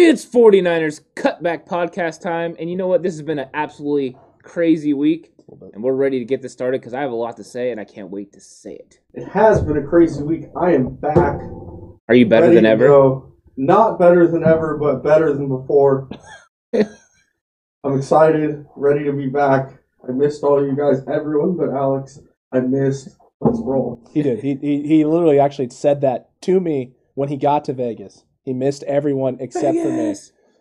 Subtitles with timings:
[0.00, 2.54] It's 49ers cutback podcast time.
[2.60, 3.02] And you know what?
[3.02, 5.32] This has been an absolutely crazy week.
[5.72, 7.80] And we're ready to get this started because I have a lot to say and
[7.80, 9.00] I can't wait to say it.
[9.12, 10.44] It has been a crazy week.
[10.56, 11.40] I am back.
[12.08, 12.86] Are you better ready than ever?
[12.86, 13.32] go.
[13.56, 16.08] Not better than ever, but better than before.
[16.72, 19.80] I'm excited, ready to be back.
[20.08, 22.20] I missed all you guys, everyone but Alex.
[22.52, 23.08] I missed.
[23.40, 24.08] Let's roll.
[24.14, 24.44] He did.
[24.44, 28.22] He, he he literally actually said that to me when he got to Vegas.
[28.48, 30.14] He missed everyone except for me.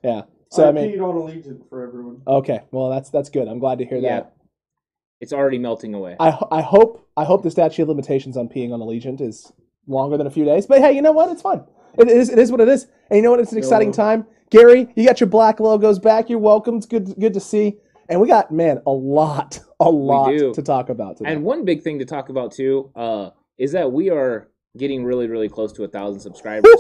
[0.04, 0.24] Yeah.
[0.52, 2.22] So I, I mean, peed on Allegiant for everyone.
[2.28, 2.60] okay.
[2.72, 3.48] Well, that's that's good.
[3.48, 4.20] I'm glad to hear Yeah.
[4.20, 4.34] that.
[5.22, 6.18] It's already melting away.
[6.20, 9.54] I I hope I hope the statute of limitations on peeing on Allegiant is
[9.88, 10.66] longer than a few days.
[10.68, 11.32] But hey, you know what?
[11.32, 11.64] It's fun.
[11.98, 12.88] It is it is what it is.
[13.10, 13.40] And you know what?
[13.40, 13.96] It's an exciting YOLO.
[13.96, 14.28] time.
[14.50, 16.30] Gary, you got your black logos back.
[16.30, 16.76] You're welcome.
[16.76, 17.78] It's good good to see.
[18.10, 21.32] And we got man a lot a lot to talk about today.
[21.32, 25.28] And one big thing to talk about too uh, is that we are getting really,
[25.28, 26.72] really close to a thousand subscribers.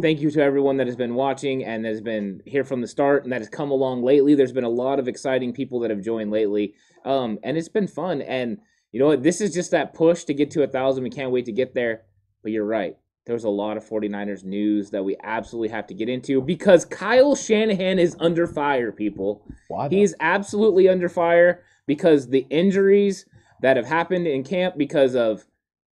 [0.00, 3.24] Thank you to everyone that has been watching and has been here from the start
[3.24, 4.34] and that has come along lately.
[4.34, 7.86] There's been a lot of exciting people that have joined lately, um, and it's been
[7.86, 8.22] fun.
[8.22, 8.58] And
[8.90, 9.22] you know what?
[9.22, 11.04] This is just that push to get to a thousand.
[11.04, 12.02] We can't wait to get there.
[12.42, 12.96] But you're right.
[13.24, 17.36] There's a lot of 49ers news that we absolutely have to get into because Kyle
[17.36, 19.46] Shanahan is under fire, people.
[19.90, 23.24] He's absolutely under fire because the injuries
[23.60, 25.46] that have happened in camp because of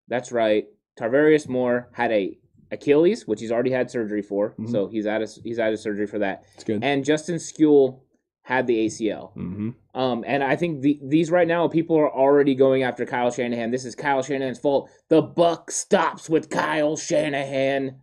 [0.08, 0.66] that's right.
[0.98, 2.38] Tarvarius Moore had a
[2.70, 4.70] Achilles, which he's already had surgery for, Mhm.
[4.70, 6.44] so he's out of he's out of surgery for that.
[6.54, 6.82] it's good.
[6.84, 8.00] And Justin Skule
[8.42, 9.32] had the ACL.
[9.36, 9.70] mm-hmm.
[9.94, 13.70] Um, and I think the, these right now people are already going after Kyle Shanahan.
[13.70, 14.88] This is Kyle Shanahan's fault.
[15.08, 17.96] The buck stops with Kyle Shanahan.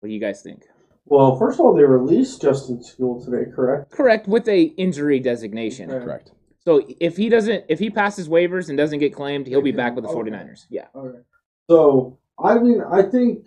[0.00, 0.64] What do you guys think?
[1.06, 3.90] Well, first of all, they released Justin Skule today, correct?
[3.92, 5.90] Correct with a injury designation.
[5.90, 6.04] Okay.
[6.04, 6.32] Correct.
[6.64, 9.94] So if he doesn't, if he passes waivers and doesn't get claimed, he'll be back
[9.94, 10.30] with the okay.
[10.30, 10.66] 49ers.
[10.68, 10.88] Yeah.
[10.94, 11.18] Okay.
[11.70, 13.46] So, I mean, I think.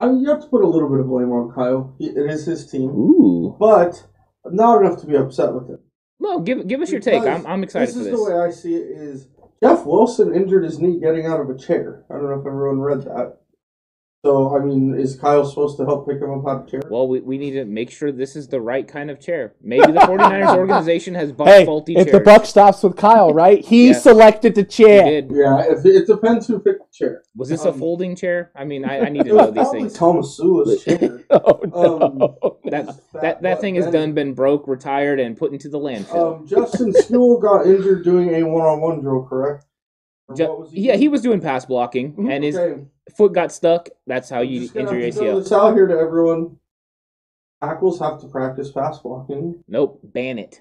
[0.00, 1.94] I mean, you have to put a little bit of blame on Kyle.
[1.98, 2.88] He, it is his team.
[2.90, 3.54] Ooh.
[3.60, 4.06] But
[4.46, 5.78] not enough to be upset with him.
[6.18, 7.22] No, give give us your take.
[7.22, 8.14] Because I'm I'm excited this for is this.
[8.18, 9.28] the way I see it is
[9.62, 12.04] Jeff Wilson injured his knee getting out of a chair.
[12.10, 13.39] I don't know if everyone read that.
[14.22, 16.82] So I mean, is Kyle supposed to help pick him up out of chair?
[16.90, 19.54] Well, we, we need to make sure this is the right kind of chair.
[19.62, 22.12] Maybe the 49ers organization has bought Hey, faulty if chairs.
[22.12, 23.64] the buck stops with Kyle, right?
[23.64, 23.92] He Yeah.
[23.98, 25.04] selected the He chair.
[25.04, 25.30] did.
[25.32, 27.22] yeah, if it, it depends who picked the chair.
[27.34, 28.50] Was this a Um, folding chair?
[28.54, 29.92] I mean, I, I need to It was know these probably things.
[29.94, 31.24] Thomas Sula's chair.
[31.30, 32.58] Oh no!
[32.70, 33.96] That Fat that that butt thing has Benny.
[33.98, 36.40] done been broke, retired, and put into the landfill.
[36.40, 39.64] Um, Justin Skule got injured doing a one-on-one drill, correct?
[40.36, 42.30] Ju- what was yeah, he was doing pass blocking, Mhm.
[42.30, 43.88] and his Okay, foot got stuck.
[44.06, 45.42] That's how you injure your have to throw ACL.
[45.42, 46.56] this out here to everyone.
[47.62, 49.62] Tackles have to practice pass blocking.
[49.68, 50.60] Nope, ban it.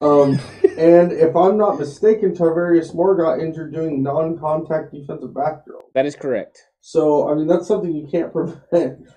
[0.00, 0.38] Um,
[0.78, 5.82] and if I'm not mistaken, Tarvarius Moore got injured doing non-contact defensive back drill.
[5.94, 6.66] That is correct.
[6.80, 9.08] So I mean that's something you can't prevent.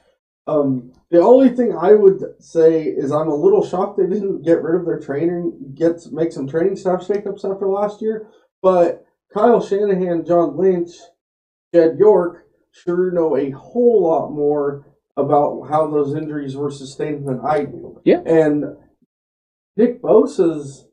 [0.46, 4.62] Um, the only thing I would say is I'm a little shocked they didn't get
[4.62, 8.28] rid of their training, get make some training staff shakeups after last year.
[8.62, 10.92] But Kyle Shanahan, John Lynch,
[11.74, 14.86] Jed York sure know a whole lot more
[15.16, 18.02] about how those injuries were sustained than I do.
[18.04, 18.22] Yeah.
[18.26, 18.66] And
[19.78, 20.88] Nick Bosa's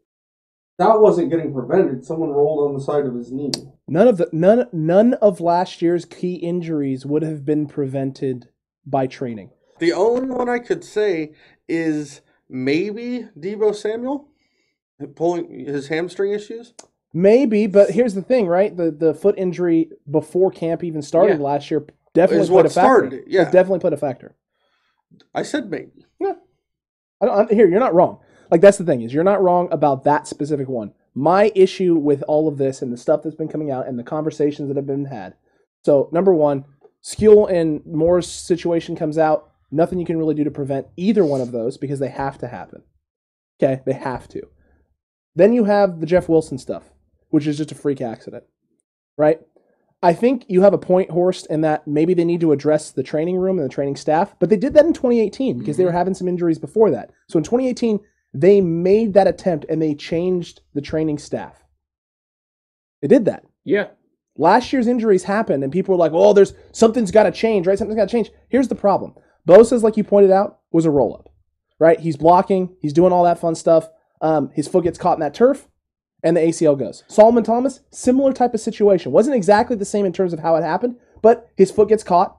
[0.79, 2.07] that wasn't getting prevented.
[2.07, 3.51] Someone rolled on the side of his knee.
[3.87, 8.49] None of the none none of last year's key injuries would have been prevented
[8.87, 9.51] by training.
[9.79, 11.33] The only one I could say
[11.69, 14.29] is maybe Deebo Samuel
[15.15, 16.75] pulling his hamstring issues.
[17.13, 18.77] Maybe, but here's the thing, right?
[18.77, 21.45] The the foot injury before camp even started Yeah.
[21.45, 23.05] last year definitely played what a factor.
[23.17, 23.43] it, yeah.
[23.43, 24.37] It definitely played a factor.
[25.35, 26.07] I said maybe.
[27.23, 28.19] I don't, I'm, here, you're not wrong.
[28.51, 30.93] Like that's the thing is you're not wrong about that specific one.
[31.15, 34.03] My issue with all of this and the stuff that's been coming out and the
[34.05, 35.35] conversations that have been had.
[35.85, 36.65] So number one,
[37.05, 39.51] Skule and Moore's situation comes out.
[39.71, 42.49] Nothing you can really do to prevent either one of those because they have to
[42.49, 42.83] happen.
[43.63, 44.43] Okay, they have to.
[45.35, 46.91] Then you have the Jeff Wilson stuff,
[47.31, 48.45] which is just a freak accident,
[49.17, 49.41] right?
[50.03, 53.03] I think you have a point, Horst, in that maybe they need to address the
[53.03, 55.93] training room and the training staff, but they did that in 2018 because they were
[55.93, 57.11] having some injuries before that.
[57.29, 58.01] So in 2018,
[58.33, 61.65] they made that attempt and they changed the training staff.
[63.03, 63.45] They did that.
[63.65, 63.89] Yeah.
[64.39, 67.77] Last year's injuries happened, and people were like, "Oh, there's something's got to change, right?
[67.77, 69.15] Something's got to change." Here's the problem:
[69.47, 71.29] Bosa's, like you pointed out, was a roll up,
[71.79, 72.01] right?
[72.01, 73.89] He's blocking, he's doing all that fun stuff.
[74.23, 75.67] Um, his foot gets caught in that turf,
[76.23, 77.05] and the ACL goes.
[77.09, 79.13] Solomon Thomas, similar type of situation.
[79.13, 82.37] Wasn't exactly the same in terms of how it happened, but his foot gets caught.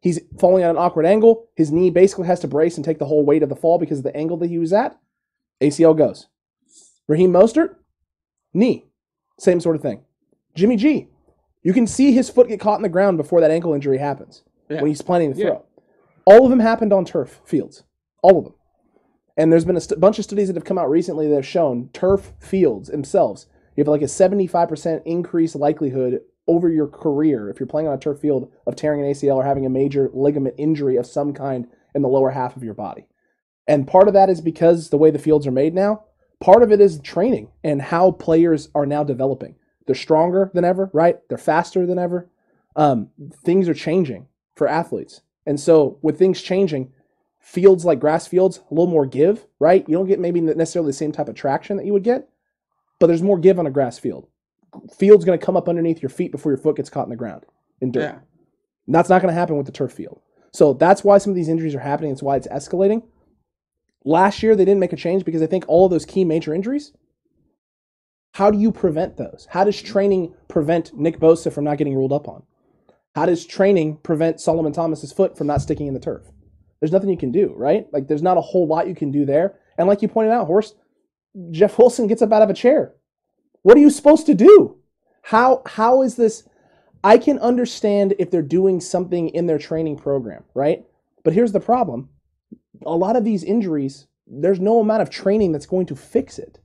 [0.00, 1.48] He's falling at an awkward angle.
[1.56, 3.98] His knee basically has to brace and take the whole weight of the fall because
[3.98, 4.98] of the angle that he was at.
[5.60, 6.28] ACL goes.
[7.06, 7.74] Raheem Mostert,
[8.54, 8.86] knee,
[9.38, 10.02] same sort of thing.
[10.54, 11.08] Jimmy G,
[11.62, 14.42] you can see his foot get caught in the ground before that ankle injury happens
[14.70, 14.80] Yeah.
[14.80, 15.44] when he's planning to Yeah.
[15.46, 15.64] throw.
[16.24, 17.82] All of them happened on turf fields.
[18.22, 18.54] All of them.
[19.36, 21.46] And there's been a st- bunch of studies that have come out recently that have
[21.46, 23.46] shown turf fields themselves.
[23.76, 27.98] You have like a 75% increased likelihood over your career if you're playing on a
[27.98, 31.68] turf field of tearing an ACL or having a major ligament injury of some kind
[31.94, 33.06] in the lower half of your body.
[33.66, 36.04] And part of that is because the way the fields are made now.
[36.40, 39.56] Part of it is training and how players are now developing.
[39.86, 41.18] They're stronger than ever, right?
[41.28, 42.30] They're faster than ever.
[42.74, 43.10] Um,
[43.44, 45.20] things are changing for athletes.
[45.46, 46.92] And so with things changing,
[47.40, 49.88] fields like grass fields, a little more give, right?
[49.88, 52.28] You don't get maybe necessarily the same type of traction that you would get,
[52.98, 54.28] but there's more give on a grass field.
[54.96, 57.16] Field's going to come up underneath your feet before your foot gets caught in the
[57.16, 57.44] ground
[57.80, 58.02] in dirt.
[58.02, 58.18] Yeah.
[58.86, 60.20] And that's not going to happen with the turf field.
[60.52, 62.12] So that's why some of these injuries are happening.
[62.12, 63.02] It's why it's escalating.
[64.04, 66.54] Last year, they didn't make a change because I think all of those key major
[66.54, 66.92] injuries.
[68.34, 69.46] How do you prevent those?
[69.50, 72.44] How does training prevent Nick Bosa from not getting ruled up on?
[73.14, 76.30] How does training prevent Solomon Thomas's foot from not sticking in the turf?
[76.80, 77.86] There's nothing you can do, right?
[77.92, 79.58] Like there's not a whole lot you can do there.
[79.78, 80.76] And like you pointed out, Horst,
[81.50, 82.94] Jeff Wilson gets up out of a chair.
[83.62, 84.78] What are you supposed to do?
[85.22, 86.44] How how is this?
[87.02, 90.84] I can understand if they're doing something in their training program, right?
[91.24, 92.10] But here's the problem.
[92.84, 96.60] A lot of these injuries, there's no amount of training that's going to fix it.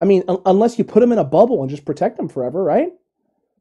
[0.00, 2.62] I mean, un- unless you put them in a bubble and just protect them forever,
[2.62, 2.92] right?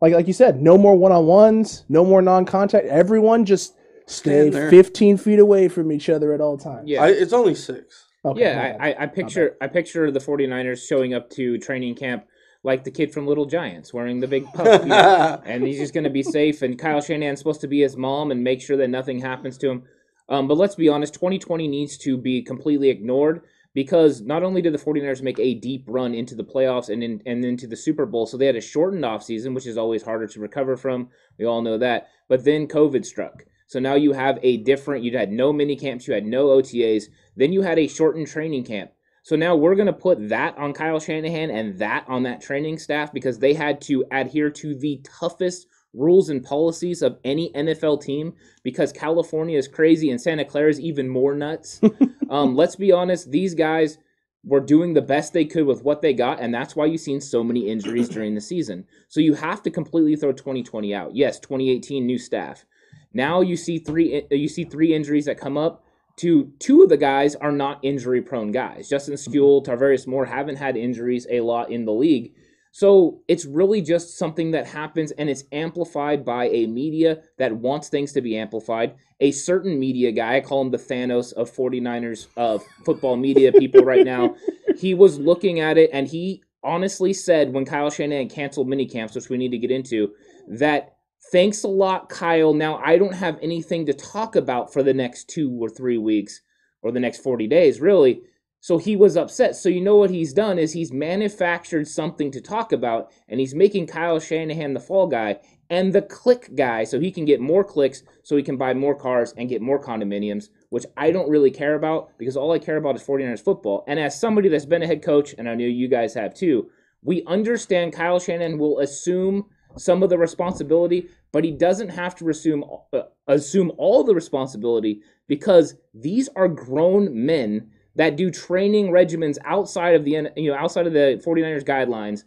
[0.01, 2.86] Like like you said, no more one-on-ones, no more non-contact.
[2.88, 3.75] Everyone just
[4.07, 4.69] stay Stand there.
[4.69, 6.89] 15 feet away from each other at all times.
[6.89, 7.03] Yeah.
[7.03, 8.05] I, it's only six.
[8.25, 8.77] Okay, yeah.
[8.79, 12.25] I, I, I picture I picture the 49ers showing up to training camp
[12.63, 14.83] like the kid from Little Giants wearing the big puff.
[14.83, 16.61] you know, and he's just going to be safe.
[16.61, 19.69] And Kyle Shanahan's supposed to be his mom and make sure that nothing happens to
[19.69, 19.83] him.
[20.29, 23.41] Um, but let's be honest, 2020 needs to be completely ignored
[23.73, 27.21] because not only did the 49ers make a deep run into the playoffs and in,
[27.25, 30.27] and into the Super Bowl, so they had a shortened offseason, which is always harder
[30.27, 31.09] to recover from.
[31.38, 32.07] We all know that.
[32.29, 33.45] But then COVID struck.
[33.73, 37.05] So now you have a different, you had no mini camps, you had no OTAs,
[37.35, 38.91] then you had a shortened training camp.
[39.23, 42.77] So now we're going to put that on Kyle Shanahan and that on that training
[42.77, 48.03] staff because they had to adhere to the toughest rules and policies of any NFL
[48.03, 51.81] team because California is crazy and Santa Clara is even more nuts.
[52.29, 53.97] um, let's be honest, these guys
[54.43, 57.21] were doing the best they could with what they got, and that's why you've seen
[57.21, 58.85] so many injuries during the season.
[59.07, 61.15] So you have to completely throw 2020 out.
[61.15, 62.65] Yes, 2018 new staff.
[63.13, 65.83] Now you see three uh, you see three injuries that come up.
[66.18, 68.88] To two of the guys are not injury prone guys.
[68.88, 69.33] Justin mm-hmm.
[69.33, 72.33] Skule, Tarvarius Moore haven't had injuries a lot in the league.
[72.75, 77.88] So it's really just something that happens and it's amplified by a media that wants
[77.88, 78.95] things to be amplified.
[79.19, 83.83] A certain media guy, I call him the Thanos of 49ers of football media people
[83.83, 84.36] right now.
[84.75, 89.30] He was looking at it and he honestly said when Kyle Shanahan canceled minicamps, which
[89.30, 90.13] we need to get into,
[90.48, 90.93] that
[91.31, 92.53] thanks a lot, Kyle.
[92.53, 96.42] Now I don't have anything to talk about for the next two or three weeks
[96.81, 98.21] or the next 40 days, really.
[98.59, 99.57] So he was upset.
[99.57, 103.53] So you know what he's done is he's manufactured something to talk about, and he's
[103.53, 105.39] making Kyle Shanahan the fall guy
[105.69, 108.95] and the click guy, so he can get more clicks, so he can buy more
[108.95, 112.77] cars and get more condominiums, which I don't really care about because all I care
[112.77, 113.83] about is 49ers football.
[113.87, 116.69] And as somebody that's been a head coach, and I know you guys have too,
[117.01, 122.30] we understand Kyle Shanahan will assume some of the responsibility, but he doesn't have to
[122.30, 122.63] assume
[122.94, 129.95] uh, assume all the responsibility because these are grown men that do training regimens outside
[129.95, 132.23] of the you know outside of the 49ers guidelines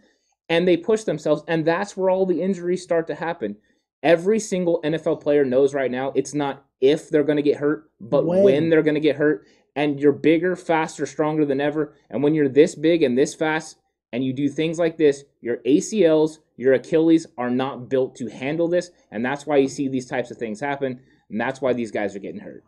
[0.48, 3.56] and they push themselves and that's where all the injuries start to happen.
[4.02, 7.90] Every single NFL player knows right now it's not if they're going to get hurt,
[8.00, 8.42] but When.
[8.42, 12.34] when, they're going to get hurt and you're bigger, faster, stronger than ever and when
[12.34, 13.78] you're this big and this fast
[14.12, 18.68] and you do things like this, your ACLs, your Achilles are not built to handle
[18.68, 21.90] this and that's why you see these types of things happen and that's why these
[21.90, 22.62] guys are getting hurt.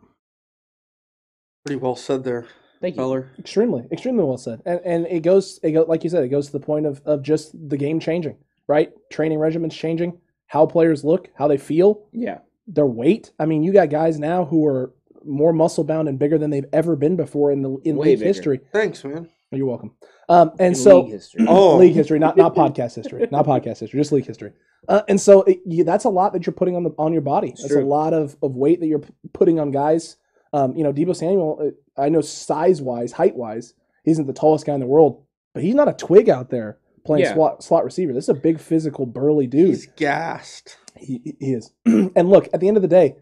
[1.65, 2.47] Pretty well said there,
[2.81, 3.01] Thank you.
[3.01, 3.31] feller.
[3.37, 4.61] Extremely, extremely well said.
[4.65, 7.01] And and it goes, it go, like you said, it goes to the point of
[7.05, 8.91] of just the game changing, right?
[9.11, 12.39] Training regimens changing, how players look, how they feel, Yeah.
[12.67, 13.31] their weight.
[13.39, 14.93] I mean, you got guys now who are
[15.25, 18.19] more muscle bound and bigger than they've ever been before in the in Way league
[18.19, 18.27] bigger.
[18.27, 18.59] history.
[18.71, 19.29] Thanks, man.
[19.51, 19.91] You're welcome.
[20.27, 21.45] Um, and In so league history.
[21.47, 21.77] Oh.
[21.77, 24.51] league history, not not podcast history, not podcast history, just league history.
[24.87, 27.21] Uh, and so it, you, that's a lot that you're putting on the on your
[27.23, 27.49] body.
[27.49, 30.17] It's That's a lot of, of weight that you're p- putting on guys.
[30.53, 31.73] Um, you know, Deebo Samuel.
[31.97, 35.23] uh, I know size wise, height wise, he isn't the tallest guy in the world,
[35.53, 37.33] but he's not a twig out there playing Yeah.
[37.33, 38.13] slot, slot receiver.
[38.13, 39.67] This is a big physical burly dude.
[39.69, 40.77] He's gassed.
[40.95, 41.71] He- he is.
[41.85, 43.15] and look, at the end of the day,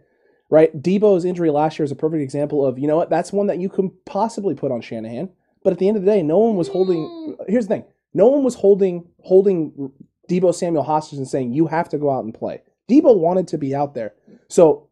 [0.49, 0.73] right?
[0.81, 3.59] Deebo's injury last year is a perfect example of, you know what, that's one that
[3.59, 5.29] you can possibly put on Shanahan.
[5.63, 7.35] But at the end of the day, no one was holding mm.
[7.47, 7.85] here's the thing.
[8.13, 9.91] No one was holding holding
[10.29, 12.61] Deebo Samuel hostage and saying, you have to go out and play.
[12.89, 14.13] Deebo wanted to be out there.
[14.49, 14.89] So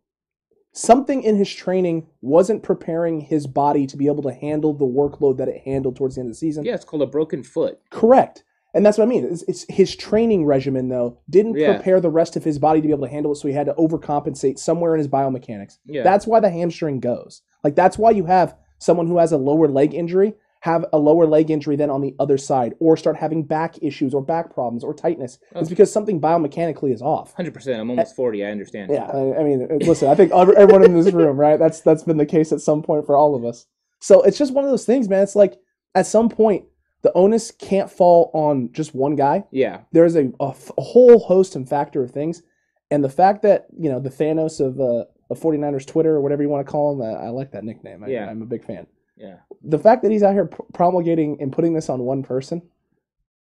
[0.73, 5.37] something in his training wasn't preparing his body to be able to handle the workload
[5.37, 6.65] that it handled towards the end of the season.
[6.65, 7.79] Yeah, it's called a broken foot.
[7.89, 8.43] Correct.
[8.73, 9.23] And that's what I mean.
[9.23, 11.75] It's, it's his training regimen, though, didn't Yeah.
[11.75, 13.67] prepare the rest of his body to be able to handle it, so he had
[13.67, 15.77] to overcompensate somewhere in his biomechanics.
[15.85, 16.03] Yeah.
[16.03, 17.41] That's why the hamstring goes.
[17.63, 20.33] Like, that's why you have someone who has a lower leg injury
[20.65, 24.13] have a lower leg injury than on the other side, or start having back issues
[24.15, 25.37] or back problems or tightness.
[25.55, 25.69] It's Oh.
[25.69, 27.35] because something biomechanically is off.
[27.35, 27.79] 100%.
[27.79, 28.43] I'm almost 40.
[28.43, 28.91] I understand.
[28.91, 31.59] Yeah, I, I mean, uh, listen, I think everyone in this room, right?
[31.59, 33.67] That's that's been the case at some point for all of us.
[34.01, 35.21] So it's just one of those things, man.
[35.23, 35.53] It's like
[35.93, 36.65] at some point
[37.03, 39.45] the onus can't fall on just one guy.
[39.51, 39.81] Yeah.
[39.91, 42.41] There's a, a f- a whole host and factor of things,
[42.89, 46.41] and the fact that you know the Thanos of uh, of 49ers Twitter or whatever
[46.41, 48.03] you want to call him, I, I like that nickname.
[48.03, 48.27] I, Yeah.
[48.29, 48.87] I'm a big fan.
[49.17, 49.37] Yeah.
[49.63, 52.61] The fact that he's out here promulgating and putting this on one person,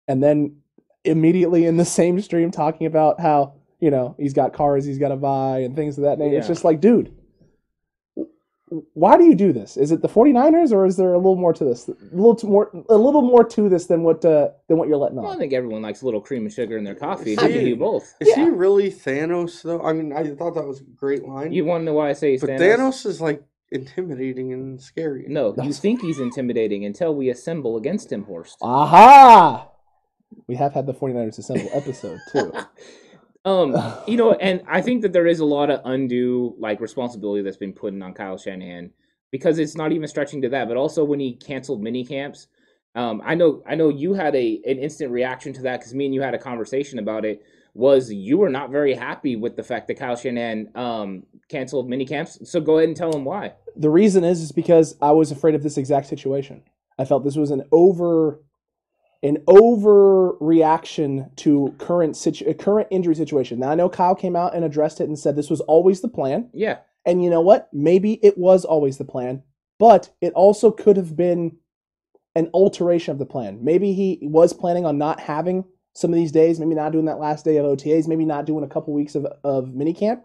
[0.08, 0.56] and then
[1.04, 5.08] immediately in the same stream talking about how you know he's got cars he's got
[5.11, 6.38] to buy and things of that nature.
[6.38, 7.12] It's just like, dude,
[8.94, 9.76] why do you do this?
[9.76, 11.88] Is it the 49ers or is there a little more to this?
[11.88, 15.16] A little more, a little more to this than what uh, than what you're letting
[15.18, 17.32] Well, I think everyone likes a little cream and sugar in their coffee.
[17.35, 18.14] and See- You can do both.
[18.20, 19.82] Is he really Thanos though?
[19.82, 21.52] I mean, I thought that was a great line.
[21.52, 22.76] You want to know why I say he's but Thanos?
[22.78, 25.26] Thanos is like intimidating and scary.
[25.28, 28.58] No, you think he's intimidating until we assemble against him, Horst.
[28.62, 29.68] Aha!
[30.46, 32.52] We have had the 49ers assemble episode too.
[33.46, 33.76] Um,
[34.08, 37.56] you know, and I think that there is a lot of undue like responsibility that's
[37.56, 38.90] been put on Kyle Shanahan
[39.30, 40.66] because it's not even stretching to that.
[40.66, 42.49] But also when he canceled mini camps,
[42.96, 46.06] um, I know I know you had a an instant reaction to that because me
[46.06, 47.40] and you had a conversation about it.
[47.76, 52.06] Was you were not very happy with the fact that Kyle Shanahan um, canceled mini
[52.06, 52.38] camps?
[52.50, 53.52] So go ahead and tell him why.
[53.76, 56.62] the reason is is because I was afraid of this exact situation.
[56.99, 58.40] I felt this was an over
[59.23, 63.59] an overreaction to current situ- current injury situation.
[63.59, 66.09] Now I know Kyle came out and addressed it and said this was always the
[66.09, 66.49] plan.
[66.52, 67.68] Yeah, And you know what?
[67.73, 69.42] Maybe it was always the plan,
[69.78, 71.56] but it also could have been
[72.35, 73.59] an alteration of the plan.
[73.62, 75.64] Maybe he was planning on not having
[75.97, 78.62] some of these days, maybe not doing that last day of OTAs, maybe not doing
[78.62, 80.21] a couple weeks of, of minicamp.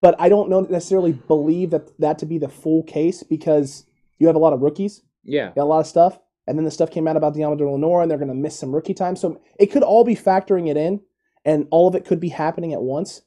[0.00, 3.84] But I don't know necessarily believe that that to be the full case because
[4.18, 6.70] you have a lot of rookies, yeah, got a lot of stuff, and then the
[6.70, 9.14] stuff came out about Deommodore Lenoir, and they're going to miss some rookie time.
[9.14, 11.02] So it could all be factoring it in,
[11.44, 13.22] and all of it could be happening at once.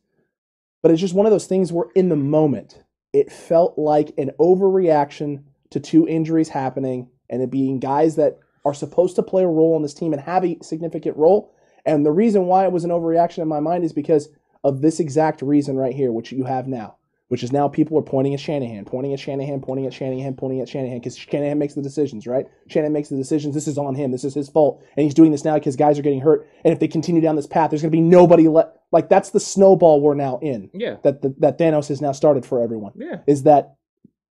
[0.81, 2.83] But it's just one of those things where, in the moment,
[3.13, 8.73] it felt like an overreaction to two injuries happening, and it being guys that are
[8.73, 11.53] supposed to play a role on this team and have a significant role.
[11.85, 14.29] And the reason why it was an overreaction in my mind is because
[14.63, 16.95] of this exact reason right here, which you have now,
[17.27, 20.61] which is now people are pointing at Shanahan, pointing at Shanahan, pointing at Shanahan, pointing
[20.61, 22.47] at Shanahan, because Shanahan makes the decisions, right?
[22.67, 23.53] Shanahan makes the decisions.
[23.53, 24.09] This is on him.
[24.11, 26.47] This is his fault, and he's doing this now because guys are getting hurt.
[26.63, 28.75] And if they continue down this path, there's going to be nobody left.
[28.91, 30.71] Like that's the snowball we're now in.
[30.73, 32.93] yeah, That that, that Thanos has now started for everyone.
[32.95, 33.17] yeah.
[33.27, 33.75] Is that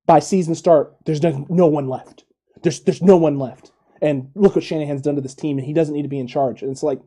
[0.07, 2.25] by season start, there's no, no one left.
[2.63, 3.71] There's there's no one left.
[4.05, 6.27] And look what Shanahan's done to this team, and he doesn't need to be in
[6.27, 6.63] charge.
[6.63, 7.01] And it's like,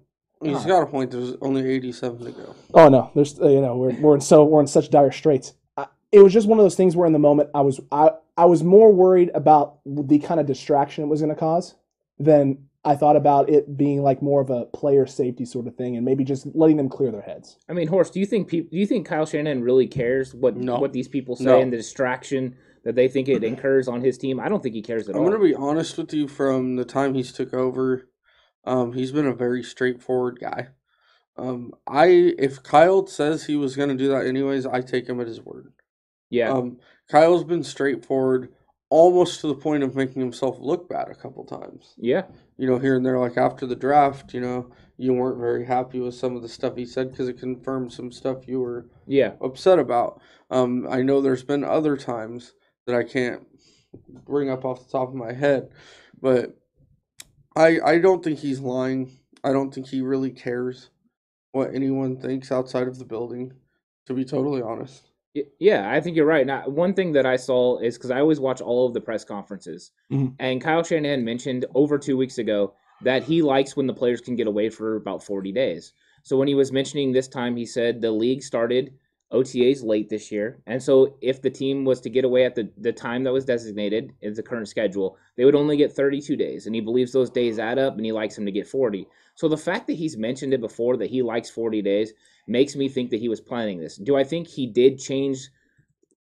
[0.44, 1.12] He's got a point.
[1.12, 2.56] There's only 87 to go.
[2.74, 5.54] Oh no, there's uh, you know we're we're in so we're in such dire straits.
[5.76, 8.12] I, it was just one of those things where in the moment I was I
[8.38, 11.74] I was more worried about the kind of distraction it was going to cause
[12.20, 15.96] than I thought about it being like more of a player safety sort of thing
[15.96, 17.58] and maybe just letting them clear their heads.
[17.68, 20.56] I mean, Horst, do you think peop do you think Kyle Shanahan really cares what
[20.56, 20.78] No.
[20.80, 21.60] what these people say No.
[21.62, 22.56] and the distraction
[22.88, 24.40] that they think it incurs on his team?
[24.40, 25.22] I don't think he cares at all.
[25.22, 28.08] I'm going to be honest with you from the time he's took over.
[28.64, 30.70] Um, he's been a very straightforward guy.
[31.36, 35.20] Um, I if Kyle says he was going to do that anyways, I take him
[35.20, 35.74] at his word.
[36.30, 36.78] yeah, Um,
[37.12, 38.54] Kyle's been straightforward,
[38.90, 41.94] almost to the point of making himself look bad a couple times.
[41.98, 42.24] yeah,
[42.58, 46.00] You know, here and there, like after the draft, you know, you weren't very happy
[46.00, 49.34] with some of the stuff he said because it confirmed some stuff you were yeah,
[49.42, 50.22] upset about.
[50.50, 52.54] Um, I know there's been other times
[52.88, 53.46] that I can't
[54.26, 55.70] bring up off the top of my head,
[56.20, 56.58] but
[57.56, 59.12] I I don't think he's lying.
[59.44, 60.90] I don't think he really cares
[61.52, 63.54] what anyone thinks outside of the building.
[64.08, 65.04] To be totally honest,
[65.60, 65.92] yeah.
[65.92, 66.48] I think you're right.
[66.48, 69.26] Now, one thing that I saw is because I always watch all of the press
[69.26, 70.36] conferences, Mhm.
[70.40, 74.36] and Kyle Shanahan mentioned over two weeks ago that he likes when the players can
[74.38, 75.92] get away for about 40 days.
[76.24, 78.94] So when he was mentioning this time, he said the league started
[79.32, 82.72] OTA's late this year, and so if the team was to get away at the,
[82.78, 86.66] the time that was designated in the current schedule, they would only get 32 days,
[86.66, 89.06] and he believes those days add up, and he likes them to get 40.
[89.36, 92.14] So the fact that he's mentioned it before that he likes 40 days
[92.48, 93.98] makes me think that he was planning this.
[93.98, 95.50] Do I think he did change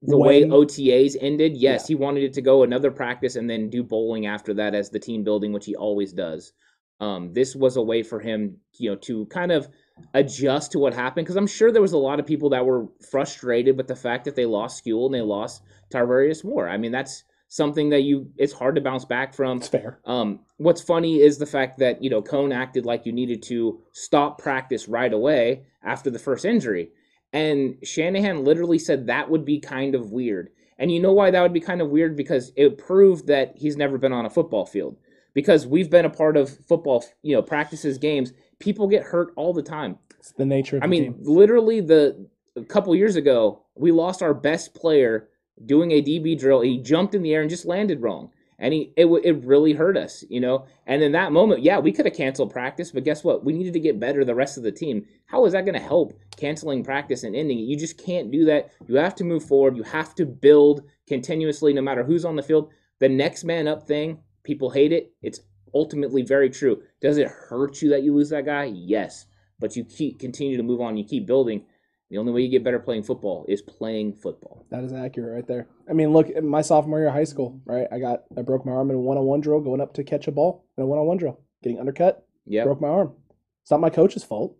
[0.02, 1.56] the way OTAs ended?
[1.56, 4.90] Yes, he wanted it to go another practice and then do bowling after that as
[4.90, 6.54] the team building, which he always does.
[7.00, 9.70] Um, this was a way for him, you know, to kind of
[10.14, 12.88] adjust to what happened because I'm sure there was a lot of people that were
[13.12, 15.64] frustrated with the fact that they lost Skule and they lost
[15.94, 16.70] Tarvarius Moore.
[16.70, 19.58] I mean, that's something that you it's hard to bounce back from.
[19.58, 20.00] It's fair.
[20.06, 23.82] Um, what's funny is the fact that you know Cohn acted like you needed to
[23.92, 26.90] stop practice right away after the first injury,
[27.34, 30.50] and Shanahan literally said that would be kind of weird.
[30.80, 32.16] And you know why that would be kind of weird?
[32.16, 34.96] Because it proved that he's never been on a football field.
[35.34, 38.32] Because we've been a part of football, you know, practices, games.
[38.60, 39.98] People get hurt all the time.
[40.20, 41.16] It's the nature of I mean, team.
[41.22, 45.30] literally, the a couple years ago, we lost our best player
[45.66, 46.62] doing a DB drill.
[46.62, 49.98] He jumped in the air and just landed wrong, and he it it really hurt
[49.98, 50.66] us, you know.
[50.86, 53.46] And in that moment, yeah, we could have canceled practice, but guess what?
[53.46, 54.26] We needed to get better.
[54.26, 55.06] The rest of the team.
[55.26, 57.64] How is that going to help canceling practice and ending it?
[57.64, 58.72] You just can't do that.
[58.88, 59.78] You have to move forward.
[59.78, 62.72] You have to build continuously, no matter who's on the field.
[63.00, 65.14] The next man up thing, people hate it.
[65.22, 65.40] It's
[65.74, 66.82] ultimately very true.
[67.02, 68.66] Does it hurt you that you lose that guy?
[68.66, 69.26] Yes
[69.60, 70.98] but you keep continue to move on.
[70.98, 71.66] You keep building.
[72.10, 74.66] The only way you get better playing football is playing football.
[74.72, 75.68] That is accurate right there.
[75.88, 77.88] I mean, look, my sophomore year of high school, right?
[77.92, 80.04] I got I broke my arm in a one on one drill going up to
[80.04, 83.14] catch a ball in a one on one drill, getting undercut, Yeah, broke my arm.
[83.62, 84.58] It's not my coach's fault.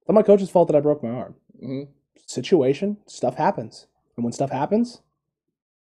[0.00, 1.34] It's not my coach's fault that I broke my arm.
[1.60, 1.82] hmm
[2.26, 5.00] Situation, stuff happens, and when stuff happens,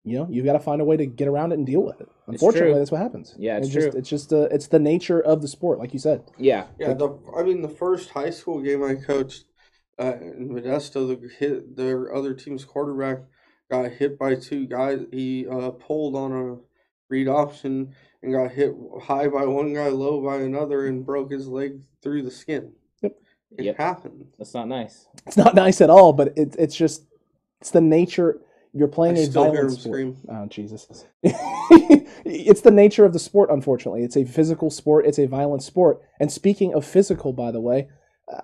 [0.07, 1.99] you know you've got to find a way to get around it and deal with
[2.01, 2.09] it.
[2.27, 2.79] Unfortunately, true.
[2.79, 3.35] that's what happens.
[3.37, 3.99] Yeah, it's just true.
[3.99, 6.23] it's just uh, it's the nature of the sport, like you said.
[6.37, 6.67] Yeah.
[6.79, 9.45] Yeah, the I mean the first high school game I coached
[9.99, 13.19] uh, in Modesto, the hit their other team's quarterback
[13.69, 15.01] got hit by two guys.
[15.11, 16.57] He uh, pulled on a
[17.09, 21.47] read option and got hit high by one guy, low by another, and broke his
[21.47, 22.73] leg through the skin.
[23.01, 23.15] Yep.
[23.57, 23.77] It Yep.
[23.77, 24.25] happened.
[24.37, 25.07] That's not nice.
[25.25, 27.05] It's not nice at all, but it, it's just
[27.61, 28.41] it's the nature.
[28.77, 29.93] You're playing a still hear violent him sport.
[29.93, 30.17] scream.
[30.29, 31.05] Oh Jesus!
[32.25, 33.49] it's the nature of the sport.
[33.51, 35.05] Unfortunately, it's a physical sport.
[35.05, 36.01] It's a violent sport.
[36.19, 37.89] And speaking of physical, by the way,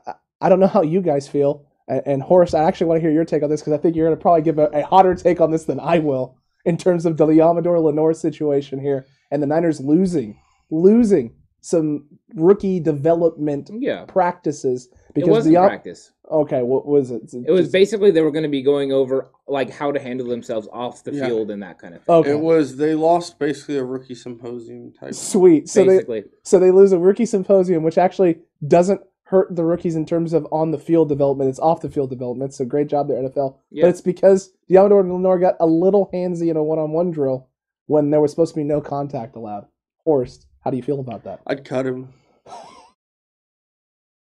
[0.08, 1.66] I, I don't know how you guys feel.
[1.88, 4.08] And, Horace, I actually want to hear your take on this because I think you're
[4.08, 7.06] going to probably give a, a hotter take on this than I will in terms
[7.06, 10.40] of the Amador Lenoir situation here and the Niners losing,
[10.72, 14.06] losing some rookie development Yeah.
[14.06, 16.12] practices It wasn't the practice.
[16.32, 17.32] okay, what was it?
[17.34, 20.28] It was Just- basically they were going to be going over like how to handle
[20.28, 21.28] themselves off the Yeah.
[21.28, 22.16] field and that kind of thing.
[22.16, 22.32] okay.
[22.32, 25.14] It was they lost basically a rookie symposium type.
[25.14, 25.70] Sweet.
[25.70, 29.96] So they basically, So they lose a rookie symposium, which actually doesn't hurt the rookies
[29.96, 31.50] in terms of on the field development.
[31.50, 32.54] It's off the field development.
[32.54, 33.58] So great job there, NFL.
[33.72, 33.84] Yeah.
[33.84, 37.12] But it's because Deommodore and Lenoir got a little handsy in a one on one
[37.12, 37.48] drill
[37.88, 39.66] when there was supposed to be no contact allowed.
[40.06, 41.42] Horst, how do you feel about that?
[41.48, 42.10] I'd cut him.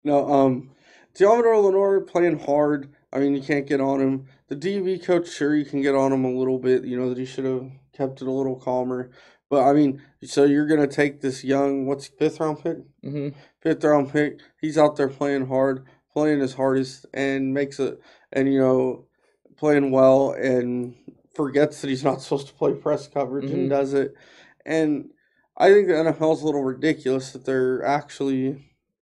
[0.04, 0.72] No, um,
[1.16, 2.90] Deommodore Lenoir playing hard.
[3.14, 4.26] I mean, you can't get on him.
[4.48, 6.86] The DB coach, sure, you can get on him a little bit.
[6.86, 9.12] You know that he should have kept it a little calmer.
[9.50, 12.78] But I mean, so you're gonna take this young, what's fifth round pick?
[13.04, 13.30] hmm
[13.62, 14.40] Fifth round pick.
[14.62, 18.00] He's out there playing hard, playing his hardest, and makes it,
[18.32, 19.06] and you know,
[19.58, 20.96] playing well, and
[21.36, 23.54] forgets that he's not supposed to play press coverage Mhm.
[23.54, 24.14] and does it.
[24.66, 25.10] And
[25.58, 28.71] I think the NFL's a little ridiculous that they're actually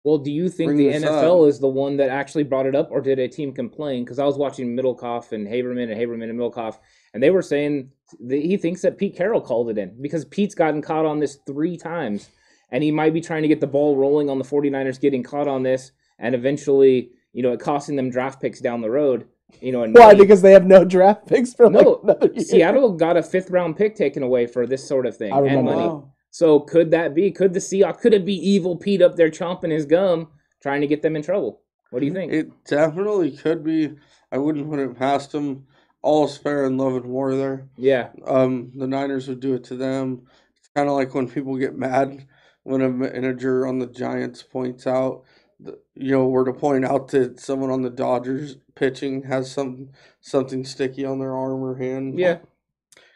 [0.03, 1.49] Well, do you think the NFL up.
[1.49, 4.03] is the one that actually brought it up, or did a team complain?
[4.03, 6.79] Because I was watching Middlecoff and Haberman and Haberman and Middlecoff,
[7.13, 7.89] and they were saying
[8.19, 11.39] that he thinks that Pete Carroll called it in because Pete's gotten caught on this
[11.47, 12.29] three times,
[12.69, 15.47] and he might be trying to get the ball rolling on the 49ers getting caught
[15.47, 19.27] on this, and eventually, you know, it costing them draft picks down the road.
[19.61, 20.07] You know, and Why?
[20.07, 20.19] money.
[20.19, 22.43] Because they have no draft picks for like No, another year.
[22.43, 25.45] Seattle got a fifth round pick taken away for this sort of thing I and
[25.45, 25.87] remember money.
[25.87, 26.12] Wow.
[26.33, 27.29] So could that be?
[27.29, 27.99] Could the Seahawks?
[27.99, 30.29] Could it be evil Pete up there chomping his gum,
[30.63, 31.61] trying to get them in trouble?
[31.91, 32.33] What do you think?
[32.33, 33.93] It definitely could be.
[34.31, 35.67] I wouldn't put it past him.
[36.01, 37.69] All's fair in love and war there.
[37.77, 40.23] yeah, Um, the Niners would do it to them.
[40.57, 42.25] It's kind of like when people get mad
[42.63, 45.21] when a manager on the Giants points out,
[45.59, 49.89] the, you know, were to point out that someone on the Dodgers pitching has some
[50.19, 52.17] something sticky on their arm or hand.
[52.17, 52.39] yeah.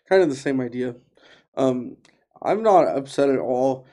[0.08, 0.96] kind of the same idea.
[1.56, 1.98] Um,
[2.48, 3.86] I'm not upset at all,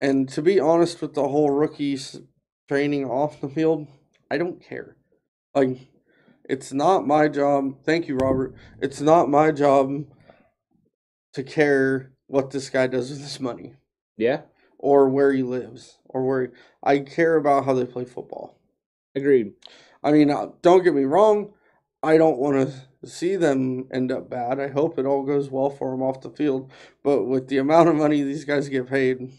[0.00, 2.20] and to be honest with the whole rookies
[2.68, 3.86] training off the field,
[4.30, 4.96] I don't care.
[5.54, 5.78] Like,
[6.48, 7.84] it's not my job.
[7.84, 8.54] Thank you, Robert.
[8.80, 10.06] It's not my job
[11.34, 13.74] to care what this guy does with his money
[14.16, 14.42] Yeah,
[14.78, 16.52] or where he lives or where
[16.82, 18.56] I care about how they play football.
[19.14, 19.52] agreed.
[20.02, 21.52] I mean, uh, don't get me wrong.
[22.02, 24.60] I don't want to see them end up bad.
[24.60, 26.70] I hope it all goes well for them off the field.
[27.02, 29.32] But with the amount of money these guys get paid,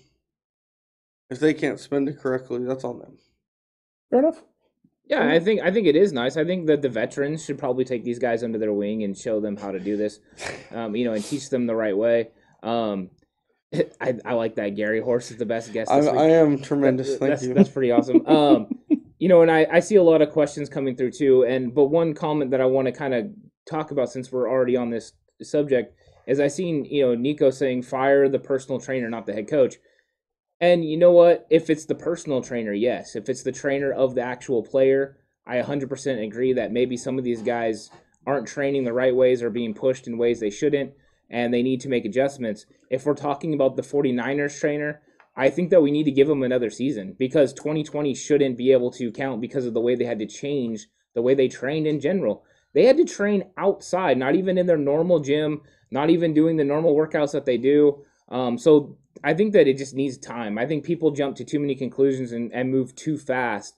[1.29, 3.17] if they can't spend it correctly, that's on them.
[4.09, 4.43] Fair enough.
[5.05, 6.37] Yeah, I think I think it is nice.
[6.37, 9.41] I think that the veterans should probably take these guys under their wing and show
[9.41, 10.19] them how to do this,
[10.71, 12.29] um, you know, and teach them the right way.
[12.61, 13.09] Um,
[14.01, 14.75] I, I like that.
[14.75, 15.91] Gary Horst is the best guest.
[15.91, 16.09] I, week.
[16.09, 17.17] I am tremendous.
[17.17, 17.53] Thank that's, you.
[17.53, 18.25] That's pretty awesome.
[18.33, 18.67] Um,
[19.19, 21.45] you know, and I, I see a lot of questions coming through too.
[21.45, 23.31] And but one comment that I want to kind of
[23.65, 25.95] talk about since we're already on this subject
[26.25, 29.75] is I seen you know Nico saying fire the personal trainer, not the head coach.
[30.61, 31.45] And you know what?
[31.49, 33.15] If it's the personal trainer, yes.
[33.15, 37.25] If it's the trainer of the actual player, I 100% agree that maybe some of
[37.25, 37.89] these guys
[38.25, 40.93] aren't training the right ways or being pushed in ways they shouldn't,
[41.29, 42.65] and they need to make adjustments.
[42.89, 45.01] If we're talking about the 49ers trainer,
[45.35, 48.91] I think that we need to give them another season because 2020 shouldn't be able
[48.91, 51.99] to count because of the way they had to change the way they trained in
[51.99, 52.45] general.
[52.73, 56.63] They had to train outside, not even in their normal gym, not even doing the
[56.63, 58.03] normal workouts that they do.
[58.29, 60.57] Um, so I think that it just needs time.
[60.57, 63.75] I think people jump to too many conclusions and, and move too fast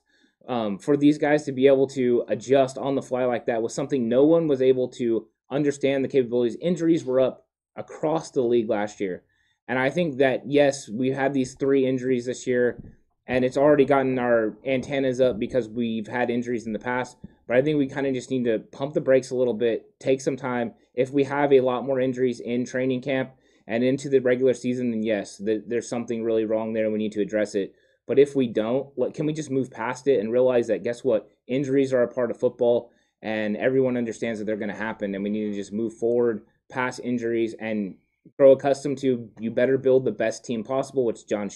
[0.48, 3.74] um, for these guys to be able to adjust on the fly like that was
[3.74, 6.56] something no one was able to understand the capabilities.
[6.60, 9.22] Injuries were up across the league last year.
[9.68, 12.82] And I think that, yes, we had these three injuries this year,
[13.26, 17.16] and it's already gotten our antennas up because we've had injuries in the past.
[17.46, 19.98] But I think we kind of just need to pump the brakes a little bit,
[20.00, 20.74] take some time.
[20.94, 23.32] If we have a lot more injuries in training camp
[23.66, 27.12] and into the regular season, then yes, th- there's something really wrong there we need
[27.12, 27.74] to address it.
[28.06, 31.28] But if we don't, can we just move past it and realize that guess what?
[31.46, 35.24] Injuries are a part of football, and everyone understands that they're going to happen, and
[35.24, 37.96] we need to just move forward past injuries and
[38.38, 41.50] grow accustomed to you better build the best team possible, which John,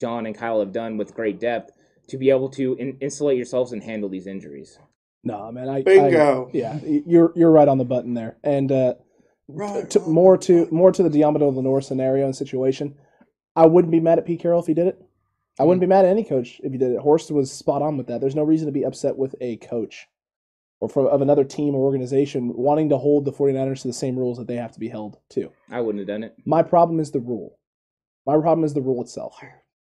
[0.00, 1.72] John and Kyle have done with great depth
[2.08, 4.78] to be able to in- insulate yourselves and handle these injuries.
[5.24, 5.68] No, man.
[5.68, 6.50] I, I Bingo.
[6.52, 8.36] yeah, you're you're right on the button there.
[8.42, 8.94] And uh,
[9.48, 10.76] Right to, on more to button.
[10.76, 12.94] more to the Deommodore Lenoir scenario and situation.
[13.56, 15.02] I wouldn't be mad at Pete Carroll if he did it.
[15.58, 17.00] I wouldn't be mad at any coach if he did it.
[17.00, 18.20] Horst was spot on with that.
[18.20, 20.06] There's no reason to be upset with a coach
[20.80, 24.16] or from of another team or organization wanting to hold the 49ers to the same
[24.16, 25.50] rules that they have to be held to.
[25.70, 26.36] I wouldn't have done it.
[26.44, 27.58] My problem is the rule.
[28.24, 29.36] My problem is the rule itself.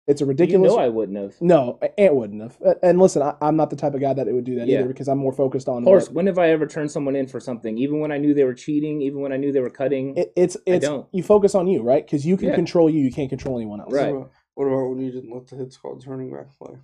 [0.07, 0.69] It's a ridiculous.
[0.71, 0.77] You ridiculous.
[0.77, 1.41] know I wouldn't have.
[1.41, 2.57] no, Ant wouldn't have.
[2.83, 4.79] And listen, I, I'm not the type of guy that it would do that Yeah.
[4.79, 5.79] either because I'm more focused on.
[5.79, 8.17] Of course, what- when have I ever turned someone in for something, even when I
[8.17, 10.15] knew they were cheating, even when I knew they were cutting?
[10.15, 11.07] It, it's it's don't.
[11.11, 12.05] you focus on you, right?
[12.05, 12.55] Because you can Yeah.
[12.55, 12.99] control you.
[13.01, 13.91] You can't control anyone else.
[13.91, 14.13] Right.
[14.13, 16.75] What about, when you didn't let the hit squad's running back play?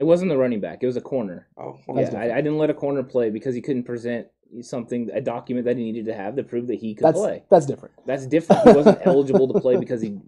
[0.00, 1.48] It wasn't the running back; it was a corner.
[1.58, 4.26] Oh, That's yeah, I, I didn't let a corner play because he couldn't present
[4.60, 7.44] something, a document that he needed to have to prove that he could That's play.
[7.50, 7.94] that's different.
[8.06, 8.62] That's different.
[8.68, 10.18] He wasn't eligible to play because he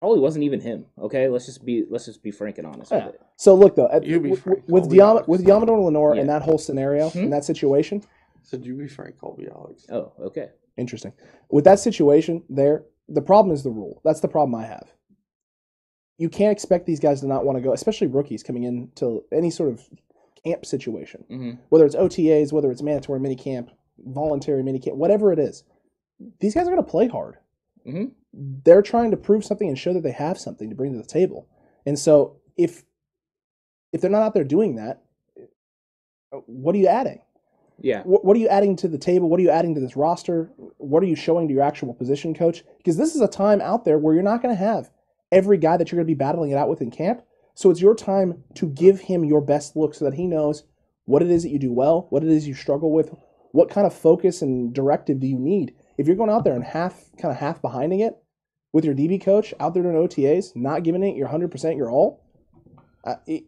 [0.00, 0.86] probably wasn't even him.
[0.98, 3.06] Okay, let's just be let's just be frank and honest Yeah.
[3.06, 3.20] with it.
[3.36, 6.22] So look though, at, You be with, frank, with I'll Diam- with Yamador Lenoir Yeah.
[6.22, 7.18] in that whole scenario, Hmm?
[7.20, 8.02] in that situation,
[8.42, 9.86] said you be Frank, I'll be Alex.
[9.90, 10.50] Oh, okay.
[10.76, 11.12] interesting.
[11.50, 14.00] With that situation there, the problem is the rule.
[14.04, 14.92] That's the problem I have.
[16.18, 19.50] You can't expect these guys to not want to go, especially rookies coming into any
[19.50, 19.88] sort of
[20.44, 25.32] camp situation, hmm whether it's OTAs, whether it's mandatory mini camp, voluntary mini camp, whatever
[25.32, 25.64] it is.
[26.40, 27.36] These guys are going to play hard.
[27.86, 28.12] Mhm.
[28.32, 31.04] They're trying to prove something and show that they have something to bring to the
[31.04, 31.46] table.
[31.84, 32.84] And so if
[33.92, 35.02] if they're not out there doing that,
[36.46, 37.20] what are you adding?
[37.80, 38.02] Yeah.
[38.02, 39.28] What, what are you adding to the table?
[39.28, 40.50] What are you adding to this roster?
[40.78, 42.64] What are you showing to your actual position coach?
[42.78, 44.90] Because this is a time out there where you're not going to have
[45.30, 47.22] every guy that you're going to be battling it out with in camp.
[47.54, 50.64] So it's your time to give him your best look so that he knows
[51.04, 53.14] what it is that you do well, what it is you struggle with,
[53.52, 55.74] what kind of focus and directive do you need.
[55.98, 58.14] If you're going out there and half kind of half behinding it
[58.72, 62.22] with your DB coach out there doing OTAs, not giving it your 100% your all,
[63.04, 63.44] uh, it,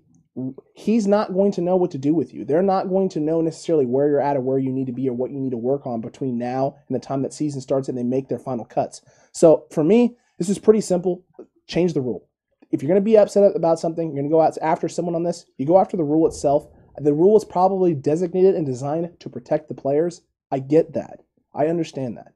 [0.75, 2.45] he's not going to know what to do with you.
[2.45, 5.09] They're not going to know necessarily where you're at or where you need to be
[5.09, 7.89] or what you need to work on between now and the time that season starts
[7.89, 9.03] and they make their final cuts.
[9.33, 11.25] So for me, this is pretty simple.
[11.67, 12.29] Change the rule.
[12.71, 15.15] If you're going to be upset about something, you're going to go out after someone
[15.15, 16.69] on this, you go after the rule itself.
[16.99, 20.23] The rule is probably designated and designed to protect the players.
[20.51, 21.21] I get that.
[21.55, 22.33] I understand that.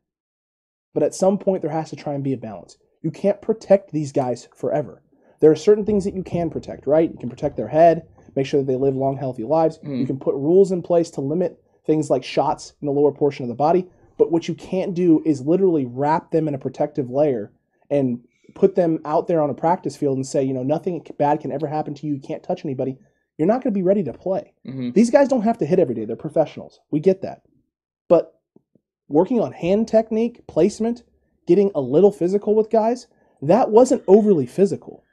[0.94, 2.76] But at some point, there has to try and be a balance.
[3.02, 5.02] You can't protect these guys forever.
[5.40, 7.11] There are certain things that you can protect, right?
[7.11, 9.78] You can protect their head, make sure that they live long, healthy lives.
[9.78, 9.98] Mm.
[9.98, 13.42] You can put rules in place to limit things like shots in the lower portion
[13.44, 13.88] of the body.
[14.18, 17.52] But what you can't do is literally wrap them in a protective layer
[17.90, 18.20] and
[18.55, 21.50] put them out there on a practice field and say, you know, nothing bad can
[21.50, 22.14] ever happen to you.
[22.14, 22.98] You can't touch anybody.
[23.38, 24.52] You're not going to be ready to play.
[24.64, 26.05] hmm These guys don't have to hit every day.
[26.05, 26.78] They're professionals.
[26.90, 27.42] We get that.
[28.09, 28.38] But
[29.09, 31.03] working on hand technique, placement,
[31.47, 33.07] getting a little physical with guys,
[33.43, 35.05] that wasn't overly physical.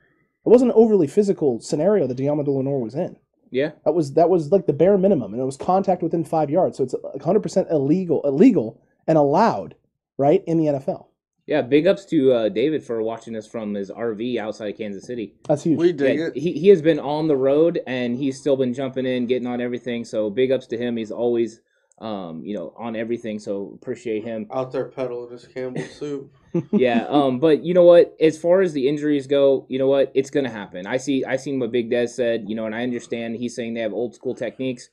[0.46, 3.18] It wasn't an overly physical scenario that Diamond Lenoir was in.
[3.52, 3.72] Yeah.
[3.84, 6.78] That was that was like the bare minimum, and it was contact within five yards.
[6.78, 9.76] So it's 100 percent illegal, illegal and allowed,
[10.18, 11.08] right in the NFL.
[11.48, 15.34] Yeah, big ups to uh, David for watching us from his RV outside Kansas City.
[15.48, 15.80] That's huge.
[15.80, 16.36] We dig Yeah, it.
[16.38, 19.60] he, he has been on the road and he's still been jumping in, getting on
[19.60, 20.06] everything.
[20.06, 20.96] So big ups to him.
[20.96, 21.62] He's always,
[22.00, 23.40] um, you know, on everything.
[23.40, 24.48] So appreciate him.
[24.54, 26.34] Out there peddling his Campbell soup.
[26.72, 27.06] yeah.
[27.10, 27.40] Um.
[27.40, 28.16] But you know what?
[28.20, 30.12] As far as the injuries go, you know what?
[30.16, 30.88] It's gonna happen.
[30.88, 31.26] I see.
[31.26, 32.46] I seen what Big Des said.
[32.48, 33.36] You know, and I understand.
[33.36, 34.90] He's saying they have old school techniques.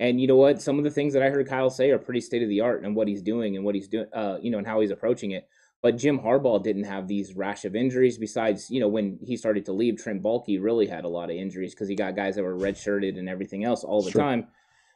[0.00, 0.62] And you know what?
[0.62, 2.84] Some of the things that I heard Kyle say are pretty state of the art
[2.84, 4.06] and what he's doing and what he's doing.
[4.12, 5.48] Uh, you know, and how he's approaching it.
[5.80, 8.18] But Jim Harbaugh didn't have these rash of injuries.
[8.18, 11.36] Besides, you know, when he started to leave, Trent Baalke really had a lot of
[11.36, 14.20] injuries because he got guys that were redshirted and everything else all the Sure.
[14.22, 14.48] time.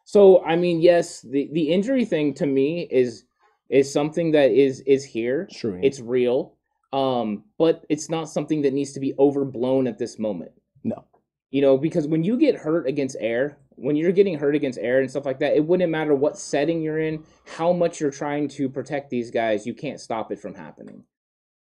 [0.05, 3.25] So I mean, yes, the the injury thing to me is
[3.71, 5.43] is something that is is here.
[5.51, 5.81] It's true.
[5.83, 6.55] It's real.
[6.93, 10.53] Um, but it's not something that needs to be overblown at this moment.
[10.85, 11.05] No.
[11.51, 15.01] You know, because when you get hurt against air, when you're getting hurt against air
[15.01, 18.49] and stuff like that, it wouldn't matter what setting you're in, how much you're trying
[18.49, 21.05] to protect these guys, you can't stop it from happening.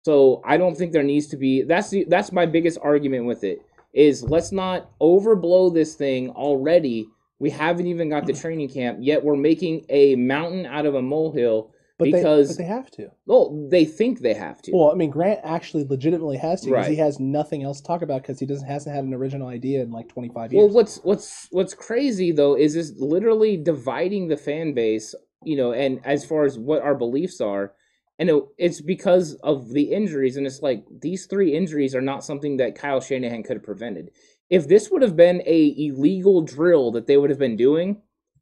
[0.05, 3.43] So I don't think there needs to be that's the that's my biggest argument with
[3.43, 3.61] it
[3.93, 7.07] is let's not overblow this thing already.
[7.39, 9.23] We haven't even got the training camp yet.
[9.23, 13.11] We're making a mountain out of a molehill but because they, but they have to.
[13.25, 14.71] well, they think they have to.
[14.73, 18.01] Well, I mean, Grant actually legitimately has to because he has nothing else to talk
[18.01, 20.63] about because he doesn't hasn't had an original idea in like 25 years.
[20.63, 25.73] Well, what's what's what's crazy though is this literally dividing the fan base, you know,
[25.73, 27.73] and as far as what our beliefs are,
[28.17, 32.23] and it, it's because of the injuries, and it's like these three injuries are not
[32.23, 34.11] something that Kyle Shanahan could have prevented.
[34.49, 38.01] If this would have been a illegal drill that they would have been doing,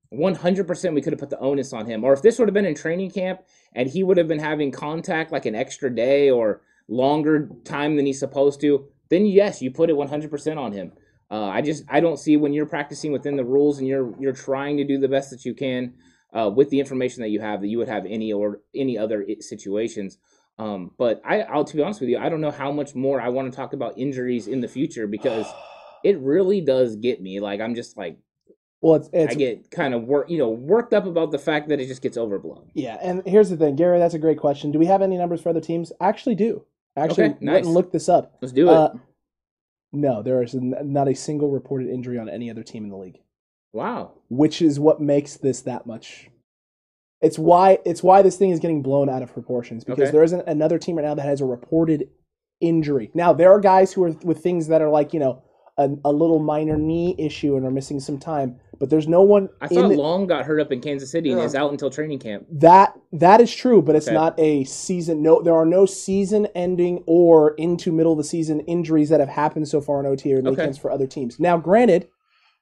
[0.10, 2.04] one hundred percent we could have put the onus on him.
[2.04, 3.42] Or if this would have been in training camp
[3.74, 8.06] and he would have been having contact like an extra day or longer time than
[8.06, 10.94] he's supposed to, then yes, you put it one hundred percent on him.
[11.30, 14.34] Uh, I just I don't see when you're practicing within the rules and you're you're
[14.34, 15.96] trying to do the best that you can
[16.34, 19.26] uh, with the information that you have that you would have any or any other
[19.42, 20.18] situations.
[20.58, 23.20] Um, but I, I'll to be honest with you, I don't know how much more
[23.20, 25.46] I want to talk about injuries in the future because
[26.04, 27.40] it really does get me.
[27.40, 28.18] Like I'm just like
[28.82, 31.70] well, it's, it's I get kind of work you know worked up about the fact
[31.70, 32.70] that it just gets overblown.
[32.74, 32.98] yeah.
[33.02, 34.00] And here's the thing, Gary.
[34.00, 34.72] That's a great question.
[34.72, 35.92] Do we have any numbers for other teams?
[36.00, 36.64] I actually do.
[36.96, 38.38] I actually Okay, went and looked this up.
[38.42, 38.74] Let's do it.
[38.74, 38.90] Uh,
[39.92, 43.20] no, there is not a single reported injury on any other team in the league,
[43.74, 44.12] wow.
[44.30, 46.30] which is what makes this that much.
[47.22, 50.12] It's why it's why this thing is getting blown out of proportions because Okay.
[50.12, 52.10] there isn't another team right now that has a reported
[52.62, 53.10] injury.
[53.16, 55.42] Now there are guys who are with things that are like you know
[55.78, 59.48] a, a little minor knee issue and are missing some time, but there's no one.
[59.62, 61.46] I thought the- Long got hurt up in Kansas City and Yeah.
[61.46, 62.48] is out until training camp.
[62.52, 64.16] That that is true, but it's Okay.
[64.16, 65.22] not a season.
[65.22, 69.68] No, there are no season-ending or into middle of the season injuries that have happened
[69.68, 70.64] so far in OTA or league Okay.
[70.64, 71.40] camps for other teams.
[71.40, 72.08] Now, granted,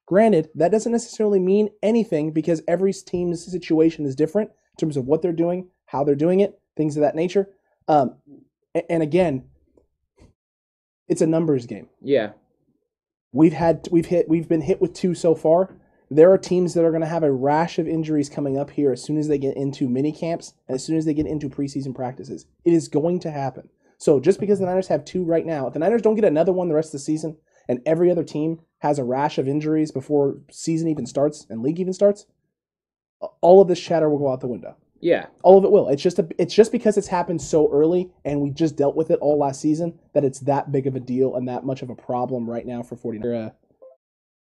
[0.05, 5.07] granted, that doesn't necessarily mean anything because every team's situation is different in terms of
[5.07, 7.49] what they're doing, how they're doing it, things of that nature.
[7.87, 8.15] Um,
[8.89, 9.45] and again,
[11.07, 11.87] it's a numbers game.
[12.01, 12.31] Yeah.
[13.35, 15.75] We've had we've hit we've been hit with two so far.
[16.09, 18.93] There are teams that are going to have a rash of injuries coming up here
[18.93, 21.49] as soon as they get into mini camps and as soon as they get into
[21.49, 22.45] preseason practices.
[22.63, 23.67] It is going to happen.
[23.97, 26.53] So just because the Niners have two right now, if the Niners don't get another
[26.53, 27.35] one the rest of the season,
[27.67, 31.79] and every other team has a rash of injuries before season even starts and league
[31.81, 32.27] even starts,
[33.41, 34.77] all of this chatter will go out the window.
[35.01, 35.27] Yeah.
[35.43, 35.89] All of it will.
[35.89, 39.11] It's just a, it's just because it's happened so early and we just dealt with
[39.11, 41.89] it all last season that it's that big of a deal and that much of
[41.89, 43.31] a problem right now for 49.
[43.31, 43.49] Uh,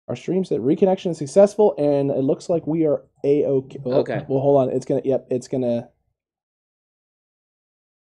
[0.08, 3.80] our stream said reconnection is successful and it looks like we are a okay.
[3.86, 4.25] Okay.
[4.28, 4.75] Well, hold on.
[4.75, 5.02] It's gonna.
[5.06, 5.28] Yep.
[5.30, 5.89] It's gonna.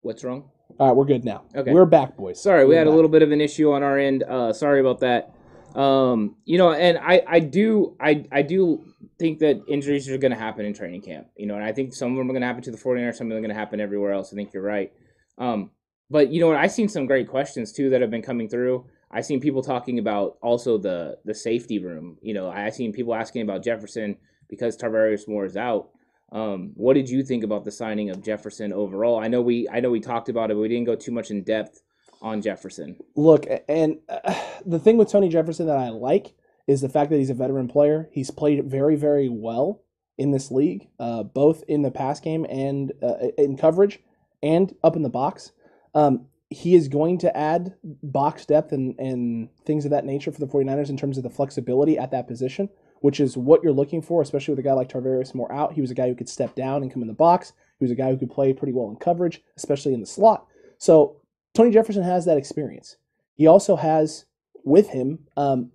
[0.01, 0.49] What's wrong?
[0.79, 0.95] All right.
[0.95, 1.43] We're good now.
[1.55, 1.71] Okay.
[1.71, 2.41] We're back, boys.
[2.41, 4.23] Sorry, we We're had a little bit of an issue on our end.
[4.23, 5.32] Uh, sorry about that.
[5.75, 8.83] Um, you know, and I, I do, I, I do
[9.17, 11.27] think that injuries are going to happen in training camp.
[11.35, 13.15] You know, and I think some of them are going to happen to the 49ers,
[13.15, 14.31] some of them are going to happen everywhere else.
[14.31, 14.91] I think you're right.
[15.37, 15.71] Um,
[16.09, 16.57] but you know what?
[16.57, 18.85] I've seen some great questions too that have been coming through.
[19.09, 22.17] I've seen people talking about also the the safety room.
[22.21, 24.17] You know, I've seen people asking about Jefferson
[24.49, 25.89] because Tarvarius Moore is out.
[26.31, 29.19] Um, what did you think about the signing of Jefferson overall?
[29.19, 31.31] I know we I know we talked about it, but we didn't go too much
[31.31, 31.81] in depth
[32.23, 32.95] on Jefferson.
[33.15, 34.33] Look, and uh,
[34.65, 36.33] the thing with Tony Jefferson that I like
[36.65, 38.09] is the fact that he's a veteran player.
[38.11, 39.83] He's played very, very well
[40.17, 43.99] in this league, uh, both in the pass game and uh, in coverage
[44.41, 45.51] and up in the box.
[45.93, 50.39] Um, he is going to add box depth and, and things of that nature for
[50.39, 52.69] the 49ers in terms of the flexibility at that position,
[53.01, 55.73] which is what you're looking for, especially with a guy like Tarvarius Moore out.
[55.73, 57.53] He was a guy who could step down and come in the box.
[57.79, 60.45] He was a guy who could play pretty well in coverage, especially in the slot.
[60.77, 61.17] So
[61.53, 62.97] Tony Jefferson has that experience.
[63.35, 64.25] He also has
[64.63, 65.71] with him um,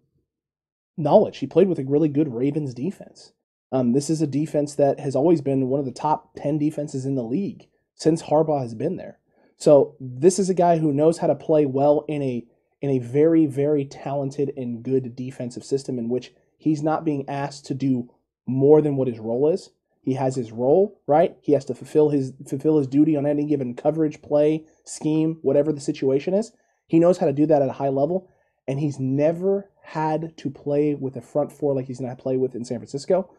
[0.96, 1.38] knowledge.
[1.38, 3.32] He played with a really good Ravens defense.
[3.70, 7.04] Um, this is a defense that has always been one of the top 10 defenses
[7.04, 9.18] in the league since Harbaugh has been there.
[9.56, 12.46] So this is a guy who knows how to play well in a
[12.80, 17.66] in a very very talented and good defensive system in which he's not being asked
[17.66, 18.08] to do
[18.46, 19.70] more than what his role is.
[20.00, 21.36] He has his role, right?
[21.42, 25.72] He has to fulfill his fulfill his duty on any given coverage, play, scheme, whatever
[25.72, 26.52] the situation is.
[26.86, 28.28] He knows how to do that at a high level,
[28.66, 32.54] and he's never had to play with a front four like he's to play with
[32.54, 33.30] in San Francisco.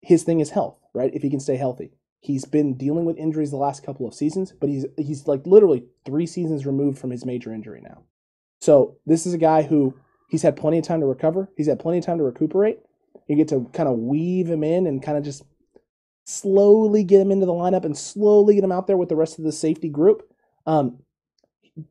[0.00, 1.14] His thing is health, right?
[1.14, 1.92] If he can stay healthy.
[2.20, 5.86] He's been dealing with injuries the last couple of seasons, but he's he's like literally
[6.06, 8.04] 3 seasons removed from his major injury now.
[8.60, 9.94] So, this is a guy who
[10.30, 11.50] he's had plenty of time to recover.
[11.56, 12.78] He's had plenty of time to recuperate.
[13.28, 15.44] You get to kind of weave him in and kind of just
[16.24, 19.38] slowly get him into the lineup and slowly get him out there with the rest
[19.38, 20.22] of the safety group.
[20.66, 20.98] Um,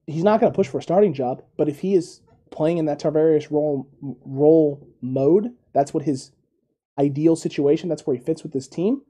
[0.07, 2.85] he's not going to push for a starting job, but if he is playing in
[2.85, 3.87] that Tarvarius role
[4.25, 6.31] role mode, that's what his
[6.99, 7.89] ideal situation.
[7.89, 9.01] That's where he fits with this team.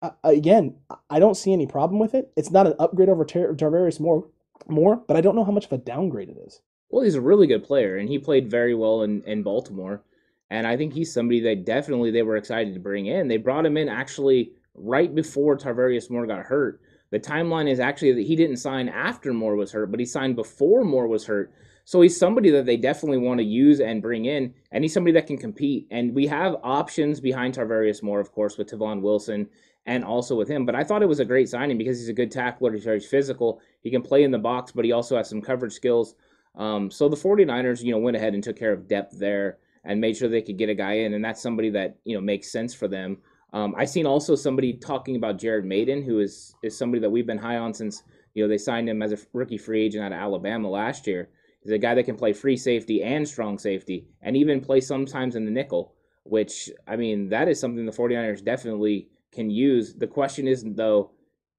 [0.00, 0.76] Uh, again,
[1.10, 2.30] I don't see any problem with it.
[2.36, 4.28] It's not an upgrade over Tar- Tarvarius Moore,
[4.68, 6.60] more, but I don't know how much of a downgrade it is.
[6.90, 10.02] Well, he's a really good player, and he played very well in, in Baltimore.
[10.50, 13.28] And I think he's somebody that definitely they were excited to bring in.
[13.28, 16.80] They brought him in actually right before Tarvarius Moore got hurt.
[17.10, 20.36] The timeline is actually that he didn't sign after Moore was hurt, but he signed
[20.36, 21.52] before Moore was hurt.
[21.84, 25.12] So he's somebody that they definitely want to use and bring in, and he's somebody
[25.14, 25.86] that can compete.
[25.90, 29.48] And we have options behind Tarvarius Moore, of course, with Tavon Wilson
[29.86, 30.66] and also with him.
[30.66, 32.72] But I thought it was a great signing because he's a good tackler.
[32.72, 33.62] He's very physical.
[33.80, 36.14] He can play in the box, but he also has some coverage skills.
[36.56, 40.00] Um, so the 49ers, you know, went ahead and took care of depth there and
[40.00, 42.52] made sure they could get a guy in, and that's somebody that you know makes
[42.52, 43.16] sense for them.
[43.52, 47.26] Um, I seen also somebody talking about Jared Mayden, who is is somebody that we've
[47.26, 48.02] been high on since
[48.34, 51.30] you know they signed him as a rookie free agent out of Alabama last year.
[51.62, 55.34] He's a guy that can play free safety and strong safety, and even play sometimes
[55.34, 55.94] in the nickel.
[56.24, 59.94] Which I mean, that is something the 49ers definitely can use.
[59.94, 61.12] The question is though,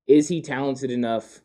[0.08, 1.42] is he talented enough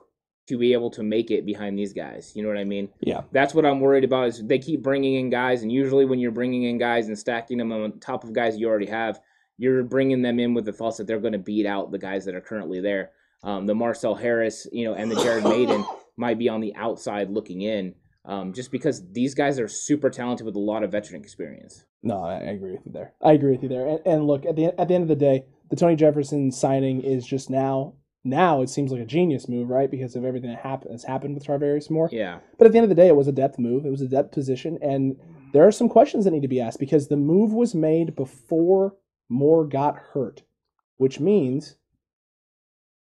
[0.46, 2.32] to be able to make it behind these guys?
[2.34, 2.90] You know what I mean?
[3.00, 3.22] Yeah.
[3.32, 4.28] That's what I'm worried about.
[4.28, 7.56] Is they keep bringing in guys, and usually when you're bringing in guys and stacking
[7.56, 9.20] them on top of guys you already have
[9.56, 12.24] you're bringing them in with the thoughts that they're going to beat out the guys
[12.24, 13.10] that are currently there.
[13.42, 15.84] Um, the Marcel Harris, you know, and the Jared Mayden
[16.16, 20.46] might be on the outside looking in, um, just because these guys are super talented
[20.46, 21.84] with a lot of veteran experience.
[22.02, 23.12] No, I agree with you there.
[23.22, 23.86] I agree with you there.
[23.86, 27.02] And, and look, at the at the end of the day, the Tony Jefferson signing
[27.02, 27.94] is just now.
[28.26, 29.90] Now it seems like a genius move, right?
[29.90, 32.08] Because of everything that has happened with Tarvarius Moore.
[32.10, 32.38] Yeah.
[32.56, 33.84] But at the end of the day, it was a depth move.
[33.84, 35.16] It was a depth position, and
[35.52, 38.94] there are some questions that need to be asked because the move was made before
[39.28, 40.42] Moore got hurt,
[40.96, 41.76] which means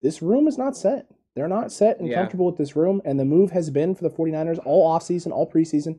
[0.02, 1.06] this room is not set.
[1.34, 2.16] They're not set and Yeah.
[2.16, 3.02] comfortable with this room.
[3.04, 5.98] And the move has been for the 49ers all offseason, all preseason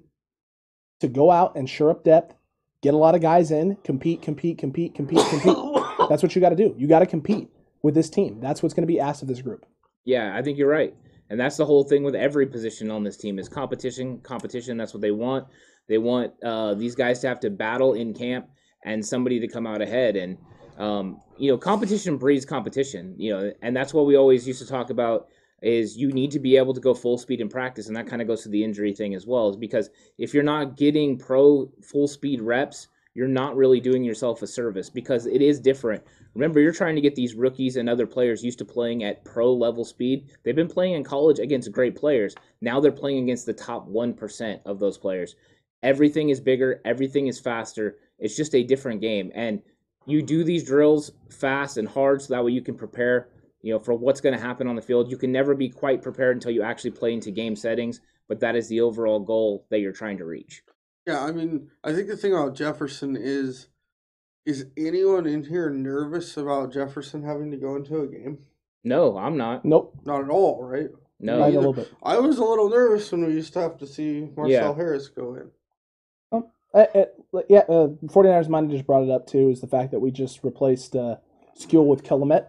[1.01, 2.35] to go out and shore up depth,
[2.81, 5.57] get a lot of guys in, compete, compete, compete, compete, compete.
[6.09, 6.73] That's what you got to do.
[6.77, 7.49] You got to compete
[7.81, 8.39] with this team.
[8.39, 9.65] That's what's going to be asked of this group.
[10.05, 10.95] Yeah, I think you're right.
[11.29, 14.77] And that's the whole thing with every position on this team is competition, competition.
[14.77, 15.47] That's what they want.
[15.87, 18.47] They want uh, these guys to have to battle in camp
[18.85, 20.15] and somebody to come out ahead.
[20.15, 20.37] And
[20.77, 23.15] um, you know, competition breeds competition.
[23.17, 25.27] You know, and that's what we always used to talk about
[25.61, 28.21] is you need to be able to go full speed in practice, and that kind
[28.21, 29.49] of goes to the injury thing as well.
[29.49, 34.41] Is because if you're not getting pro full speed reps, you're not really doing yourself
[34.41, 36.03] a service because it is different.
[36.35, 39.53] Remember, you're trying to get these rookies and other players used to playing at pro
[39.53, 40.29] level speed.
[40.43, 42.35] They've been playing in college against great players.
[42.59, 45.37] Now they're playing against the top 1% of those players.
[45.81, 47.97] Everything is bigger, everything is faster.
[48.19, 49.31] It's just a different game.
[49.35, 49.61] And
[50.05, 53.29] you do these drills fast and hard so that way you can prepare,
[53.61, 55.09] you know, for what's going to happen on the field.
[55.09, 58.55] You can never be quite prepared until you actually play into game settings, but that
[58.55, 60.63] is the overall goal that you're trying to reach.
[61.07, 63.67] Yeah, I mean, I think the thing about Jefferson is
[64.45, 68.37] is anyone in here nervous about Jefferson having to go into a game?
[68.83, 69.65] No, I'm not.
[69.65, 69.97] Nope.
[70.05, 70.89] Not at all, right?
[71.19, 71.43] No.
[71.43, 71.91] A little bit.
[72.03, 74.75] I was a little nervous when we used to have to see Marcel Yeah.
[74.75, 75.49] Harris go in.
[76.75, 79.99] Uh, uh, yeah, uh, 49ers mind just brought it up too is the fact that
[79.99, 81.15] we just replaced uh,
[81.57, 82.47] Skule with Kelemete.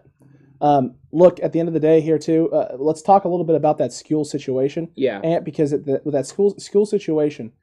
[0.59, 3.45] Um, look, at the end of the day here too, uh, let's talk a little
[3.45, 4.89] bit about that Skule situation.
[4.95, 5.21] Yeah.
[5.23, 7.53] And because at the, with that Skule Skule situation,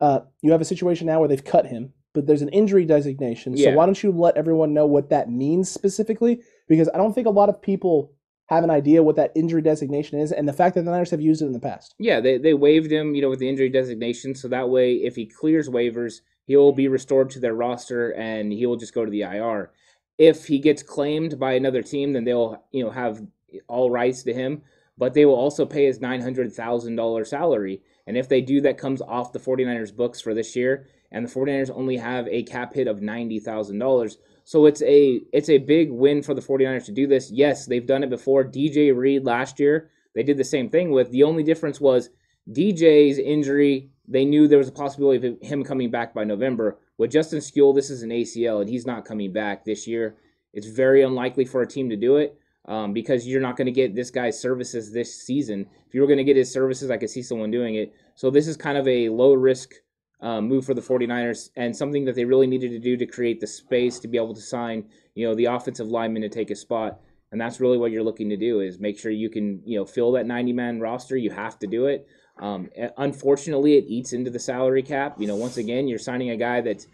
[0.00, 3.56] uh, you have a situation now where they've cut him, but there's an injury designation.
[3.56, 3.70] Yeah.
[3.70, 6.42] So why don't you let everyone know what that means specifically?
[6.66, 8.12] Because I don't think a lot of people
[8.48, 11.20] have an idea what that injury designation is, and the fact that the Niners have
[11.20, 11.94] used it in the past.
[11.98, 14.34] Yeah, they, they waived him, you know, with the injury designation.
[14.34, 18.64] So that way, if he clears waivers, he'll be restored to their roster and he
[18.64, 19.70] will just go to the IR.
[20.16, 23.20] If he gets claimed by another team, then they'll, you know, have
[23.68, 24.62] all rights to him,
[24.96, 27.82] but they will also pay his $900,000 salary.
[28.06, 30.86] And if they do, that comes off the 49ers books for this year.
[31.10, 34.16] and the 49ers only have a cap hit of $90,000.
[34.48, 37.30] So it's a it's a big win for the 49ers to do this.
[37.30, 38.42] Yes, they've done it before.
[38.42, 41.10] DJ Reed last year, they did the same thing with.
[41.10, 42.08] The only difference was
[42.50, 46.78] DJ's injury, they knew there was a possibility of him coming back by November.
[46.96, 50.16] With Justin Skule, this is an ACL and he's not coming back this year.
[50.54, 53.70] It's very unlikely for a team to do it um, because you're not going to
[53.70, 55.66] get this guy's services this season.
[55.86, 57.94] If you were going to get his services, I could see someone doing it.
[58.14, 59.74] So this is kind of a low risk
[60.20, 63.40] um, move for the 49ers and something that they really needed to do to create
[63.40, 66.56] the space to be able to sign, you know, the offensive lineman to take a
[66.56, 67.00] spot.
[67.30, 69.84] And that's really what you're looking to do is make sure you can, you know,
[69.84, 71.16] fill that 90 man roster.
[71.16, 72.08] You have to do it.
[72.40, 75.16] Um, unfortunately, it eats into the salary cap.
[75.20, 76.86] You know, once again, you're signing a guy that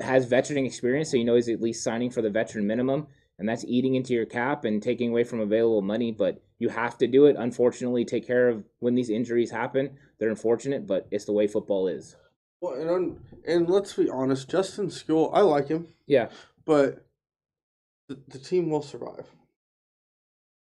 [0.00, 3.06] has veteran experience, so you know he's at least signing for the veteran minimum,
[3.38, 6.10] and that's eating into your cap and taking away from available money.
[6.10, 7.36] But you have to do it.
[7.38, 9.90] Unfortunately, take care of when these injuries happen.
[10.18, 12.16] They're unfortunate, but it's the way football is.
[12.60, 15.88] Well, and and let's be honest, Justin Skule, I like him.
[16.06, 16.28] Yeah,
[16.64, 17.06] but
[18.08, 19.30] the, the team will survive.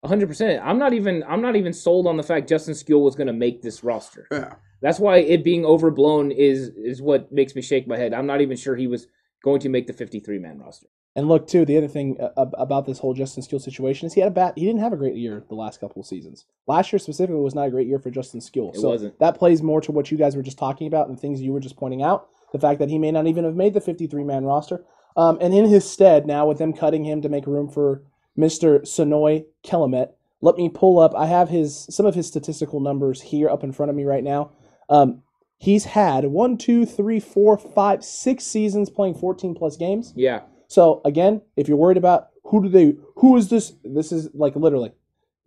[0.04, 0.62] 100%.
[0.64, 3.34] I'm not even I'm not even sold on the fact Justin Skule was going to
[3.34, 4.28] make this roster.
[4.32, 4.56] Yeah.
[4.82, 8.14] That's why it being overblown is is what makes me shake my head.
[8.14, 9.08] I'm not even sure he was
[9.43, 10.88] going to make the 53 man roster.
[11.16, 14.20] And look, too, the other thing uh, about this whole Justin Skule situation is he
[14.20, 14.53] had a bat.
[14.57, 16.45] He didn't have a great year the last couple of seasons.
[16.68, 18.76] Last year specifically was not a great year for Justin Skule.
[18.76, 19.18] It so wasn't.
[19.20, 21.61] that plays more to what you guys were just talking about and things you were
[21.61, 22.28] just pointing out.
[22.51, 24.84] The fact that he may not even have made the 53 man roster.
[25.16, 28.03] Um, and in his stead, now with them cutting him to make room for
[28.38, 28.82] Mr.
[28.82, 30.11] Senio Kelemete,
[30.41, 31.16] let me pull up.
[31.16, 34.24] I have his some of his statistical numbers here up in front of me right
[34.24, 34.51] now.
[34.89, 35.24] Um,
[35.57, 40.13] he's had one, two, three, four, five, six seasons playing 14 plus games.
[40.16, 40.41] Yeah.
[40.68, 43.74] So again, if you're worried about who do they, who is this?
[43.84, 44.91] This is like literally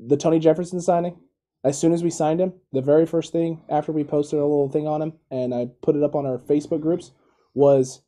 [0.00, 1.18] the Tony Jefferson signing.
[1.64, 4.68] As soon as we signed him, the very first thing after we posted a little
[4.68, 7.10] thing on him and I put it up on our Facebook groups
[7.54, 8.00] was,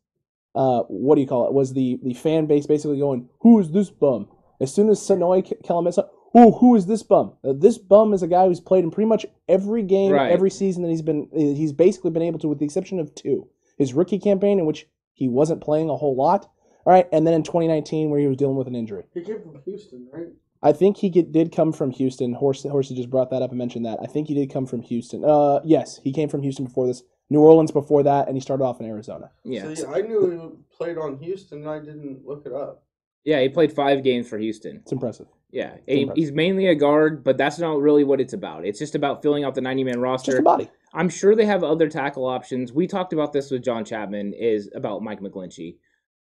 [0.55, 1.53] uh, what do you call it?
[1.53, 4.29] Was the the fan base basically going, who is this bum?
[4.61, 7.33] As soon as Senio Kelemete, oh, who is this bum?
[7.43, 10.31] Uh, this bum is a guy who's played in pretty much every game, Right.
[10.31, 11.29] every season that he's been.
[11.33, 13.49] He's basically been able to, with the exception of two,
[13.79, 16.49] his rookie campaign in which he wasn't playing a whole lot.
[16.87, 19.05] All right, and then in 2019 where he was dealing with an injury.
[19.13, 20.29] He came from Houston, right?
[20.63, 22.35] I think he get, did come from Houston.
[22.35, 23.99] Horse Horsey just brought that up and mentioned that.
[24.03, 25.25] I think he did come from Houston.
[25.25, 27.03] Uh, yes, he came from Houston before this.
[27.31, 29.31] New Orleans before that, and he started off in Arizona.
[29.45, 29.73] Yeah.
[29.73, 31.61] See, I knew he played on Houston.
[31.61, 32.83] and I didn't look it up.
[33.25, 34.77] Yeah, he played 5 games for Houston.
[34.83, 35.29] It's impressive.
[35.51, 35.77] Yeah.
[35.87, 36.19] He- impressive.
[36.19, 38.67] he's mainly a guard, but that's not really what it's about.
[38.67, 40.33] It's just about filling out the 90 man roster.
[40.33, 40.71] just a body.
[40.93, 42.73] I'm sure they have other tackle options.
[42.73, 45.77] We talked about this with John Chapman is about Mike McGlinchey.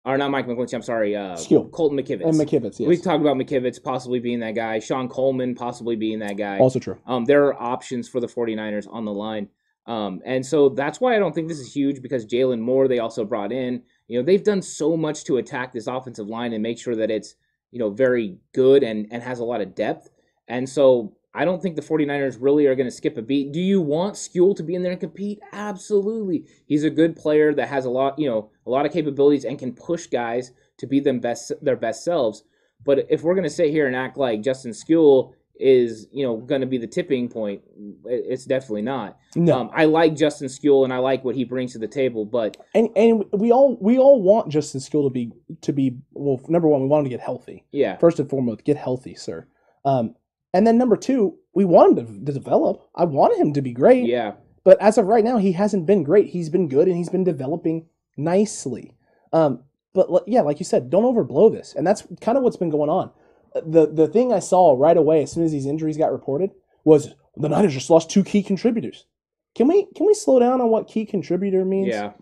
[0.06, 1.68] Or not Mike McGlinchey, I'm sorry, uh, Skule.
[1.72, 2.24] Colton McKivitz.
[2.24, 2.88] And McKivitz, yes.
[2.88, 6.58] We talked about McKivitz possibly being that guy, Shon Coleman possibly being that guy.
[6.58, 6.96] also true.
[7.06, 9.48] Um, there are options for the 49ers on the line.
[9.86, 13.00] Um, and so that's why I don't think this is huge because Jaylon Moore, they
[13.00, 13.82] also brought in.
[14.06, 17.10] You know, they've done so much to attack this offensive line and make sure that
[17.10, 17.34] it's,
[17.72, 20.08] you know, very good and, and has a lot of depth.
[20.46, 23.52] And so I don't think the 49ers really are going to skip a beat.
[23.52, 25.38] Do you want Skule to be in there and compete?
[25.52, 26.46] Absolutely.
[26.66, 29.58] He's a good player that has a lot, you know, a lot of capabilities and
[29.58, 32.42] can push guys to be them best their best selves.
[32.84, 36.36] But if we're going to sit here and act like Justin Skule is, you know,
[36.36, 37.62] going to be the tipping point,
[38.04, 39.18] it's definitely not.
[39.34, 42.24] No, Um, I like Justin Skule and I like what he brings to the table,
[42.24, 45.32] but and and we all we all want Justin Skule to be
[45.62, 46.40] to be well.
[46.48, 47.64] Number one, we want him to get healthy.
[47.72, 49.46] yeah, First and foremost, get healthy, sir.
[49.84, 50.14] Um,
[50.56, 52.88] and then number two, we want him to, to develop.
[52.94, 54.06] I want him to be great.
[54.06, 54.32] yeah,
[54.64, 56.28] But as of right now, he hasn't been great.
[56.28, 57.86] He's been good and he's been developing
[58.16, 58.94] nicely.
[59.32, 61.74] Um, but yeah, like you said, don't overblow this.
[61.74, 63.10] And that's kind of what's been going on.
[63.54, 66.50] The the thing I saw right away as soon as these injuries got reported
[66.84, 69.06] was the Niners just lost two key contributors.
[69.54, 71.88] Can we can we slow down on what key contributor means?
[71.88, 72.12] yeah,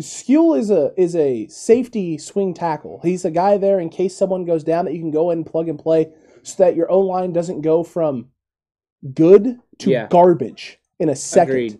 [0.00, 3.00] Skule is a is a safety swing tackle.
[3.02, 5.46] He's a guy there in case someone goes down that you can go in and
[5.46, 6.08] plug and play
[6.42, 8.28] so that your O line doesn't go from
[9.14, 10.08] good to Yeah.
[10.08, 11.50] garbage in a second.
[11.54, 11.78] agreed.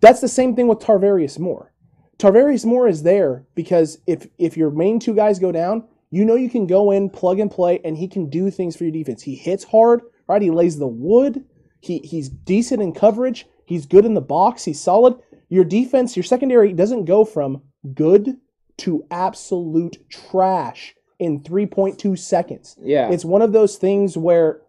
[0.00, 1.72] That's the same thing with Tarvarius Moore.
[2.18, 6.36] Tarvarius Moore is there because if if your main two guys go down, you know
[6.36, 9.22] you can go in, plug and play, and he can do things for your defense.
[9.22, 10.42] He hits hard, right?
[10.42, 11.44] He lays the wood.
[11.80, 13.46] He he's decent in coverage.
[13.66, 14.64] He's good in the box.
[14.64, 15.16] He's solid.
[15.48, 17.62] Your defense, your secondary doesn't go from
[17.94, 18.36] good
[18.78, 22.76] to absolute trash in 3.2 seconds.
[22.80, 24.60] Yeah, It's one of those things where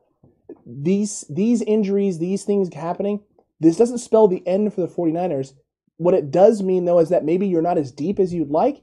[0.65, 3.21] these these injuries, these things happening,
[3.59, 5.53] this doesn't spell the end for the 49ers.
[5.97, 8.81] What it does mean though is that maybe you're not as deep as you'd like,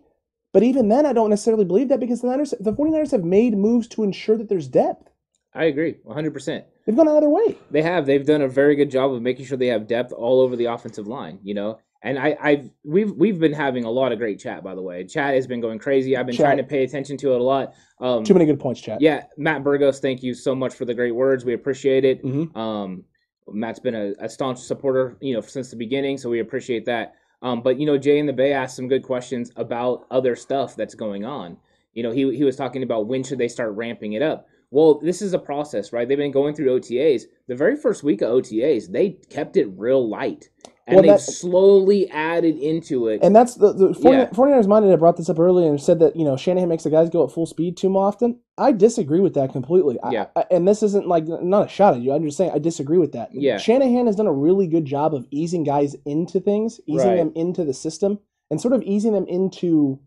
[0.53, 3.57] but even then I don't necessarily believe that because the Niners the 49ers have made
[3.57, 5.09] moves to ensure that there's depth.
[5.55, 6.33] I agree, 100.
[6.33, 7.57] percent They've gone another way.
[7.71, 8.07] They have.
[8.07, 10.65] They've done a very good job of making sure they have depth all over the
[10.65, 11.79] offensive line, you know.
[12.05, 15.05] And I, I've we've we've been having a lot of great chat, by the way.
[15.05, 16.17] Chat has been going crazy.
[16.17, 16.47] I've been Chat.
[16.47, 17.75] trying to pay attention to it a lot.
[18.01, 19.01] Um, Too many good points, chat.
[19.01, 21.45] yeah, Matt Burgos, thank you so much for the great words.
[21.45, 22.25] We appreciate it.
[22.25, 22.57] Mhm.
[22.57, 23.05] Um,
[23.49, 27.15] Matt's been a, a staunch supporter, you know, since the beginning, so we appreciate that.
[27.43, 30.75] Um, but you know, Jay in the Bay asked some good questions about other stuff
[30.75, 31.57] that's going on.
[31.95, 34.49] You know, he he was talking about when should they start ramping it up.
[34.71, 36.09] Well, this is a process, right?
[36.09, 37.25] They've been going through OTAs.
[37.47, 40.49] The very first week of OTAs, they kept it real light,
[40.87, 43.21] and Well, they've that- slowly added into it.
[43.23, 44.31] And that's the, the 40, Yeah.
[44.31, 46.91] 49ers minded had brought this up earlier and said that, you know, Shanahan makes the
[46.91, 48.41] guys go at full speed too often.
[48.59, 49.99] I disagree with that completely.
[50.03, 50.27] I- Yeah.
[50.35, 52.13] I, and this isn't like, not a shot at you.
[52.13, 53.31] I'm just saying I disagree with that.
[53.33, 53.59] Yeah.
[53.59, 57.17] Shanahan has done a really good job of easing guys into things, easing Right.
[57.17, 58.19] them into the system,
[58.51, 60.01] and sort of easing them into,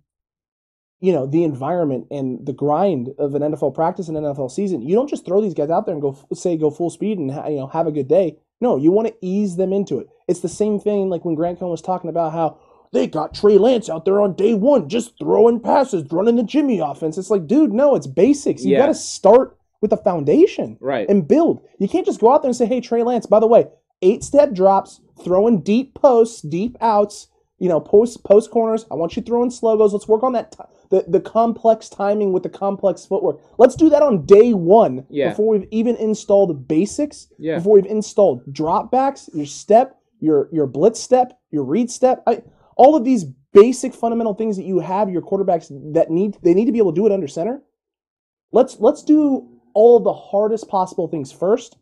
[1.00, 4.82] you know, the environment and the grind of an NFL practice and NFL season.
[4.82, 7.30] You don't just throw these guys out there and go, say, go full speed and,
[7.32, 8.38] you know, have a good day.
[8.62, 10.08] No, you want to ease them into it.
[10.28, 12.58] It's the same thing like when Grant Cohn was talking about how
[12.94, 16.80] they got Trey Lance out there on day one, just throwing passes, running the Jimmy
[16.80, 17.18] offense.
[17.18, 18.64] It's like, dude, no, it's basics.
[18.64, 18.80] You Yeah.
[18.80, 21.08] got to start with a foundation right.
[21.10, 21.62] and build.
[21.80, 23.68] You can't just go out there and say, hey, Trey Lance, by the way,
[24.02, 27.28] eight step drops, throwing deep posts, deep outs,
[27.60, 28.86] you know, post post corners.
[28.90, 29.92] I want you throwing sluggos.
[29.94, 30.58] Let's work on that, t-
[30.90, 33.40] the, the complex timing with the complex footwork.
[33.58, 35.30] Let's do that on day one Yeah.
[35.30, 37.58] before we've even installed basics, Yeah.
[37.58, 42.24] before we've installed drop backs, your step, your, your blitz step, your read step.
[42.28, 42.42] I,
[42.76, 46.66] all of these basic fundamental things that you have your quarterbacks that need they need
[46.66, 47.64] to be able to do it under center.
[48.52, 51.78] Let's let's do all the hardest possible things first,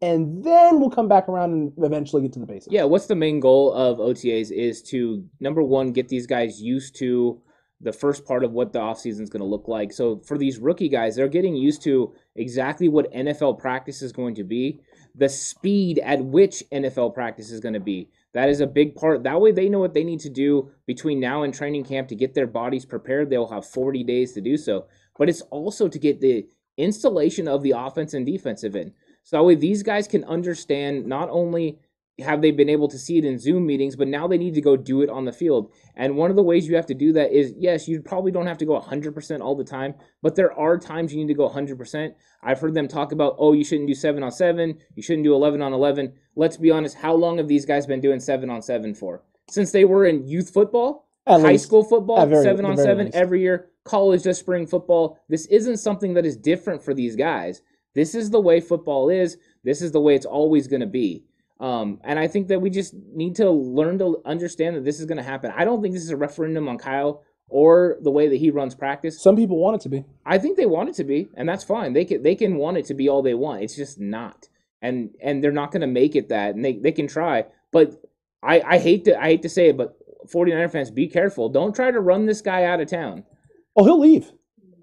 [0.00, 2.72] and then we'll come back around and eventually get to the basics.
[2.72, 6.96] Yeah, what's the main goal of OTAs is to number one get these guys used
[6.96, 7.40] to
[7.80, 9.92] the first part of what the offseason is going to look like.
[9.92, 14.34] So for these rookie guys, they're getting used to exactly what NFL practice is going
[14.34, 14.80] to be,
[15.18, 18.08] the speed at which NFL practice is going to be.
[18.34, 19.24] That is a big part.
[19.24, 22.14] That way they know what they need to do between now and training camp to
[22.14, 23.28] get their bodies prepared.
[23.28, 24.86] They'll have 40 days to do so.
[25.18, 26.46] But it's also to get the
[26.76, 28.92] installation of the offense and defensive in.
[29.24, 31.80] So that way these guys can understand not only
[32.20, 34.60] have they been able to see it in Zoom meetings, but now they need to
[34.60, 35.72] go do it on the field.
[35.94, 38.46] And one of the ways you have to do that is yes, you probably don't
[38.46, 41.48] have to go 100% all the time, but there are times you need to go
[41.48, 42.10] 100%.
[42.42, 45.34] I've heard them talk about, oh, you shouldn't do 7 on 7, you shouldn't do
[45.34, 46.12] 11 on 11.
[46.34, 49.22] Let's be honest, how long have these guys been doing 7 on 7 for?
[49.50, 51.66] Since they were in youth football, At high least.
[51.66, 53.16] school football, very- seven on seven least.
[53.16, 55.18] every year, college just spring football.
[55.28, 57.62] This isn't something that is different for these guys.
[57.94, 59.38] This is the way football is.
[59.64, 61.24] This is the way it's always going to be.
[61.60, 65.06] Um, and I think that we just need to learn to understand that this is
[65.06, 65.52] going to happen.
[65.56, 68.74] I don't think this is a referendum on Kyle or the way that he runs
[68.74, 69.20] practice.
[69.20, 70.04] Some people want it to be.
[70.24, 71.92] I think they want it to be, and that's fine.
[71.94, 73.62] They can they can want it to be all they want.
[73.62, 74.48] It's just not,
[74.82, 76.54] and and they're not going to make it that.
[76.54, 78.00] And they, they can try, but
[78.42, 79.96] I I hate to I hate to say it, but
[80.28, 81.48] 49er fans, be careful.
[81.48, 83.24] Don't try to run this guy out of town.
[83.76, 84.30] Oh, he'll leave.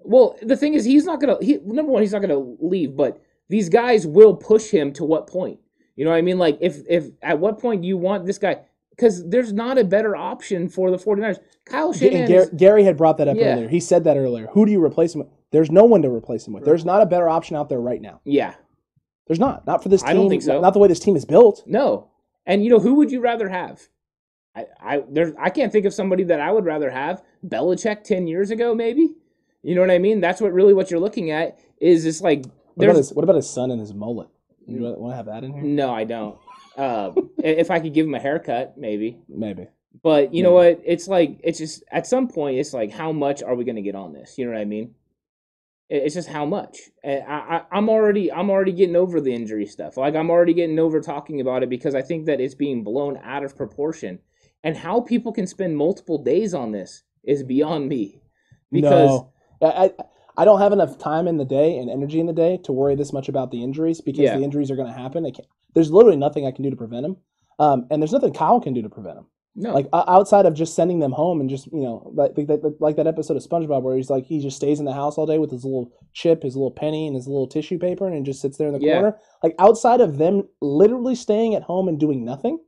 [0.02, 1.36] Well, the thing is, he's not gonna.
[1.40, 5.26] He number one, he's not gonna leave, but these guys will push him to what
[5.26, 5.60] point?
[5.96, 6.38] You know what I mean?
[6.38, 8.60] Like if if at what point do you want this guy?
[8.90, 11.38] Because there's not a better option for the 49ers.
[11.66, 12.28] Kyle Shanahan.
[12.30, 13.54] Gar- Gary had brought that up Yeah.
[13.54, 13.68] earlier.
[13.68, 14.46] He said that earlier.
[14.52, 15.28] Who do you replace him with?
[15.50, 16.64] There's no one to replace him with.
[16.64, 18.20] There's not a better option out there right now.
[18.24, 18.54] yeah,
[19.26, 19.66] There's not.
[19.66, 20.10] Not for this team.
[20.10, 20.60] I don't think so.
[20.60, 21.62] Not the way this team is built.
[21.66, 22.08] No.
[22.46, 23.82] And you know, who would you rather have?
[24.54, 27.22] I I there's I can't think of somebody that I would rather have.
[27.46, 29.14] Belichick ten years ago, maybe.
[29.62, 30.20] You know what I mean?
[30.20, 32.44] That's what really what you're looking at is it's like
[32.74, 34.28] What about, his, what about his son and his mullet?
[34.66, 35.62] You want to have that in here?
[35.62, 36.38] no, I don't.
[36.76, 39.16] Uh, if I could give him a haircut, maybe.
[39.30, 39.66] Maybe.
[40.02, 40.82] But you know what?
[40.84, 43.82] It's like it's just at some point it's like how much are we going to
[43.82, 44.36] get on this?
[44.36, 44.94] You know what I mean?
[45.88, 46.78] It's just how much.
[47.02, 49.96] And I, I, I'm already I'm already getting over the injury stuff.
[49.96, 53.18] Like I'm already getting over talking about it because I think that it's being blown
[53.24, 54.18] out of proportion.
[54.62, 58.20] And how people can spend multiple days on this is beyond me.
[58.70, 59.90] Because no, I, I
[60.36, 62.94] I don't have enough time in the day and energy in the day to worry
[62.94, 64.36] this much about the injuries because Yeah.
[64.36, 65.24] the injuries are going to happen.
[65.24, 67.16] Can't, there's literally nothing I can do to prevent them,
[67.58, 69.26] um, and there's nothing Kyle can do to prevent them.
[69.54, 72.76] no, Like outside of just sending them home and just you know like like that,
[72.80, 75.26] like that episode of SpongeBob where he's like he just stays in the house all
[75.26, 78.40] day with his little chip, his little penny, and his little tissue paper, and just
[78.42, 78.94] sits there in the Yeah.
[79.00, 79.18] corner.
[79.42, 82.58] Like outside of them literally staying at home and doing nothing,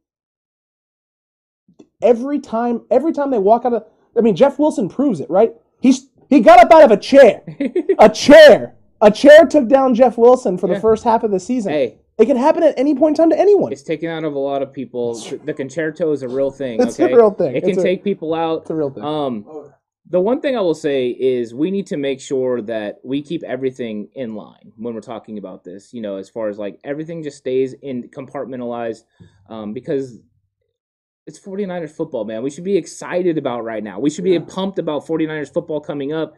[2.02, 3.84] every time every time they walk out of
[4.16, 5.52] I mean Jeff Wilson proves it, right?
[5.80, 7.43] He's he got up out of a chair.
[7.99, 8.74] a chair.
[9.01, 10.74] A chair took down Jeff Wilson for Yeah.
[10.74, 11.72] the first half of the season.
[11.72, 13.72] hey, It can happen at any point in time to anyone.
[13.72, 15.14] it's taken out of a lot of people.
[15.45, 16.81] The concerto is a real thing.
[16.83, 17.55] It's a real thing.
[17.57, 18.62] It can It's a- take people out.
[18.62, 19.05] It's a real thing.
[19.05, 19.47] Um,
[20.11, 23.43] the one thing I will say is we need to make sure that we keep
[23.45, 25.93] everything in line when we're talking about this.
[25.95, 29.05] You know, as far as like everything just stays in compartmentalized,
[29.51, 30.18] um, because
[31.29, 32.43] it's 49ers football, man.
[32.43, 34.01] We should be excited about right now.
[34.01, 34.41] We should be Yeah.
[34.49, 36.35] pumped about 49ers football coming up.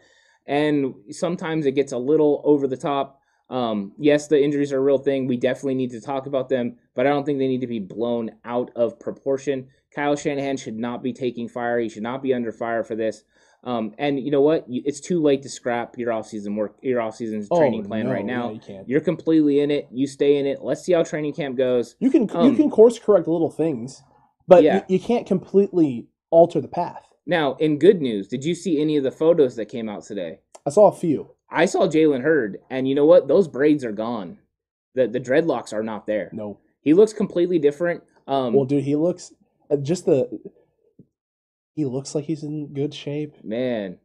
[0.46, 3.20] And sometimes it gets a little over the top.
[3.48, 5.26] Um, yes, the injuries are a real thing.
[5.28, 7.78] We definitely need to talk about them, but I don't think they need to be
[7.78, 9.68] blown out of proportion.
[9.94, 11.78] Kyle Shanahan should not be taking fire.
[11.78, 13.22] He should not be under fire for this.
[13.62, 14.64] Um, and you know what?
[14.68, 18.24] It's too late to scrap your offseason work, your offseason training plan Oh, no, right
[18.24, 18.46] now.
[18.48, 18.88] yeah, you can't.
[18.88, 19.86] You're completely in it.
[19.92, 20.62] You stay in it.
[20.62, 21.94] Let's see how training camp goes.
[22.00, 24.02] You can Um, you can course correct little things,
[24.50, 24.82] but Yeah.
[24.88, 27.06] you, you can't completely alter the path.
[27.26, 30.40] Now, in good news, did you see any of the photos that came out today?
[30.66, 31.30] I saw a few.
[31.50, 33.28] I saw Jalen Hurd, and you know what?
[33.28, 34.38] Those braids are gone.
[34.94, 36.30] The the dreadlocks are not there.
[36.32, 38.02] No, He looks completely different.
[38.26, 39.32] Um, well, dude, he looks
[39.70, 40.40] uh, just the.
[41.74, 43.42] He looks like he's in good shape.
[43.44, 43.98] man,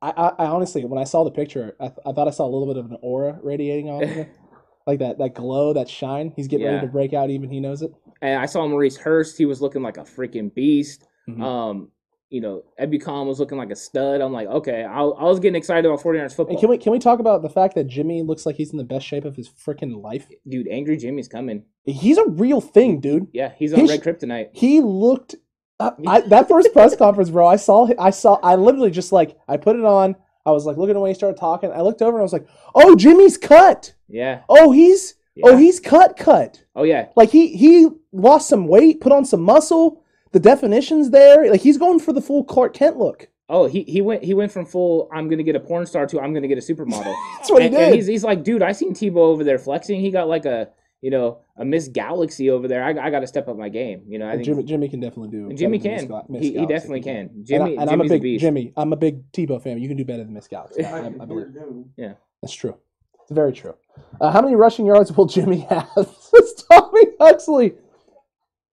[0.00, 2.44] I, I, I honestly, when I saw the picture, I, th- I thought I saw
[2.46, 4.28] a little bit of an aura radiating off of him,
[4.86, 6.32] like that that glow, that shine.
[6.34, 6.74] He's getting Yeah.
[6.76, 7.30] ready to break out.
[7.30, 7.92] Even he knows it.
[8.22, 9.36] And I saw Maurice Hurst.
[9.36, 11.04] He was looking like a freaking beast.
[11.28, 11.42] Mhm.
[11.42, 11.88] Um,
[12.30, 14.22] you know, Ebukam was looking like a stud.
[14.22, 16.54] I'm like, okay, I, I was getting excited about 49ers football.
[16.54, 18.78] And can we can we talk about the fact that Jimmy looks like he's in
[18.78, 20.26] the best shape of his freaking life?
[20.48, 21.64] Dude, Angry Jimmy's coming.
[21.84, 23.26] He's a real thing, dude.
[23.34, 24.48] Yeah, he's on He's- Red Kryptonite.
[24.52, 25.34] He looked.
[25.78, 27.46] Uh, I, that first press conference, bro.
[27.46, 27.88] I saw.
[27.98, 28.38] I saw.
[28.42, 30.16] I literally just like I put it on.
[30.46, 31.70] I was like looking at when he started talking.
[31.70, 33.92] I looked over and I was like, "Oh, Jimmy's cut.
[34.08, 34.40] Yeah.
[34.48, 35.14] Oh, he's.
[35.36, 35.54] Oh, yeah.
[35.54, 36.16] Oh, he's cut.
[36.16, 36.64] Cut.
[36.76, 37.08] Oh yeah.
[37.16, 40.02] Like he he lost some weight, put on some muscle.
[40.32, 41.50] The definition's there.
[41.50, 43.28] Like he's going for the full Clark Kent look.
[43.48, 46.20] Oh, he, he went he went from full I'm gonna get a porn star to
[46.20, 47.14] I'm gonna get a supermodel.
[47.36, 47.94] That's what he and, and did.
[47.96, 50.00] he's he's like, dude, I seen Tebow over there flexing.
[50.00, 50.70] He got like a
[51.02, 52.82] you know a Miss Galaxy over there.
[52.82, 54.04] I, I got to step up my game.
[54.08, 55.50] You know, I think Jimmy Jimmy can definitely do.
[55.50, 56.08] and Jimmy can.
[56.08, 57.30] Miss Miss he, he definitely can.
[57.34, 58.40] And, Jimmy, I, and I'm a Jimmy's a big beast.
[58.40, 58.72] Jimmy.
[58.76, 59.78] I'm a big Tebow fan.
[59.78, 60.84] You can do better than Miss Galaxy.
[60.84, 61.48] I, I, I believe.
[61.96, 62.76] Yeah, that's true.
[63.22, 63.74] It's very true.
[64.20, 65.88] Uh, how many rushing yards will Jimmy have?
[66.34, 67.74] It's Tommy Huxley.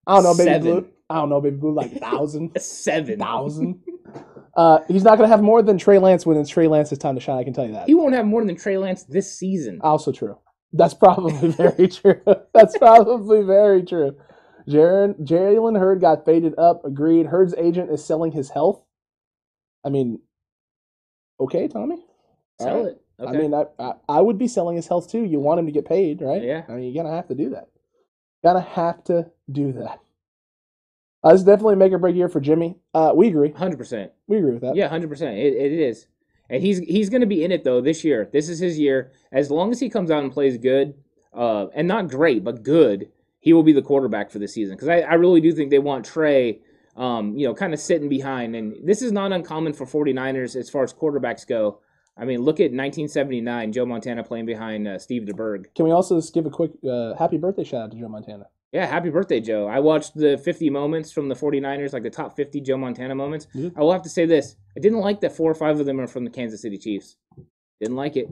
[0.07, 0.61] I don't know, baby Seven.
[0.61, 0.87] blue.
[1.09, 3.19] I don't know, baby blue, like thousand, Seven.
[3.19, 3.83] thousand.
[4.55, 7.15] Uh, he's not going to have more than Trey Lance when it's Trey Lance's time
[7.15, 7.37] to shine.
[7.37, 7.87] I can tell you that.
[7.87, 9.79] He won't have more than Trey Lance this season.
[9.83, 10.37] Also true.
[10.71, 12.21] That's probably very true.
[12.53, 14.15] That's probably very true.
[14.67, 16.85] Jaren, Jalen Hurd got faded up.
[16.85, 17.25] Agreed.
[17.25, 18.81] Hurd's agent is selling his health.
[19.85, 20.19] I mean,
[21.39, 21.97] okay, Tommy.
[22.61, 22.91] Sell right.
[22.93, 23.01] it.
[23.19, 23.29] Okay.
[23.29, 25.23] I mean, I, I I would be selling his health too.
[25.23, 26.41] You want him to get paid, right?
[26.41, 26.63] Yeah.
[26.67, 27.69] I mean, you're gonna have to do that.
[28.43, 29.99] Gonna have to do that.
[31.21, 32.77] Uh, this is definitely a make or break year for Jimmy.
[32.93, 33.51] Uh, we agree.
[33.51, 34.11] hundred percent.
[34.27, 34.75] We agree with that.
[34.75, 35.37] Yeah, hundred percent.
[35.37, 36.07] It it is,
[36.49, 38.29] and he's he's going to be in it though this year.
[38.31, 39.11] This is his year.
[39.31, 40.93] As long as he comes out and plays good,
[41.33, 43.09] uh, and not great, but good,
[43.39, 44.75] he will be the quarterback for the season.
[44.75, 46.61] Because I, I really do think they want Trey,
[46.95, 48.55] um, you know, kind of sitting behind.
[48.55, 51.79] And this is not uncommon for 49ers as far as quarterbacks go.
[52.19, 55.73] I mean, look at 1979, Joe Montana playing behind uh, Steve DeBerg.
[55.73, 58.47] Can we also just give a quick uh, happy birthday shout out to Joe Montana?
[58.73, 59.67] Yeah, happy birthday, Joe.
[59.67, 63.47] I watched the 50 moments from the 49ers, like the top 50 Joe Montana moments.
[63.55, 63.73] Mhm.
[63.75, 64.57] I will have to say this.
[64.77, 67.15] I didn't like that four or five of them are from the Kansas City Chiefs.
[67.79, 68.29] Didn't like it.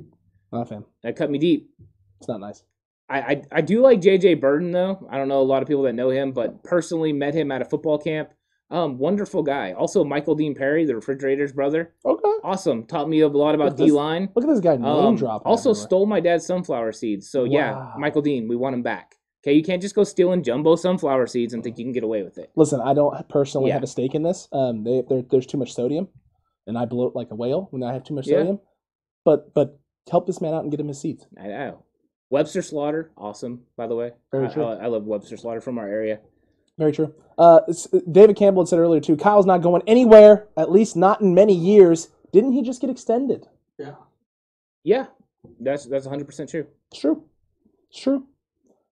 [0.52, 0.86] Not a fan.
[1.04, 1.70] That cut me deep.
[2.20, 2.64] It's not nice.
[3.10, 5.08] I, I, I do like JJ Burton, though.
[5.10, 7.62] I don't know a lot of people that know him, but personally met him at
[7.62, 8.32] a football camp.
[8.70, 9.72] Um, wonderful guy.
[9.74, 11.94] Also, Michael Dean Perry, the refrigerator's brother.
[12.06, 12.30] Okay.
[12.44, 12.86] Awesome.
[12.86, 14.30] Taught me a lot about Look at this- D line.
[14.36, 15.50] Look at this guy name Um, dropping.
[15.50, 15.88] also everywhere.
[15.88, 17.30] stole my dad's sunflower seeds.
[17.30, 19.16] So yeah, Michael Dean, we want him back.
[19.44, 22.24] Okay, you can't just go stealing jumbo sunflower seeds and think you can get away
[22.24, 22.52] with it.
[22.58, 23.76] Listen, I don't personally Yeah.
[23.76, 24.50] have a stake in this.
[24.52, 26.10] Um, they, there, there's too much sodium,
[26.66, 28.40] and I bloat like a whale when I have too much Yeah.
[28.40, 28.60] sodium.
[29.24, 29.80] But but
[30.12, 31.26] help this man out and get him his seats.
[31.42, 31.84] I know.
[32.30, 34.12] Webster Slaughter, awesome, by the way.
[34.32, 34.64] Very I, true.
[34.66, 36.20] I, I love Webster Slaughter from our area.
[36.78, 37.14] Very true.
[37.38, 37.62] Uh,
[38.12, 39.16] David Campbell had said earlier too.
[39.16, 42.10] Kyle's not going anywhere, at least not in many years.
[42.32, 43.48] Didn't he just get extended?
[43.78, 43.96] Yeah.
[44.84, 45.08] Yeah,
[45.60, 46.68] that's that's 100% true.
[46.92, 47.24] It's true.
[47.90, 48.26] It's true.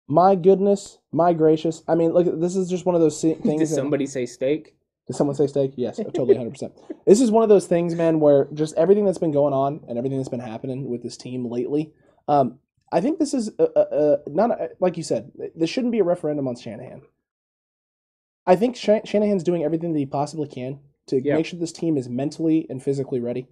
[0.08, 1.84] My goodness, my gracious.
[1.88, 3.44] I mean, look, this is just one of those things.
[3.44, 4.76] Did that- somebody say steak?
[5.08, 5.74] Did someone say steak?
[5.76, 6.74] Yes, totally, hundred percent.
[7.08, 9.98] This is one of those things, man, where just everything that's been going on and
[9.98, 11.92] everything that's been happening with this team lately.
[12.28, 12.60] Um,
[12.92, 15.32] I think this is a, a, a, not a, like you said.
[15.56, 17.02] This shouldn't be a referendum on Shanahan.
[18.50, 21.36] I think Shan- Shanahan's doing everything that he possibly can to Yeah.
[21.36, 23.48] make sure this team is mentally and physically ready.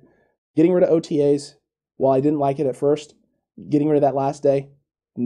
[0.55, 1.55] Getting rid of OTAs,
[1.97, 3.13] while I didn't like it at first,
[3.69, 4.69] getting rid of that last day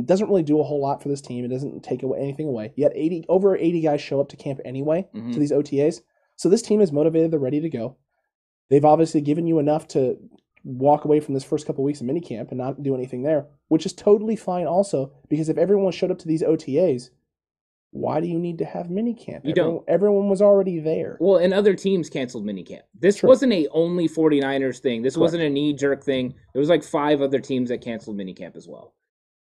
[0.05, 1.43] doesn't really do a whole lot for this team.
[1.43, 2.71] It doesn't take away anything away.
[2.75, 5.33] Yet eighty over eighty guys show up to camp anyway Mhm.
[5.33, 6.01] to these OTAs.
[6.37, 7.31] So this team is motivated.
[7.31, 7.95] They're ready to go.
[8.69, 10.17] They've obviously given you enough to
[10.63, 13.85] walk away from this first couple weeks of minicamp and not do anything there, which
[13.85, 17.09] is totally fine also because if everyone showed up to these OTAs,
[17.91, 19.41] why do you need to have minicamp?
[19.43, 19.83] You everyone, don't.
[19.89, 21.17] Everyone was already there.
[21.19, 22.81] Well, and other teams canceled minicamp.
[22.99, 23.29] This True.
[23.29, 25.01] wasn't a only 49ers thing.
[25.01, 25.21] This Correct.
[25.21, 26.33] wasn't a knee jerk thing.
[26.53, 28.93] There was like five other teams that canceled minicamp as well.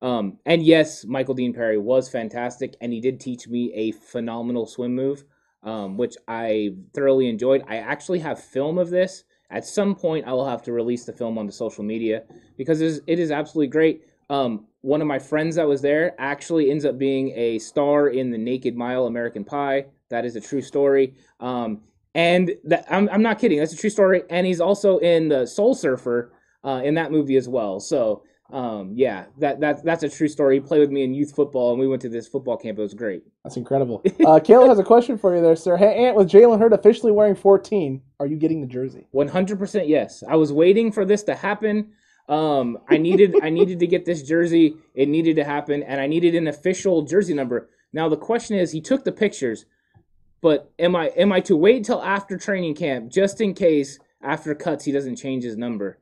[0.03, 4.67] Um, and yes, Michael Dean Perry was fantastic, and he did teach me a phenomenal
[4.67, 5.25] swim move.
[5.63, 7.65] um, which I thoroughly enjoyed.
[7.67, 9.25] I actually have film of this.
[9.51, 12.23] At some point, I will have to release the film onto social media
[12.57, 14.03] because it is, it is absolutely great.
[14.29, 18.31] Um, one of my friends that was there actually ends up being a star in
[18.31, 19.87] the Naked Mile American Pie.
[20.11, 21.15] That is a true story.
[21.41, 21.83] Um,
[22.15, 23.59] and that, I'm, I'm not kidding.
[23.59, 24.23] That's a true story.
[24.31, 26.33] And he's also in the Soul Surfer
[26.65, 27.81] uh, in that movie as well.
[27.81, 28.23] So
[28.53, 30.57] um, yeah, that, that that's a true story.
[30.57, 32.79] He played with me in youth football, and we went to this football camp.
[32.79, 33.25] It was great.
[33.43, 34.03] That's incredible.
[34.25, 35.77] Uh, Caleb has a question for you there, sir.
[35.77, 39.07] Hey, Ant, with Jalen Hurd officially wearing 14, are you getting the jersey?
[39.15, 40.25] 100% yes.
[40.29, 41.93] I was waiting for this to happen.
[42.29, 44.77] Um, I needed I needed to get this jersey.
[44.95, 47.69] It needed to happen, and I needed an official jersey number.
[47.93, 49.65] Now the question is, he took the pictures,
[50.41, 54.55] but am I am I to wait till after training camp just in case after
[54.55, 55.99] cuts he doesn't change his number?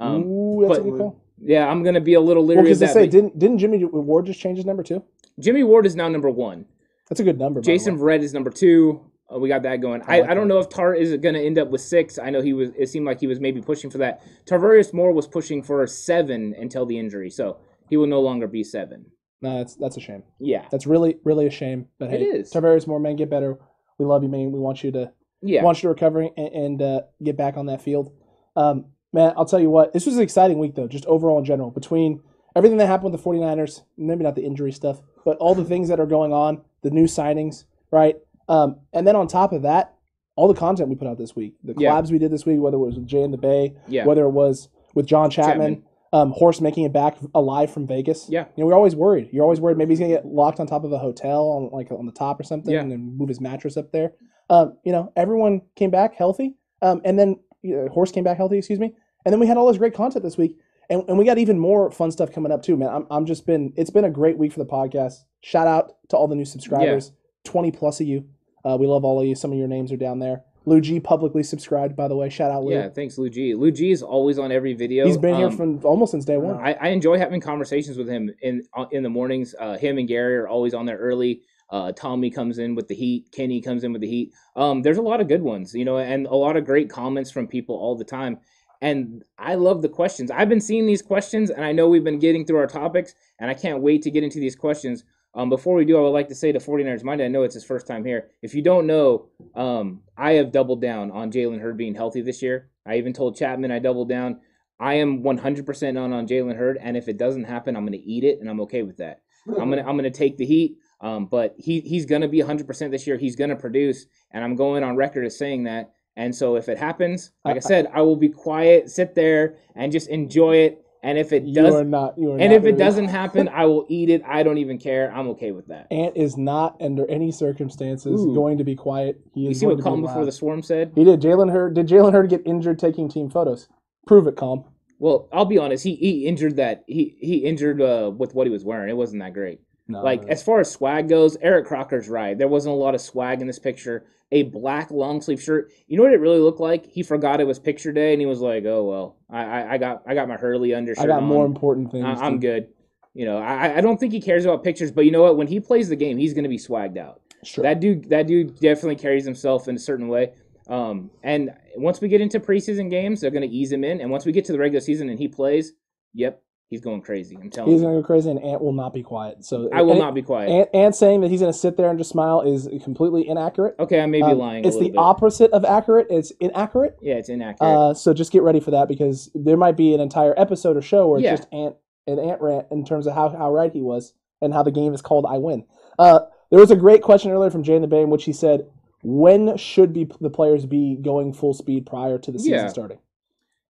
[0.00, 1.20] Um, Ooh, that's but- a good call.
[1.42, 2.94] yeah, I'm gonna be a little Well, leery because of that.
[2.94, 5.02] say didn't didn't Jimmy Ward just change his number too?
[5.38, 6.64] Jimmy Ward is now number one.
[7.10, 7.60] That's a good number.
[7.60, 7.98] Jason.
[7.98, 9.02] Verrett is number two.
[9.32, 10.02] Uh, we got that going.
[10.02, 10.54] I I, like I, don't that.
[10.54, 12.18] know if Tart is going to end up with six.
[12.18, 12.70] I know he was.
[12.78, 14.22] It seemed like he was maybe pushing for that.
[14.46, 17.58] Tarvarius Moore was pushing for a seven until the injury, so
[17.88, 19.06] he will no longer be seven.
[19.42, 20.22] No, that's that's a shame.
[20.40, 21.88] Yeah, That's really really a shame.
[21.98, 22.52] But It hey, is.
[22.52, 23.58] Tarvarius Moore, man, get better.
[23.98, 24.52] We love you, man.
[24.52, 25.12] We want you to
[25.42, 25.62] yeah.
[25.62, 28.12] want you to recover and, and uh, get back on that field.
[28.54, 31.44] Um, man, I'll tell you what, this was an exciting week, though, just overall in
[31.44, 32.22] general, between
[32.54, 35.88] everything that happened with the 49ers, maybe not the injury stuff, but all the things
[35.88, 38.16] that are going on, the new signings, right?
[38.48, 39.94] Um, and then on top of that,
[40.36, 41.92] all the content we put out this week, the Yeah.
[41.92, 44.04] collabs we did this week, whether it was with Jay and the Bay, Yeah.
[44.06, 45.82] whether it was with John Chapman, Chapman.
[46.12, 48.28] Um, Horst making it back alive from Vegas.
[48.30, 48.44] Yeah.
[48.54, 49.28] You know, we're always worried.
[49.32, 51.90] You're always worried maybe he's gonna get locked on top of a hotel on like
[51.90, 52.80] on the top or something Yeah.
[52.80, 54.12] and then move his mattress up there.
[54.48, 56.54] Um, you know, everyone came back healthy.
[56.82, 58.94] Um, and then uh, Horst came back healthy, excuse me.
[59.24, 60.56] And then we had all this great content this week.
[60.88, 62.90] And, and we got even more fun stuff coming up too, man.
[62.90, 65.24] I'm, I'm just been it's been a great week for the podcast.
[65.40, 67.10] Shout out to all the new subscribers,
[67.44, 68.24] 20 plus of you.
[68.66, 69.34] Uh, we love all of you.
[69.34, 70.42] Some of your names are down there.
[70.64, 72.28] Lou G publicly subscribed, by the way.
[72.28, 72.72] Shout out Lou.
[72.72, 73.54] Yeah, thanks, Lou G.
[73.54, 75.06] Lou G is always on every video.
[75.06, 76.56] He's been here Um, from almost since day one.
[76.56, 79.54] I, I enjoy having conversations with him in uh, in the mornings.
[79.60, 81.42] Uh, him and Gary are always on there early.
[81.70, 83.30] Uh, Tommy comes in with the heat.
[83.30, 84.32] Kenny comes in with the heat.
[84.56, 87.30] Um, there's a lot of good ones, you know, and a lot of great comments
[87.30, 88.38] from people all the time.
[88.80, 90.30] And I love the questions.
[90.30, 93.50] I've been seeing these questions, and I know we've been getting through our topics, and
[93.50, 95.04] I can't wait to get into these questions.
[95.36, 97.54] Um, before we do, I would like to say to 49ers Monday, I know it's
[97.54, 98.30] his first time here.
[98.40, 102.40] If you don't know, um, I have doubled down on Jalen Hurd being healthy this
[102.40, 102.70] year.
[102.86, 104.40] I even told Chapman I doubled down.
[104.80, 108.04] I am 100% on on Jalen Hurd, and if it doesn't happen, I'm going to
[108.04, 109.20] eat it, and I'm okay with that.
[109.48, 110.78] I'm gonna I'm gonna take the heat.
[111.00, 113.16] Um, but he he's gonna be 100% this year.
[113.16, 115.92] He's gonna produce, and I'm going on record as saying that.
[116.16, 119.92] And so if it happens, like I said, I will be quiet, sit there, and
[119.92, 120.85] just enjoy it.
[121.02, 122.18] And if it does, you are not.
[122.18, 124.22] You are and if it doesn't happen, I will eat it.
[124.26, 125.12] I don't even care.
[125.12, 125.86] I'm okay with that.
[125.90, 128.34] Ant is not under any circumstances Ooh.
[128.34, 129.20] going to be quiet.
[129.34, 130.92] He You is see what to be Calm Before the Swarm said?
[130.94, 131.20] He did.
[131.20, 133.68] Jalen Hurd did Jalen Hurd get injured taking team photos?
[134.06, 134.64] Prove it, Calm.
[134.98, 135.84] Well, I'll be honest.
[135.84, 136.84] He he injured that.
[136.86, 138.88] He he injured uh, with what he was wearing.
[138.88, 139.60] It wasn't that great.
[139.88, 142.36] No, Like as far as swag goes, Eric Crocker's right.
[142.36, 144.06] There wasn't a lot of swag in this picture.
[144.32, 145.70] A black long sleeve shirt.
[145.86, 146.86] You know what it really looked like?
[146.86, 149.78] He forgot it was picture day, and he was like, "Oh well, I I, I
[149.78, 151.04] got I got my Hurley undershirt.
[151.04, 151.28] I got on.
[151.28, 152.04] more important things.
[152.04, 152.68] I, I'm good."
[153.14, 155.36] You know, I I don't think he cares about pictures, but you know what?
[155.36, 157.20] When he plays the game, he's going to be swagged out.
[157.44, 157.62] Sure.
[157.62, 160.32] That dude, that dude definitely carries himself in a certain way.
[160.68, 164.00] Um, and once we get into preseason games, they're going to ease him in.
[164.00, 165.72] And once we get to the regular season and he plays,
[166.12, 167.36] yep, he's going crazy.
[167.40, 169.44] I'm telling He's you, He's going to go crazy, and Ant will not be quiet.
[169.44, 170.50] So I will and- not be quiet.
[170.50, 173.76] Ant, Ant saying that he's going to sit there and just smile is completely inaccurate.
[173.78, 174.64] okay, I may be Um, lying.
[174.64, 174.96] a It's the bit.
[174.98, 176.06] opposite of accurate.
[176.10, 176.96] It's inaccurate.
[177.00, 177.68] Yeah, it's inaccurate.
[177.68, 180.82] Uh, so just get ready for that because there might be an entire episode or
[180.82, 181.32] show where Yeah.
[181.32, 181.76] it's just Ant
[182.08, 184.94] an Ant rant in terms of how, how right he was and how the game
[184.94, 185.64] is called I win.
[185.98, 188.32] Uh, there was a great question earlier from Jay in the Bay in which he
[188.32, 188.64] said,
[189.02, 192.68] "When should be the players be going full speed prior to the season Yeah.
[192.68, 192.98] starting?"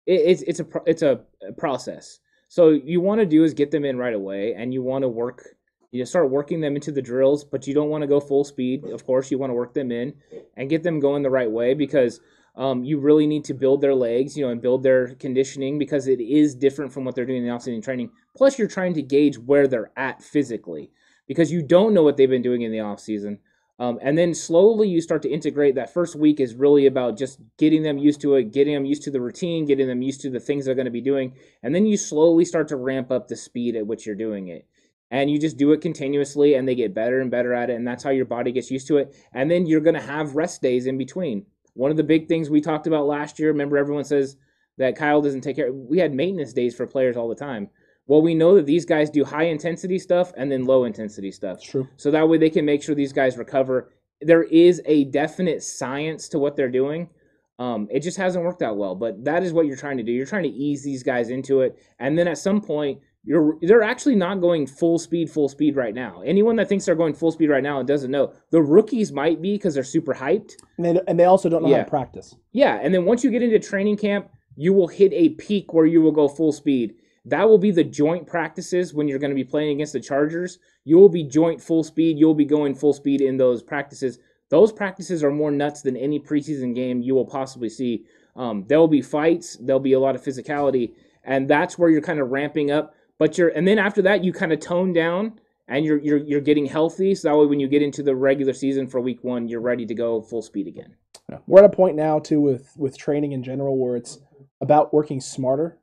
[0.05, 1.21] it, it's it's a it's a
[1.57, 2.19] process.
[2.47, 5.09] So you want to do is get them in right away, and you want to
[5.09, 5.55] work.
[5.91, 8.85] You start working them into the drills, but you don't want to go full speed.
[8.85, 10.13] Of course, you want to work them in
[10.57, 12.19] and get them going the right way because
[12.57, 16.07] um, you really need to build their legs, you know, and build their conditioning because
[16.07, 18.11] it is different from what they're doing in the off-season training.
[18.35, 20.91] Plus, you're trying to gauge where they're at physically
[21.27, 23.39] because you don't know what they've been doing in the off-season.
[23.77, 25.75] Um, and then slowly you start to integrate.
[25.75, 29.03] That first week is really about just getting them used to it, getting them used
[29.03, 31.33] to the routine, getting them used to the things they're going to be doing.
[31.61, 34.65] And then you slowly start to ramp up the speed at which you're doing it.
[35.11, 37.75] And you just do it continuously and they get better and better at it.
[37.75, 39.15] And that's how your body gets used to it.
[39.33, 41.45] And then you're going to have rest days in between.
[41.73, 44.37] One of the big things we talked about last year, remember everyone says
[44.77, 45.71] that Kyle doesn't take care.
[45.71, 47.69] We had maintenance days for players all the time.
[48.07, 51.61] Well, we know that these guys do high intensity stuff and then low intensity stuff.
[51.63, 51.87] True.
[51.97, 53.91] So that way they can make sure these guys recover.
[54.21, 57.09] there is a definite science to what they're doing.
[57.57, 60.11] Um, it just hasn't worked out well, but that is what you're trying to do.
[60.11, 63.81] You're trying to ease these guys into it, and then at some point, you're they're
[63.81, 66.21] actually not going full speed, full speed right now.
[66.25, 69.41] Anyone that thinks they're going full speed right now and doesn't know, the rookies might
[69.41, 70.51] be because they're super hyped.
[70.77, 72.35] And they, and they also don't know how to practice.
[72.51, 75.85] Yeah, and then once you get into training camp, you will hit a peak where
[75.85, 76.95] you will go full speed.
[77.25, 80.59] That will be the joint practices when you're going to be playing against the Chargers.
[80.83, 82.19] You will be joint full speed.
[82.19, 84.19] You'll be going full speed in those practices.
[84.49, 88.05] Those practices are more nuts than any preseason game you will possibly see.
[88.35, 89.57] Um, there will be fights.
[89.59, 92.93] There'll be a lot of physicality, and that's where you're kind of ramping up.
[93.17, 96.41] But you're, and then after that, you kind of tone down, and you're you're you're
[96.41, 97.15] getting healthy.
[97.15, 99.85] So that way, when you get into the regular season for week one, you're ready
[99.87, 100.95] to go full speed again.
[101.29, 101.39] Yeah.
[101.47, 104.19] We're at a point now too with with training in general where it's
[104.61, 105.79] about working smarter,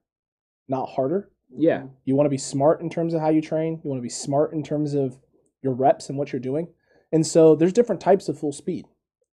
[0.68, 1.30] not harder.
[1.56, 1.78] Yeah.
[1.78, 1.86] Mm-hmm.
[2.04, 3.80] You want to be smart in terms of how you train.
[3.82, 5.18] You want to be smart in terms of
[5.62, 6.68] your reps and what you're doing.
[7.12, 8.86] And so there's different types of full speed,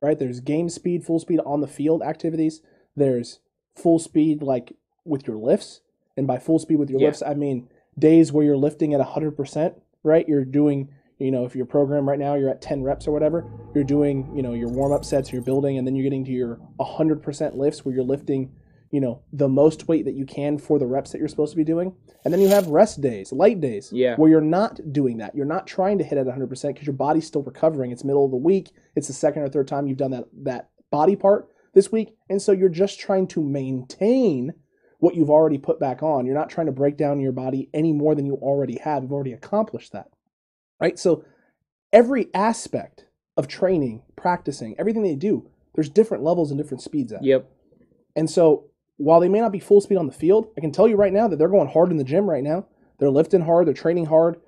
[0.03, 0.19] right?
[0.19, 2.61] There's game speed, full speed on the field activities.
[2.97, 3.41] There's
[3.77, 5.81] full speed like with your lifts.
[6.17, 7.07] And by full speed with your Yeah.
[7.09, 10.29] lifts, I mean days where you're lifting at 100%, right?
[10.29, 10.89] You're doing,
[11.19, 13.45] you know, if your program right now you're at 10 reps or whatever,
[13.75, 16.33] you're doing, you know, your warm up sets, you're building, and then you're getting to
[16.33, 18.51] your 100% lifts where you're lifting
[18.91, 21.57] you know the most weight that you can for the reps that you're supposed to
[21.57, 21.95] be doing.
[22.25, 24.17] And then you have rest days light days Yeah.
[24.17, 25.35] where you're not doing that.
[25.35, 27.91] You're not trying to hit at 100% because your body's still recovering.
[27.93, 28.71] It's middle of the week.
[28.97, 32.17] It's the second or third time you've done that that body part this week.
[32.31, 34.55] And so you're just trying to maintain
[35.01, 36.27] what you've already put back on.
[36.27, 39.03] You're not trying to break down your body any more than you already have.
[39.03, 40.09] You've already accomplished that
[40.81, 40.97] right?
[40.99, 41.25] So
[41.93, 47.23] every aspect of training practicing everything they do there's different levels and different speeds at
[47.25, 47.49] Yep.
[48.17, 48.65] and so
[48.99, 51.13] while they may not be full speed on the field, I can tell you right
[51.13, 52.67] now that they're going hard in the gym right now.
[52.99, 54.41] They're lifting hard, they're training hard.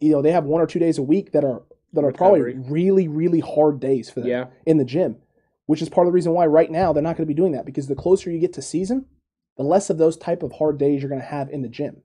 [0.00, 1.62] You know, they have one or two days a week that are
[1.92, 4.46] that are probably really, really hard days for them Yeah.
[4.64, 5.16] in the gym,
[5.66, 7.50] which is part of the reason why right now they're not going to be doing
[7.52, 9.06] that because the closer you get to season,
[9.56, 12.02] the less of those type of hard days you're going to have in the gym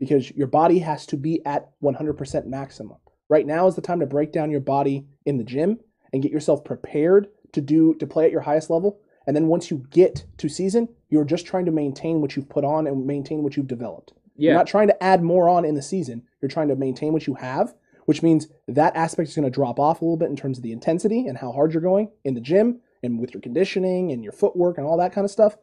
[0.00, 2.96] because your body has to be at 100% maximum.
[3.28, 5.78] Right now is the time to break down your body in the gym
[6.12, 8.98] and get yourself prepared to do to play at your highest level.
[9.28, 12.64] And then once you get to season, you're just trying to maintain what you've put
[12.64, 14.14] on and maintain what you've developed.
[14.36, 14.52] Yeah.
[14.52, 16.22] You're not trying to add more on in the season.
[16.40, 17.74] You're trying to maintain what you have,
[18.06, 20.64] which means that aspect is going to drop off a little bit in terms of
[20.64, 24.24] the intensity and how hard you're going in the gym and with your conditioning and
[24.24, 25.58] your footwork and all that kind of stuff.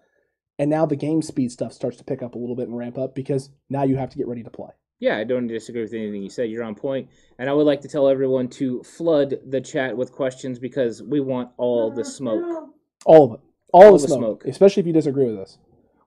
[0.59, 2.99] And now the game speed stuff starts to pick up a little bit and ramp
[2.99, 4.69] up because now you have to get ready to play.
[4.99, 6.51] Yeah, I don't disagree with anything you said.
[6.51, 7.09] You're on point.
[7.39, 11.19] And I would like to tell everyone to flood the chat with questions because we
[11.19, 12.69] want all the smoke.
[13.07, 13.39] All of it.
[13.75, 14.45] All, All the, smoke, smoke.
[14.45, 15.57] Especially if you disagree with us.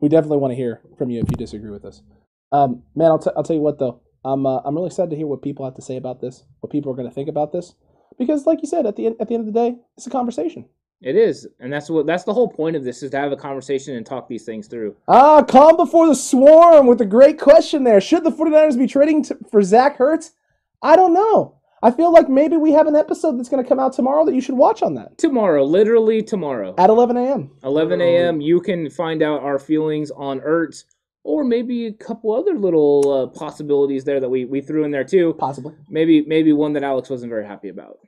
[0.01, 2.01] We definitely want to hear from you if you disagree with us.
[2.51, 4.01] Um, man, I'll, t- I'll tell you what, though.
[4.25, 6.73] I'm, uh, I'm really excited to hear what people have to say about this, what
[6.73, 7.75] people are going to think about this.
[8.19, 10.11] Because, like you said, at the, end, at the end of the day, it's a
[10.11, 10.65] conversation.
[11.03, 11.47] It is.
[11.61, 14.05] And that's what that's the whole point of this is to have a conversation and
[14.05, 14.97] talk these things through.
[15.07, 18.01] Ah, calm before the swarm with a great question there.
[18.01, 20.31] Should the 49ers be trading t- for Zach Ertz?
[20.83, 21.58] I don't know.
[21.83, 24.35] I feel like maybe we have an episode that's going to come out tomorrow that
[24.35, 26.75] you should watch on that Tomorrow, literally tomorrow.
[26.77, 27.53] at 11 a.m.
[27.63, 28.41] 11 a.m.
[28.41, 30.85] You can find out our feelings on Ertz
[31.23, 35.05] or maybe a couple other little uh, possibilities there that we, we threw in there
[35.05, 35.35] too.
[35.39, 35.75] Possibly.
[35.89, 37.99] Maybe maybe one that Alex wasn't very happy about.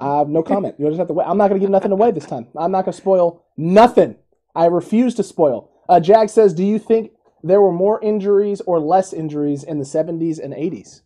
[0.00, 0.76] Have no comment.
[0.78, 1.26] You'll just have to wait.
[1.26, 2.46] I'm not going to give nothing away this time.
[2.56, 4.16] I'm not going to spoil nothing.
[4.54, 5.70] I refuse to spoil.
[5.88, 7.10] Uh, Jag says, Do you think
[7.42, 11.02] there were more injuries or less injuries in the 70s and 80s?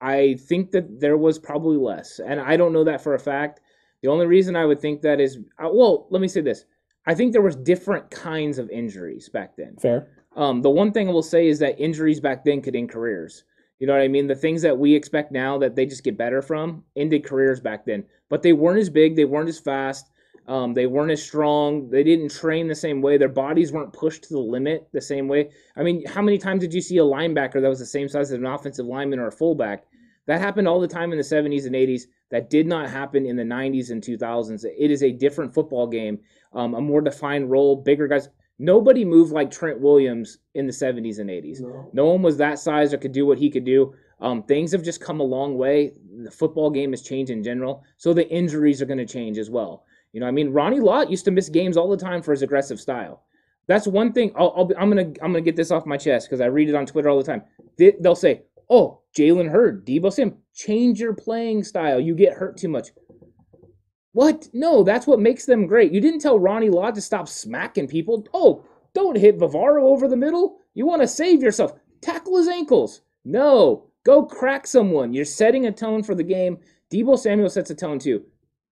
[0.00, 3.60] I think that there was probably less, and I don't know that for a fact.
[4.02, 6.64] The only reason I would think that is, uh, well, let me say this:
[7.06, 9.76] I think there was different kinds of injuries back then.
[9.76, 10.08] Fair.
[10.36, 13.44] Um, the one thing I will say is that injuries back then could end careers.
[13.78, 14.26] You know what I mean?
[14.26, 17.86] The things that we expect now that they just get better from ended careers back
[17.86, 20.09] then, but they weren't as big, they weren't as fast,
[20.50, 24.24] um, they weren't as strong, they didn't train the same way, their bodies weren't pushed
[24.24, 25.48] to the limit the same way.
[25.76, 28.32] I mean, how many times did you see a linebacker that was the same size
[28.32, 29.84] as an offensive lineman or a fullback?
[30.26, 32.02] That happened all the time in the 70s and 80s.
[32.30, 34.64] That did not happen in the 90s and 2000s.
[34.64, 36.18] It is a different football game,
[36.52, 38.28] um, a more defined role, bigger guys.
[38.58, 41.60] Nobody moved like Trent Williams in the 70s and 80s.
[41.60, 41.90] No.
[41.92, 43.94] No one was that size or could do what he could do.
[44.20, 45.92] Um, things have just come a long way.
[46.24, 49.48] The football game has changed in general, so the injuries are going to change as
[49.48, 49.84] well.
[50.12, 52.42] You know, I mean, Ronnie Lott used to miss games all the time for his
[52.42, 53.22] aggressive style.
[53.66, 54.32] That's one thing.
[54.36, 56.74] I'll, be, I'm gonna I'm gonna get this off my chest because I read it
[56.74, 57.42] on Twitter all the time.
[57.78, 62.00] They, they'll say, "Oh, Jalen Hurd, Deebo Sim, change your playing style.
[62.00, 62.88] You get hurt too much."
[64.12, 64.48] What?
[64.52, 65.92] No, that's what makes them great.
[65.92, 68.26] You didn't tell Ronnie Lott to stop smacking people.
[68.34, 70.58] Oh, don't hit Bavaro over the middle.
[70.74, 71.72] You want to save yourself.
[72.00, 73.02] Tackle his ankles.
[73.24, 75.12] No, go crack someone.
[75.12, 76.58] You're setting a tone for the game.
[76.92, 78.24] Deebo Samuel sets a tone too.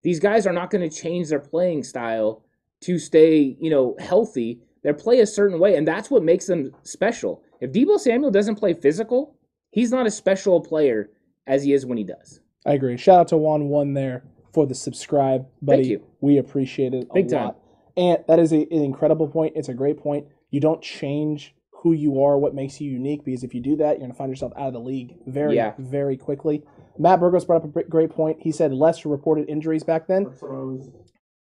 [0.03, 2.45] These guys are not going to change their playing style
[2.83, 4.61] to stay, you know, healthy.
[4.85, 7.43] They play a certain way, and that's what makes them special.
[7.61, 9.35] If Deebo Samuel doesn't play physical,
[9.71, 11.11] he's not as special a player
[11.47, 12.41] as he is when he does.
[12.65, 12.97] I agree.
[12.97, 14.23] Shout out to Juan One there
[14.55, 15.89] for the subscribe, buddy.
[15.89, 16.05] you.
[16.21, 17.45] We appreciate it a Big time.
[17.47, 17.59] lot.
[17.97, 19.55] And that is a, an incredible point.
[19.57, 20.27] It's a great point.
[20.51, 23.91] You don't change who you are, what makes you unique, because if you do that,
[23.91, 25.75] you're going to find yourself out of the league very, Yeah.
[25.79, 26.65] very quickly.
[26.99, 28.39] Matt Burgos brought up a great point.
[28.41, 30.25] He said less reported injuries back then.
[30.25, 30.91] That's what I was.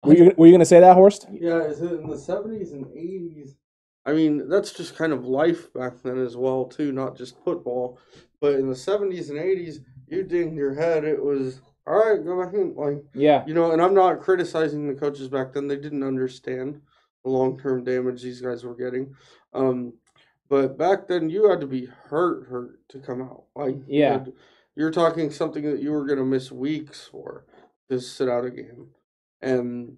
[0.03, 1.27] Were you, were you going to say that, Horst?
[1.31, 3.55] Yeah, is it in the seventies and eighties?
[4.05, 7.97] I mean, that's just kind of life back then as well, too, not just football.
[8.39, 11.05] But in the seventies and eighties, you dinged your head.
[11.05, 12.23] It was all right.
[12.23, 13.43] Go back in, like Yeah.
[13.47, 13.71] you know.
[13.71, 16.81] And I'm not criticizing the coaches back then; they didn't understand
[17.23, 19.15] the long term damage these guys were getting.
[19.53, 19.93] Um,
[20.49, 23.43] but back then, you had to be hurt, hurt to come out.
[23.55, 24.11] Like you Yeah.
[24.13, 24.33] had-
[24.75, 27.45] you're talking something that you were going to miss weeks for
[27.89, 28.89] to sit out a game,
[29.41, 29.97] and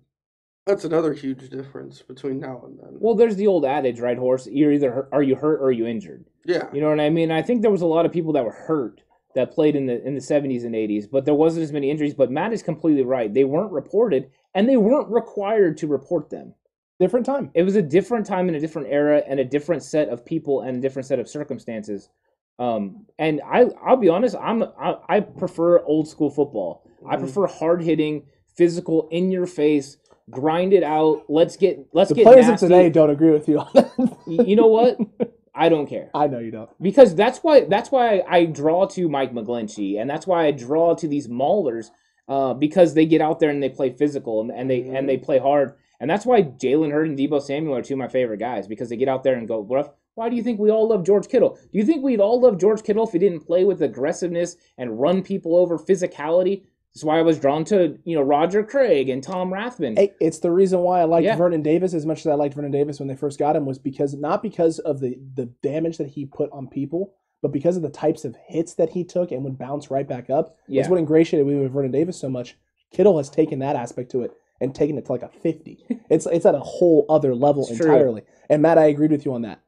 [0.68, 2.98] that's another huge difference between now and then.
[3.00, 4.52] Well, there's the old adage, right, Horst?
[4.52, 6.26] You're either hurt, are you hurt or are you injured?
[6.46, 6.70] yeah.
[6.74, 7.32] You know what I mean?
[7.32, 9.02] I think there was a lot of people that were hurt
[9.36, 12.14] that played in the in the 70s and 80s, but there wasn't as many injuries.
[12.14, 13.34] But Matt is completely right.
[13.34, 16.54] They weren't reported, and they weren't required to report them.
[17.00, 17.52] Different time.
[17.54, 20.62] It was a different time in a different era and a different set of people
[20.62, 22.10] and a different set of circumstances.
[22.58, 26.82] Um, and I, I'll be honest, I'm I, I prefer old school football.
[27.08, 27.20] I Mhm.
[27.20, 28.24] prefer hard hitting,
[28.56, 29.98] physical, in your face,
[30.32, 31.24] grind it out.
[31.30, 32.66] Let's get let's The get players nasty.
[32.66, 33.92] of today don't agree with you on that.
[34.26, 34.98] Y- you know what?
[35.60, 36.70] I don't care I know you don't.
[36.82, 40.94] because that's why that's why I draw to Mike McGlinchey and that's why I draw
[40.96, 41.90] to these maulers
[42.28, 45.18] uh, because they get out there and they play physical and, and they and they
[45.18, 48.38] play hard and that's why Jalen Hurd and Deebo Samuel are two of my favorite
[48.40, 49.90] guys because they get out there and go rough.
[50.16, 51.60] Why do you think we all love George Kittle?
[51.72, 55.00] Do you think we'd all love George Kittle if he didn't play with aggressiveness and
[55.00, 56.64] run people over physicality?
[56.94, 59.96] That's why I was drawn to you know Roger Craig and Tom Rathman.
[59.98, 61.36] Hey, it's the reason why I liked Yeah.
[61.36, 63.78] Vernon Davis as much as I liked Vernon Davis when they first got him was
[63.78, 67.84] because not because of the the damage that he put on people, but because of
[67.84, 70.58] the types of hits that he took and would bounce right back up.
[70.68, 70.82] Yeah.
[70.82, 72.58] It's what ingratiated me with Vernon Davis so much.
[72.92, 75.86] Kittle has taken that aspect to it and taking it to like a fifty.
[76.10, 77.92] it's it's at a whole other level It's true.
[77.92, 78.24] entirely.
[78.50, 79.62] And Matt, I agreed with you on that.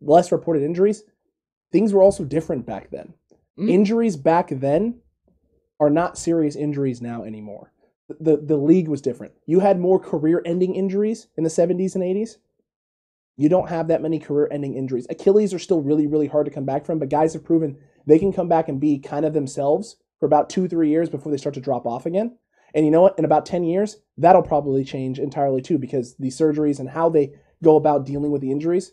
[0.00, 1.02] Less reported injuries.
[1.72, 3.14] Things were also different back then.
[3.58, 3.70] Mm.
[3.70, 5.00] Injuries back then
[5.80, 7.72] are not serious injuries now anymore.
[8.20, 9.32] The the league was different.
[9.46, 12.36] You had more career-ending injuries in the 70s and 80s.
[13.36, 15.06] You don't have that many career-ending injuries.
[15.10, 17.76] Achilles are still really really hard to come back from, but guys have proven
[18.06, 21.36] they can come back and be kind of themselves for about 2-3 years before they
[21.36, 22.38] start to drop off again.
[22.76, 23.18] And you know what?
[23.18, 27.32] In about 10 years, that'll probably change entirely too because the surgeries and how they
[27.64, 28.92] go about dealing with the injuries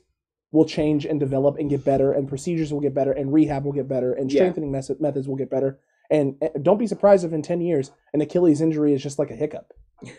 [0.54, 3.74] will change and develop and get better and procedures will get better and rehab will
[3.74, 5.80] get better and strengthening mes- methods will get better.
[6.10, 9.30] And uh, don't be surprised if in 10 years an achilles injury is just like
[9.32, 9.74] a hiccup.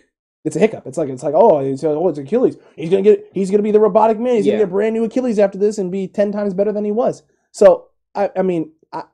[0.47, 0.87] It's a hiccup.
[0.87, 2.59] It's like it's like oh it's, oh, it's achilles.
[2.77, 4.35] He's gonna get he's gonna be the robotic man.
[4.35, 4.53] He's Yeah.
[4.53, 6.93] gonna get a brand new achilles after this and be 10 times better than he
[6.93, 7.23] was.
[7.51, 9.05] So i, I mean I,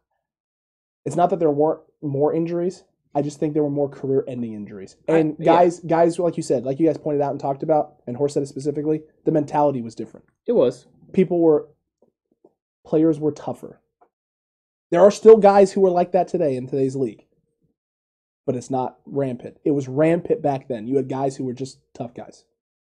[1.05, 2.83] it's not that there weren't more injuries
[3.15, 5.45] i just think there were more career ending injuries I- and yeah.
[5.45, 8.35] guys guys like you said like you guys pointed out and talked about and Horst
[8.35, 10.87] said it specifically the mentality was different It was.
[11.13, 11.69] people were
[12.87, 13.81] players were tougher.
[14.91, 17.27] There are still guys who are like that today in today's league.
[18.47, 19.59] But it's not rampant.
[19.65, 20.89] It was rampant back then.
[20.89, 22.45] You had guys who were just tough guys.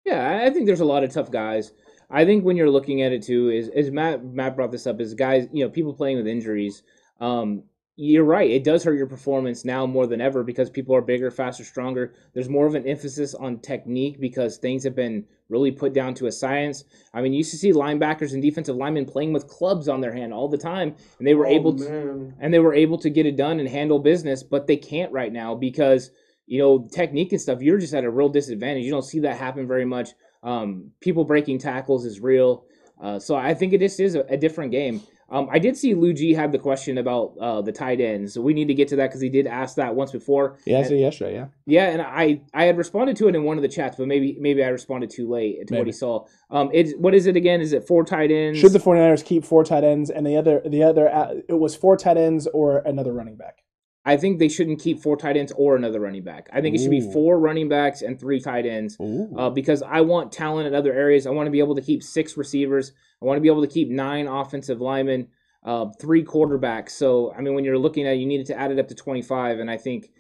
[0.04, 1.72] Yeah, I- I think there's a lot of tough guys.
[2.10, 5.00] I think when you're looking at it too, is is Matt Matt brought this up,
[5.00, 6.84] is guys, you know, people playing with injuries.
[7.22, 7.64] Um,
[7.98, 8.50] you're right.
[8.50, 12.14] It does hurt your performance now more than ever because people are bigger, faster, stronger.
[12.34, 16.26] There's more of an emphasis on technique because things have been really put down to
[16.28, 16.84] a science.
[17.14, 20.14] I mean, you used to see linebackers and defensive linemen playing with clubs on their
[20.14, 23.10] hand all the time, and they were Oh, able to and they were able to
[23.10, 26.12] get it done and handle business, but they can't right now because
[26.48, 27.62] you know technique and stuff.
[27.62, 28.84] You're just at a real disadvantage.
[28.84, 30.10] You don't see that happen very much.
[30.44, 32.66] Um, people breaking tackles is real,
[33.02, 35.02] uh, so I think it just is a, a different game.
[35.30, 38.42] Um, I did see Lou G had the question about uh, the tight ends, so
[38.42, 40.58] we need to get to that because he did ask that once before.
[40.66, 41.46] Yeah, I And- yesterday, yeah.
[41.66, 44.38] yeah, and I I had responded to it in one of the chats, but maybe
[44.40, 46.26] maybe I responded too late to what he saw.
[46.52, 47.60] Um, it's what is it again?
[47.60, 48.60] Is it four tight ends?
[48.60, 51.76] Should the 49ers keep four tight ends and the other the other uh, it was
[51.76, 53.64] four tight ends or another running back?
[54.08, 56.48] I think they shouldn't keep four tight ends or another running back.
[56.54, 58.96] I think it should be four running backs and three tight ends.
[59.02, 61.26] Uh, because I want talent in other areas.
[61.26, 62.92] I want to be able to keep six receivers.
[63.22, 65.28] I want to be able to keep nine offensive linemen,
[65.64, 66.92] uh, three quarterbacks.
[66.92, 68.96] So, I mean, when you're looking at it, you needed to add it up to
[68.96, 70.12] 25, and I think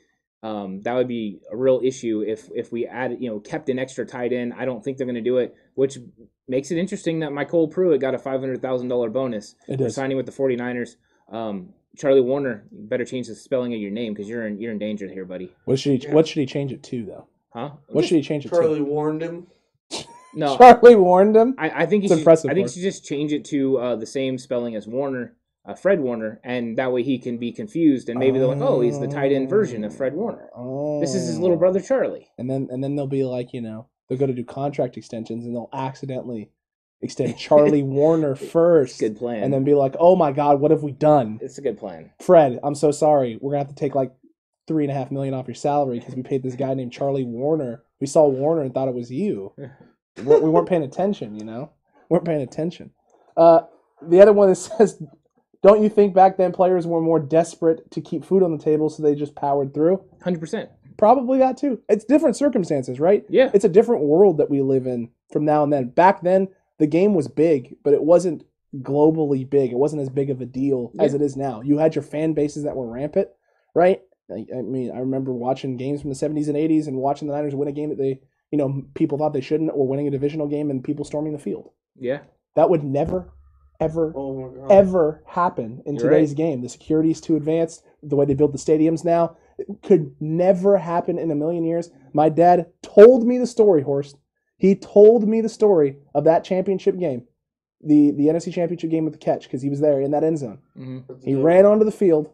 [0.43, 3.79] um, that would be a real issue if if we added, you know, kept an
[3.79, 4.53] extra tight end.
[4.55, 5.97] I don't think they're going to do it, which
[6.47, 10.95] makes it interesting that Michael Pruitt got a $500,000 bonus for signing with the 49ers.
[11.31, 14.71] Um, Charlie Woerner, you better change the spelling of your name because you're in you're
[14.71, 15.51] in danger here, buddy.
[15.65, 16.07] What should he?
[16.07, 16.13] Yeah.
[16.13, 17.27] What should he change it to though?
[17.53, 17.71] Huh?
[17.87, 18.55] What should he change it to?
[18.55, 19.47] Charlie warned him.
[20.35, 20.57] No.
[20.57, 21.55] Charlie warned him.
[21.57, 23.77] I, I think he It's should, impressive, I think he should just change it to
[23.77, 27.51] uh, the same spelling as Warner, uh, Fred Warner, and that way he can be
[27.51, 30.49] confused and maybe they're like, oh, he's the tight end version of Fred Warner.
[30.55, 30.99] Oh.
[31.01, 32.27] This is his little brother Charlie.
[32.37, 35.45] And then and then they'll be like, you know, they'll go to do contract extensions
[35.45, 36.51] and they'll accidentally
[37.01, 39.43] extend Charlie Warner first, Good plan.
[39.43, 41.39] and then be like, oh my god, what have we done?
[41.41, 42.11] it's a good plan.
[42.21, 43.37] Fred, I'm so sorry.
[43.41, 44.11] We're gonna have to take like
[44.67, 47.23] three and a half million off your salary because we paid this guy named Charlie
[47.25, 47.83] Warner.
[48.01, 49.53] We saw Warner and thought it was you.
[50.17, 51.69] we weren't- we weren't paying attention, you know.
[52.09, 52.91] We weren't paying attention.
[53.35, 53.61] Uh,
[54.01, 55.01] the other one that says,
[55.61, 58.89] "Don't you think back then players were more desperate to keep food on the table,
[58.89, 60.69] so they just powered through?" Hundred percent.
[60.97, 61.81] Probably that too.
[61.89, 63.25] It's different circumstances, right?
[63.29, 63.51] Yeah.
[63.53, 65.89] It's a different world that we live in from now and then.
[65.89, 66.47] Back then,
[66.77, 68.45] the game was big, but it wasn't
[68.77, 69.71] globally big.
[69.71, 71.61] It wasn't as big of a deal as it is now.
[71.61, 73.27] You had your fan bases that were rampant,
[73.73, 74.01] right?
[74.31, 77.33] I, I mean, I remember watching games from the 70s and 80s and watching the
[77.33, 78.19] Niners win a game that they,
[78.51, 81.39] you know, people thought they shouldn't, or winning a divisional game and people storming the
[81.39, 81.69] field.
[81.99, 82.21] Yeah.
[82.55, 83.33] That would never,
[83.79, 86.61] ever, Oh ever happen in You're today's game.
[86.61, 87.83] The security is too advanced.
[88.03, 91.89] The way they build the stadiums now it could never happen in a million years.
[92.13, 94.17] My dad told me the story, Horst.
[94.57, 97.23] He told me the story of that championship game,
[97.81, 100.37] the the NFC championship game with the catch, because he was there in that end
[100.39, 100.59] zone.
[100.75, 102.29] hmm He ran onto the field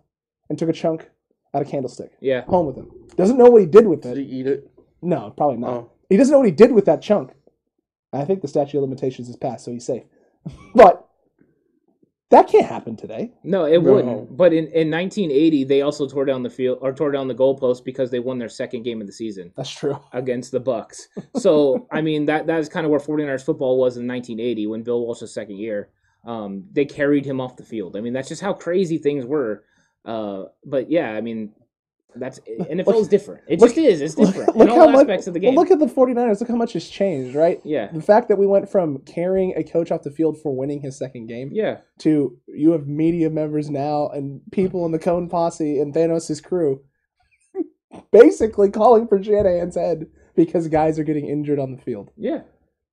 [0.49, 1.09] and took a chunk
[1.53, 2.41] out of Candlestick Yeah.
[2.45, 2.91] home with him.
[3.15, 4.25] Doesn't know what he did with Did it.
[4.25, 4.69] he eat it?
[5.01, 5.69] No, probably not.
[5.69, 5.91] Oh.
[6.11, 7.31] He doesn't know what he did with that chunk.
[8.11, 10.03] I think the statute of limitations is passed, so he's safe.
[10.75, 11.07] but
[12.31, 13.31] that can't happen today.
[13.43, 13.93] No, it No.
[13.93, 14.35] wouldn't.
[14.35, 17.85] But in, in 1980, they also tore down the field or tore down the goalpost
[17.85, 19.97] because they won their second game of the season That's true.
[20.13, 21.07] against the Bucks.
[21.37, 24.83] So I mean that that is kind of where 49ers football was in 1980 when
[24.83, 25.89] Bill Walsh's second year.
[26.25, 27.95] Um, they carried him off the field.
[27.95, 29.63] I mean that's just how crazy things were.
[30.03, 31.53] Uh, but yeah, I mean
[32.15, 33.41] that's eh, NFL is different.
[33.47, 34.01] It look- just is.
[34.01, 35.01] It's different Look in all how much.
[35.01, 35.55] aspects of the Well, game.
[35.59, 36.39] look at the 49ers.
[36.39, 37.59] Look how much has changed, right?
[37.63, 40.81] yeah, The fact that we went from carrying a coach off the field for winning
[40.81, 45.29] his second game yeah, to you have media members now and people in the Cohn
[45.29, 46.81] Posse and Thanos' crew
[48.11, 52.11] basically calling for Shanahan's head because guys are getting injured on the field.
[52.17, 52.41] yeah.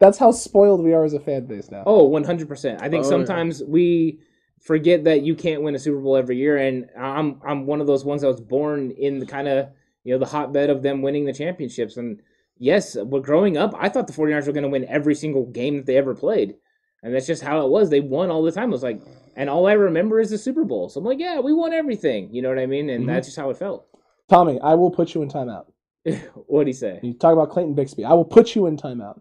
[0.00, 1.82] That's how spoiled we are as a fan base now.
[1.84, 2.80] Oh, 100%.
[2.80, 3.02] I think Oh, yeah.
[3.02, 4.20] sometimes we
[4.68, 7.86] forget that you can't win a Super Bowl every year and I'm I'm one of
[7.86, 9.70] those ones that was born in the kind of,
[10.04, 12.20] you know, the hotbed of them winning the championships and
[12.58, 15.76] yes, but growing up, I thought the 49ers were going to win every single game
[15.78, 16.56] that they ever played.
[17.02, 17.88] And that's just how it was.
[17.88, 18.68] They won all the time.
[18.68, 19.00] It was like
[19.36, 20.90] and all I remember is the Super Bowl.
[20.90, 22.28] So I'm like, yeah, we won everything.
[22.34, 22.90] You know what I mean?
[22.90, 23.06] And Mhm.
[23.08, 23.86] that's just how it felt.
[24.28, 25.66] Tommy, I will put you in timeout.
[26.46, 27.00] What'd he say?
[27.02, 28.04] You talk about Clayton Bigsby.
[28.04, 29.18] I will put you in timeout.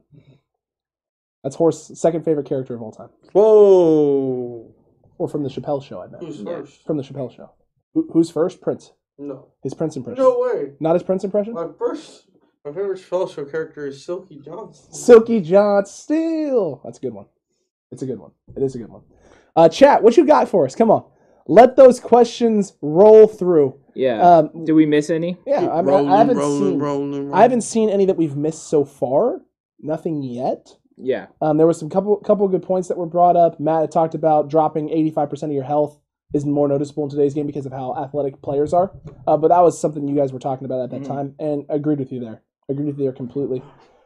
[1.44, 3.10] That's Horst's second favorite character of all time.
[3.32, 4.74] Whoa.
[5.18, 6.24] Or from the Chappelle show, I meant.
[6.24, 6.60] Who's Yeah.
[6.60, 6.84] first?
[6.86, 7.50] From the Chappelle show.
[7.94, 8.62] Who, who's first?
[8.62, 8.92] Prince.
[9.18, 9.46] No.
[9.64, 10.24] His Prince impression.
[10.24, 10.74] No way.
[10.80, 11.54] Not his Prince impression?
[11.54, 12.26] My first,
[12.64, 14.94] my favorite Chappelle show character is Silky Johnson.
[14.94, 16.82] Silky John Steele.
[16.84, 17.26] That's a good one.
[17.92, 18.32] It's a good one.
[18.56, 19.02] It is a good one.
[19.56, 20.76] Uh, chat, what you got for us?
[20.76, 21.04] Come on.
[21.48, 23.80] Let those questions roll through.
[23.96, 24.22] Yeah.
[24.22, 25.38] Um, Did we miss any?
[25.48, 26.80] yeah, I, mean, rolling, I haven't rolling, seen.
[26.80, 27.34] rolling, rolling.
[27.34, 29.42] I haven't seen any that we've missed so far.
[29.80, 30.76] Nothing yet.
[30.98, 31.28] Yeah.
[31.42, 33.60] Um, there were some couple couple good points that were brought up.
[33.60, 36.00] Matt had talked about dropping eighty five percent of your health
[36.34, 38.92] is more noticeable in today's game because of how athletic players are.
[39.28, 41.08] Uh, but that was something you guys were talking about at that Mhm.
[41.08, 42.42] time, and agreed with you there.
[42.68, 43.64] Agreed with you there completely.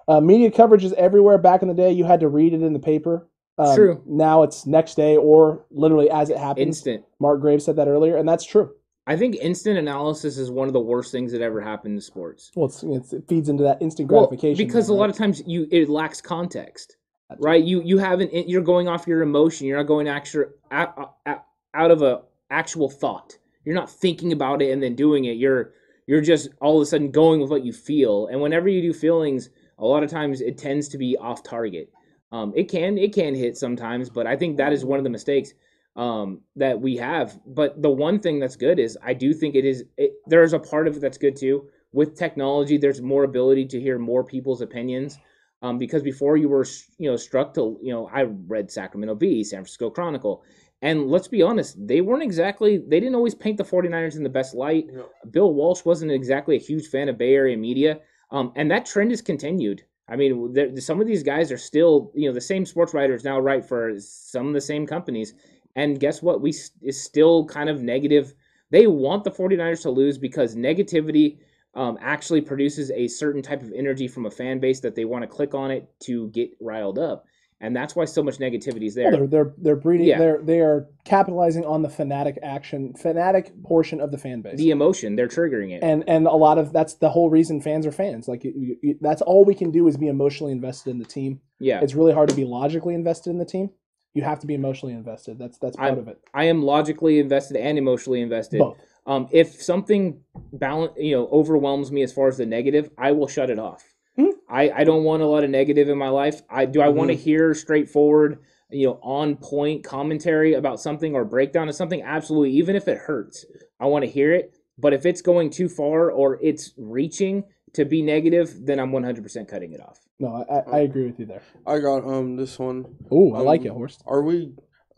[0.07, 1.38] Uh, media coverage is everywhere.
[1.38, 3.28] Back in the day, you had to read it in the paper.
[3.57, 4.02] Um, True.
[4.06, 6.68] Now it's next day or literally as it happens.
[6.68, 7.03] Instant.
[7.20, 8.72] Mark Graves said that earlier, and that's true.
[9.07, 12.52] I think instant analysis is one of the worst things that ever happened in sports.
[12.56, 14.65] Well, it's, it's, it feeds into that instant Well, gratification.
[14.65, 16.98] because thing, a lot of times you it lacks context,
[17.30, 17.64] That's right?
[17.64, 19.65] You you haven't you're going off your emotion.
[19.65, 22.22] You're not going actual out, out, out of a
[22.52, 23.38] actual thought.
[23.65, 25.38] You're not thinking about it and then doing it.
[25.38, 25.73] You're
[26.06, 28.28] you're just all of a sudden going with what you feel.
[28.28, 29.49] And whenever you do feelings,
[29.80, 31.91] a lot of times it tends to be off target.
[32.32, 35.10] Um, it can it can hit sometimes, but I think that is one of the
[35.10, 35.53] mistakes
[35.96, 37.40] um, that we have.
[37.46, 40.60] But the one thing that's good is I do think it is it, there's a
[40.60, 41.70] part of it that's good too.
[41.94, 45.18] With technology, there's more ability to hear more people's opinions.
[45.64, 46.66] Um, because before you were
[46.98, 50.44] you know struck to you know I read Sacramento Bee, San Francisco Chronicle,
[50.82, 54.30] and let's be honest, they weren't exactly they didn't always paint the 49ers in the
[54.30, 54.88] best light.
[54.92, 55.10] No.
[55.30, 58.00] Bill Walsh wasn't exactly a huge fan of Bay Area media,
[58.32, 59.84] um, and that trend has continued.
[60.12, 63.24] I mean, there, some of these guys are still, you know, the same sports writers
[63.24, 65.34] now write for some of the same companies,
[65.76, 66.41] and guess what?
[66.41, 68.34] We is still kind of negative.
[68.69, 71.39] They want the 49ers to lose because negativity
[71.76, 75.23] um, actually produces a certain type of energy from a fan base that they want
[75.23, 77.26] to click on it to get riled up.
[77.61, 79.11] and that's why so much negativity is there.
[79.11, 80.07] they're they're they're breeding.
[80.07, 80.18] Yeah.
[80.18, 84.57] They're they are capitalizing on the fanatic action, fanatic portion of the fan base.
[84.57, 85.84] the emotion, they're triggering it.
[85.84, 88.27] and and a lot of that's the whole reason fans are fans.
[88.27, 91.39] Like you, you, that's all we can do is be emotionally invested in the team.
[91.60, 93.69] yeah, It's really hard to be logically invested in the team.
[94.14, 95.38] You have to be emotionally invested.
[95.40, 96.20] That's that's part I'm- of it.
[96.34, 98.60] I am logically invested and emotionally invested.
[98.60, 98.78] Both.
[99.08, 100.22] Um, if something
[100.54, 103.84] balance, you know, overwhelms me as far as the negative, I will shut it off.
[104.16, 104.28] Hmm.
[104.48, 106.42] I, I don't want a lot of negative in my life.
[106.50, 106.82] I do.
[106.82, 108.40] I want to hear straightforward,
[108.70, 112.02] you know, on point commentary about something or breakdown of something.
[112.04, 113.46] Absolutely, even if it hurts,
[113.80, 114.54] I want to hear it.
[114.78, 117.44] But if it's going too far or it's reaching
[117.74, 120.00] to be negative, then I'm 100% cutting it off.
[120.22, 121.41] No, I, I, I agree with you there.
[121.65, 122.85] I got um this one.
[123.10, 124.03] Oh, I like Um, it, Horst.
[124.06, 124.53] Are we?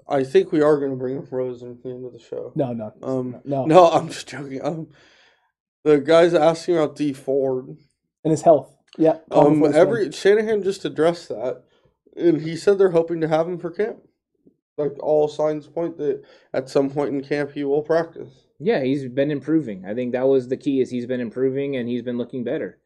[0.07, 2.51] I think we are going to bring up Rosen at the end of the show.
[2.55, 3.63] No, no, Um, no.
[3.65, 4.59] no, I'm just joking.
[4.61, 4.89] Um,
[5.85, 7.77] the guy's asking about Dee Ford.
[8.25, 8.75] And his health.
[8.97, 9.19] Yeah.
[9.31, 11.63] Um, before the every Shanahan just addressed that,
[12.17, 13.99] and he said they're hoping to have him for camp.
[14.77, 16.21] Like all signs point that
[16.53, 18.47] at some point in camp he will practice.
[18.59, 19.85] Yeah, he's been improving.
[19.85, 22.79] I think that was the key is he's been improving and he's been looking better.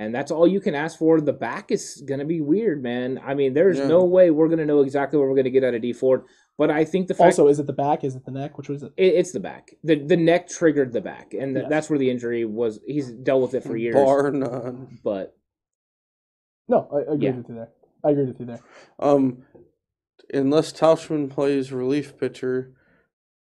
[0.00, 1.20] And that's all you can ask for.
[1.20, 3.20] The back is going to be weird, man.
[3.24, 3.88] I mean, there's Yeah.
[3.88, 5.92] no way we're going to know exactly what we're going to get out of Dee
[5.92, 6.22] Ford,
[6.56, 8.04] but I think the fact also, is it the back?
[8.04, 8.56] Is it the neck?
[8.58, 8.92] Which was it?
[8.96, 9.72] it, it's the back.
[9.82, 11.70] The the neck triggered the back, and th- Yes.
[11.70, 12.78] that's where the injury was.
[12.86, 14.98] He's dealt with it for years, Bar none.
[15.02, 15.36] but
[16.68, 17.36] No, I, I agree Yeah.
[17.36, 17.68] with you there.
[18.04, 18.60] I agree with you there.
[19.00, 19.42] Um,
[20.32, 22.72] unless Tauchman plays relief pitcher,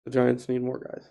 [0.07, 1.11] the Giants need more guys.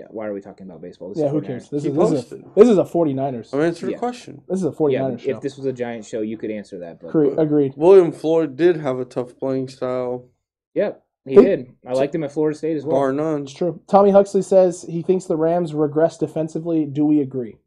[0.00, 1.10] Yeah, why are we talking about baseball?
[1.10, 1.68] This Yeah, is who cares?
[1.68, 3.52] This Keep is this is, a, this is a 49ers.
[3.52, 3.96] I'm answering Yeah.
[3.96, 4.40] the question.
[4.48, 5.30] This is a 49ers show.
[5.32, 7.00] if this was a Giant show, you could answer that.
[7.02, 7.74] But Agree- agreed.
[7.76, 10.24] William Floyd did have a tough playing style,
[10.72, 10.92] yeah,
[11.26, 11.66] he Think- did.
[11.86, 12.96] I liked him at Florida State as well.
[12.96, 13.42] bar none.
[13.42, 13.78] It's true.
[13.88, 16.86] Tommy Huxley says he thinks the Rams regress defensively.
[16.86, 17.58] Do we agree?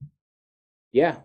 [0.92, 1.18] Yeah,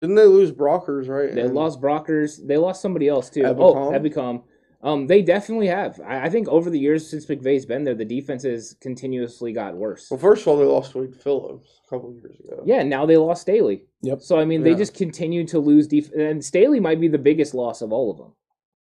[0.00, 1.32] Didn't they lose Brockers, right?
[1.32, 2.44] They And- lost Brockers.
[2.44, 3.42] They lost somebody else too.
[3.42, 3.58] Ebukam?
[3.60, 4.42] Oh, Ebukam.
[4.82, 6.00] Um, they definitely have.
[6.00, 9.74] I, I think over the years since McVay's been there, the defense has continuously got
[9.74, 10.10] worse.
[10.10, 12.62] Well, first of all, they lost Wade Phillips a couple years ago.
[12.64, 13.82] Yeah, now they lost Staley.
[14.02, 14.22] Yep.
[14.22, 17.52] So I mean, they just continue to lose defense, and Staley might be the biggest
[17.52, 18.32] loss of all of them.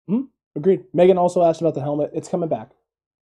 [0.09, 0.27] Hmm.
[0.57, 0.85] Agreed.
[0.93, 2.11] Megan also asked about the helmet.
[2.15, 2.71] It's coming back.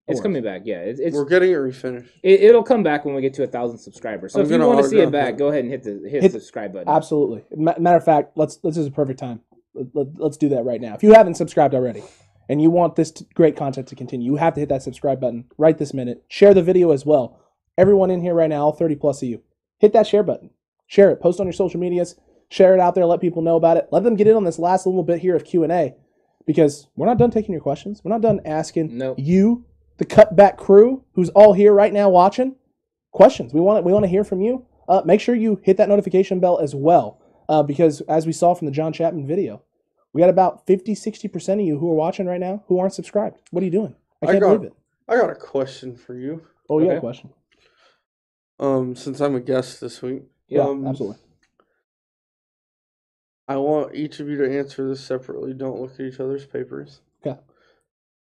[0.08, 0.62] It's Don't coming back.
[0.64, 2.08] Yeah, it's, it's We're getting it refinished.
[2.22, 4.32] it, it'll come back when we get to a thousand subscribers.
[4.32, 5.38] So I'm if you want to see it back, it.
[5.38, 6.88] go ahead and hit the hit, Hit- the subscribe button.
[6.88, 7.44] Absolutely.
[7.56, 9.40] Matter of fact, let's this is a perfect time.
[9.74, 10.94] Let, us do that right now.
[10.94, 12.02] If you haven't subscribed already,
[12.48, 15.20] and you want this t- great content to continue, you have to hit that subscribe
[15.20, 16.24] button right this minute.
[16.28, 17.38] Share the video as well.
[17.78, 19.42] Everyone in here right now, all 30 plus of you,
[19.78, 20.50] hit that share button.
[20.86, 21.20] Share it.
[21.20, 22.16] Post on your social medias.
[22.48, 23.04] Share it out there.
[23.06, 23.88] Let people know about it.
[23.90, 25.94] Let them get in on this last little bit here of Q and A,
[26.46, 28.00] because we're not done taking your questions.
[28.04, 29.16] We're not done asking Nope.
[29.18, 29.64] you,
[29.96, 32.54] the cutback crew, who's all here right now watching,
[33.10, 33.52] questions.
[33.52, 34.64] We want we want to hear from you.
[34.88, 38.54] Uh, make sure you hit that notification bell as well, uh, because as we saw
[38.54, 39.62] from the John Chapman video,
[40.16, 43.36] we got about 50, 60% of you who are watching right now who aren't subscribed.
[43.50, 43.94] What are you doing?
[44.22, 44.76] I I can't got- believe it.
[45.06, 46.40] I got a question for you.
[46.70, 47.30] Oh, you got a question?
[48.58, 50.22] Um, since I'm a guest this week.
[50.48, 51.18] Yeah, um, absolutely.
[53.46, 55.52] I want each of you to answer this separately.
[55.52, 57.02] Don't look at each other's papers.
[57.24, 57.38] Okay.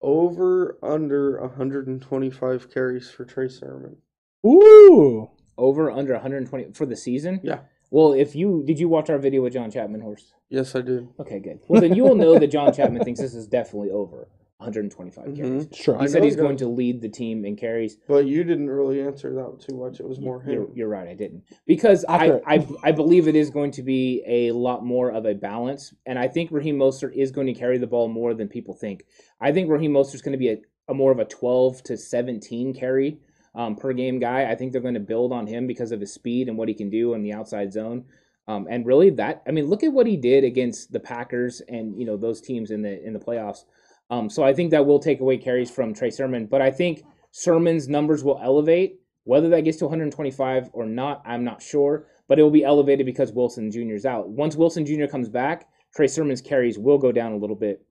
[0.01, 3.97] Over under 125 carries for Trey Sermon.
[4.45, 5.31] Ooh.
[5.57, 7.41] Over under 120 for the season.
[7.43, 7.61] Yeah.
[7.91, 10.33] Well, if you did you watch our video with John Chapman Horst?
[10.49, 11.07] Yes, I did.
[11.19, 11.59] Okay, good.
[11.67, 15.35] Well, then you will know that John Chapman thinks this is definitely over 125 Mhm.
[15.37, 15.67] carries.
[15.73, 15.97] Sure.
[15.97, 17.97] I He said he's he going to lead the team in carries.
[18.07, 19.99] But you didn't really answer that too much.
[20.01, 21.43] It was more You're, you're right, I didn't.
[21.65, 25.33] Because I, I I believe it is going to be a lot more of a
[25.33, 25.93] balance.
[26.05, 29.05] And I think Raheem Mostert is going to carry the ball more than people think.
[29.39, 30.57] I think Raheem Mostert's going to be a,
[30.89, 33.19] a more of a 12 to 17 carry
[33.55, 34.49] um, per game guy.
[34.49, 36.73] I think they're going to build on him because of his speed and what he
[36.73, 38.05] can do in the outside zone.
[38.47, 41.95] Um, and really that I mean look at what he did against the Packers and
[41.99, 43.65] you know those teams in the in the playoffs.
[44.09, 47.03] Um, so I think that will take away carries from Trey Sermon, but I think
[47.31, 48.99] Sermon's numbers will elevate.
[49.25, 53.05] Whether that gets to 125 or not, I'm not sure, but it will be elevated
[53.05, 53.93] because Wilson Jr.
[53.93, 54.27] is out.
[54.29, 55.05] Once Wilson Jr.
[55.05, 57.85] comes back, Trey Sermon's carries will go down a little bit.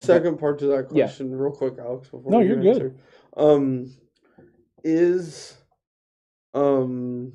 [0.00, 1.04] Second part to that Yeah.
[1.04, 2.08] question, real quick, Alex.
[2.08, 2.68] Before No, you you're good.
[2.68, 2.96] answer.
[3.36, 3.92] Um,
[4.84, 5.56] is
[6.54, 7.32] um,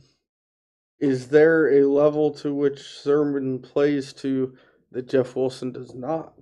[1.00, 4.56] is there a level to which Sermon plays to
[4.92, 6.34] that Jeff Wilson does not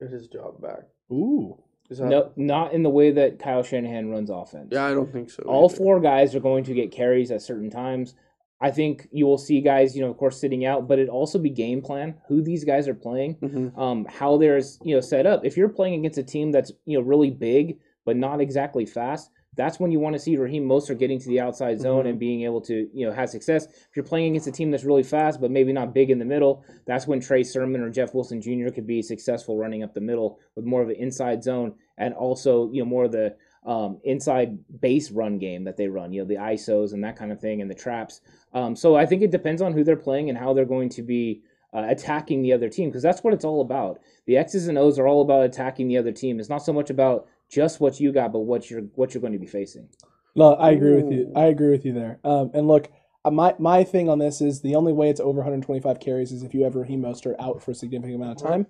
[0.00, 0.84] get his job back?
[1.10, 1.62] Ooh.
[1.88, 4.68] Is that No, not in the way that Kyle Shanahan runs offense.
[4.72, 5.44] Yeah, I don't think so.
[5.44, 5.76] All either.
[5.76, 8.14] four guys are going to get carries at certain times.
[8.60, 11.38] I think you will see guys, you know, of course, sitting out, but it also
[11.38, 13.36] be game plan who these guys are playing.
[13.36, 13.78] Mhm.
[13.78, 15.44] um, how there's you know set up.
[15.44, 19.30] If you're playing against a team that's you know really big but not exactly fast,
[19.56, 22.10] that's when you want to see Raheem Mostert getting to the outside zone Mhm.
[22.10, 23.66] and being able to, you know, have success.
[23.66, 26.24] If you're playing against a team that's really fast but maybe not big in the
[26.24, 28.68] middle, that's when Trey Sermon or Jeff Wilson Jr.
[28.68, 32.70] could be successful running up the middle with more of an inside zone and also,
[32.70, 33.34] you know, more of the
[33.64, 37.32] um, inside base run game that they run, you know, the ISOs and that kind
[37.32, 38.20] of thing and the traps.
[38.52, 41.02] Um, so I think it depends on who they're playing and how they're going to
[41.02, 41.42] be
[41.74, 43.98] uh, attacking the other team because that's what it's all about.
[44.26, 46.38] The X's and O's are all about attacking the other team.
[46.38, 49.32] It's not so much about just what you got, but what you're what you're going
[49.32, 49.88] to be facing.
[50.34, 51.32] No, I agree with you.
[51.34, 52.20] I agree with you there.
[52.22, 52.90] Um, and look,
[53.24, 56.42] uh, my my thing on this is the only way it's over 125 carries is
[56.42, 58.66] if you have Raheem Mostert out for a significant amount of time.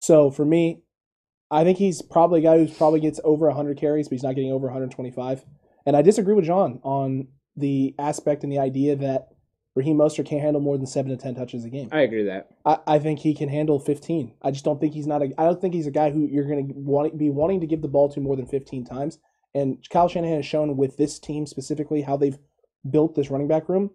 [0.00, 0.82] So for me,
[1.50, 4.34] I think he's probably a guy who probably gets over 100 carries, but he's not
[4.34, 5.44] getting over 125.
[5.86, 9.28] And I disagree with John on the aspect and the idea that
[9.78, 11.88] Raheem Mostert can't handle more than seven to 10 touches a game.
[11.92, 12.48] I agree with that.
[12.64, 14.32] I, I think he can handle 15.
[14.42, 15.32] I just don't think he's not a.
[15.38, 17.80] I don't think he's a guy who you're going to want be wanting to give
[17.82, 19.18] the ball to more than 15 times.
[19.54, 22.38] And Kyle Shanahan has shown with this team specifically how they've
[22.90, 23.90] built this running back room.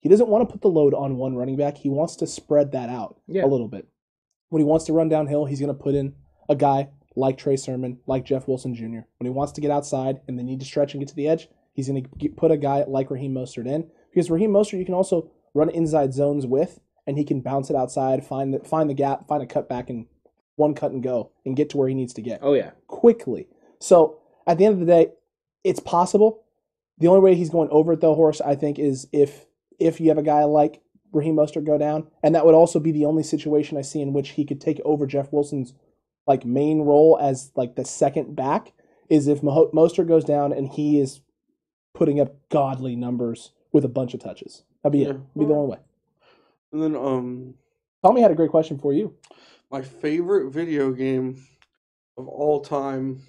[0.00, 1.78] He doesn't want to put the load on one running back.
[1.78, 3.44] He wants to spread that out Yeah.
[3.44, 3.88] a little bit.
[4.50, 6.14] When he wants to run downhill, he's going to put in
[6.48, 9.06] a guy like Trey Sermon, like Jeff Wilson Jr.
[9.18, 11.28] When he wants to get outside and they need to stretch and get to the
[11.28, 14.84] edge, he's going to put a guy like Raheem Mostert in because Raheem Mostert you
[14.84, 18.88] can also run inside zones with, and he can bounce it outside, find the find
[18.88, 20.06] the gap, find a cut back, and
[20.56, 23.48] one cut and go, and get to where he needs to get Oh yeah, quickly.
[23.80, 25.12] So at the end of the day,
[25.64, 26.44] it's possible.
[26.98, 29.46] The only way he's going over it though, Horst, I think, is if
[29.78, 30.80] if you have a guy like
[31.12, 34.12] Raheem Mostert go down, and that would also be the only situation I see in
[34.12, 35.74] which he could take over Jeff Wilson's
[36.26, 38.72] like main role as like the second back
[39.10, 41.20] is if Mo- Mostert goes down and he is
[41.94, 44.62] putting up godly numbers with a bunch of touches.
[44.82, 45.10] That'd be Yeah.
[45.10, 45.34] it.
[45.38, 45.78] Be the only way.
[46.72, 47.54] And then um
[48.02, 49.14] Tommy had a great question for you
[49.70, 51.36] my favorite video game
[52.16, 53.20] of all time.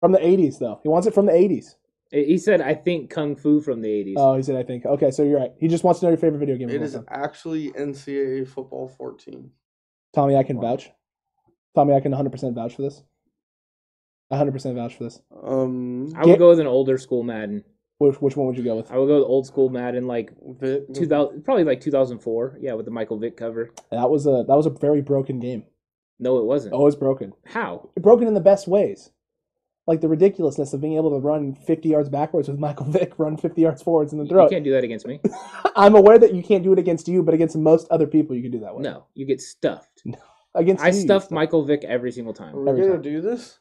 [0.00, 0.78] from the '80s, though.
[0.82, 1.76] He wants it from the '80s.
[2.12, 4.14] he said I think kung fu from the '80s.
[4.18, 5.52] Oh, he said, "I think." Okay, so you're right.
[5.58, 6.68] He just wants to know your favorite video game.
[6.68, 7.06] of It all is time.
[7.08, 9.50] actually NCAA football 14.
[10.12, 10.90] Tommy, I can vouch.
[11.74, 13.02] Tommy, I can 100% vouch for this.
[14.32, 15.20] 100% vouch for this.
[15.42, 17.64] Um I would go with an older school Madden.
[17.98, 18.90] Which, which one would you go with?
[18.90, 22.58] I would go with old school Madden, like 2000, probably like 2004.
[22.60, 23.72] Yeah, with the Michael Vick cover.
[23.90, 25.64] That was a that was a very broken game.
[26.18, 26.74] No, it wasn't.
[26.74, 27.32] Oh, it's broken.
[27.46, 27.90] How?
[28.00, 29.10] Broken in the best ways.
[29.86, 33.36] Like the ridiculousness of being able to run 50 yards backwards with Michael Vick, run
[33.36, 35.20] 50 yards forwards and then throw You can't do that against me.
[35.76, 38.42] I'm aware that you can't do it against you, but against most other people, you
[38.42, 38.82] can do that way.
[38.82, 40.02] No, you get stuffed.
[40.56, 41.34] Against I you, you stuffed stuff.
[41.34, 42.54] Michael Vick every single time.
[42.54, 43.02] Are we Every gonna time.
[43.02, 43.58] do this?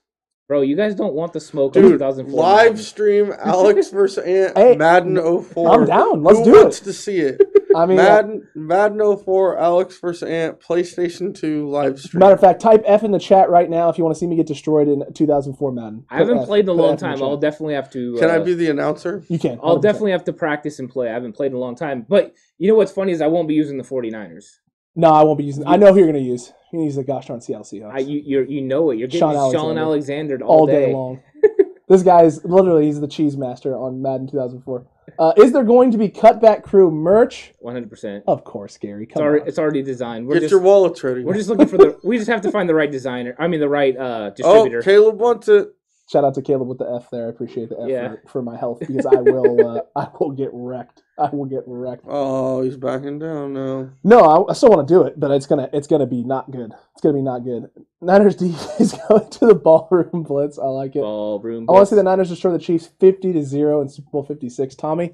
[0.53, 2.39] Bro, you guys don't want the smoke of Dude, 2004.
[2.39, 2.77] live Madden.
[2.77, 5.71] stream Alex versus Ant Hey, Madden 04.
[5.81, 6.21] I'm down.
[6.21, 6.83] Let's Who do wants it.
[6.83, 7.41] to see it?
[7.75, 12.19] I mean, uh, Madden Madden 04 Alex versus Ant PlayStation 2 live stream.
[12.19, 14.27] matter of fact, type F in the chat right now if you want to see
[14.27, 16.05] me get destroyed in 2004 Madden.
[16.11, 17.23] I haven't Put F- played in a long F time.
[17.23, 18.15] I'll definitely have to.
[18.19, 19.23] Can I uh, be the announcer?
[19.29, 19.59] You can.
[19.63, 21.09] I'll definitely have to practice and play.
[21.09, 22.05] I haven't played in a long time.
[22.07, 24.59] But you know what's funny is I won't be using the 49ers.
[24.95, 25.65] No, I won't be using.
[25.65, 26.53] I know who you're going to use.
[26.71, 28.97] You're going to use the gosh darn Seattle Seahawks I, you, you're, you know it.
[28.97, 30.35] You're getting Sean Sean Alexander.
[30.35, 31.21] Alexander, all, all day, long.
[31.87, 34.85] this guy is literally he's the cheese master on Madden 2004.
[35.19, 37.53] Uh, is there going to be cutback crew merch?
[37.63, 38.23] 100%.
[38.27, 39.03] Of course, Gary.
[39.03, 39.47] It's Come already, on.
[39.47, 40.25] it's already designed.
[40.27, 41.23] We're Get just, your wallets ready.
[41.23, 41.99] we're just looking for the.
[42.03, 43.35] We just have to find the right designer.
[43.37, 44.81] I mean, the right uh, oh, distributor.
[44.81, 45.69] Caleb wants it.
[46.11, 47.27] Shout out to Caleb with the F there.
[47.27, 48.09] I appreciate the F Yeah.
[48.09, 51.02] for, for my health because I will uh, I will get wrecked.
[51.17, 52.05] I will get wrecked.
[52.07, 53.91] Oh, he's backing down now.
[54.03, 56.49] No, I, I still want to do it, but it's gonna it's gonna be not
[56.49, 56.73] good.
[56.93, 57.69] It's gonna be not good.
[58.01, 60.57] Niners D is going to the ballroom blitz.
[60.57, 61.01] I like it.
[61.01, 61.65] Ballroom.
[61.69, 64.23] I want to see the Niners destroy the Chiefs fifty to zero in Super Bowl
[64.23, 64.73] fifty six.
[64.75, 65.13] Tommy,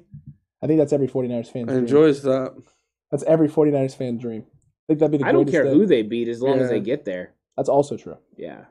[0.62, 1.78] I think that's every 49ers fan's dream.
[1.78, 2.54] Enjoys that.
[3.10, 4.44] That's every 49ers fan dream.
[4.48, 5.28] I think that'd be the greatest.
[5.28, 5.74] I don't care day.
[5.74, 7.34] who they beat as long as they get there.
[7.56, 8.16] That's also true.
[8.36, 8.64] Yeah.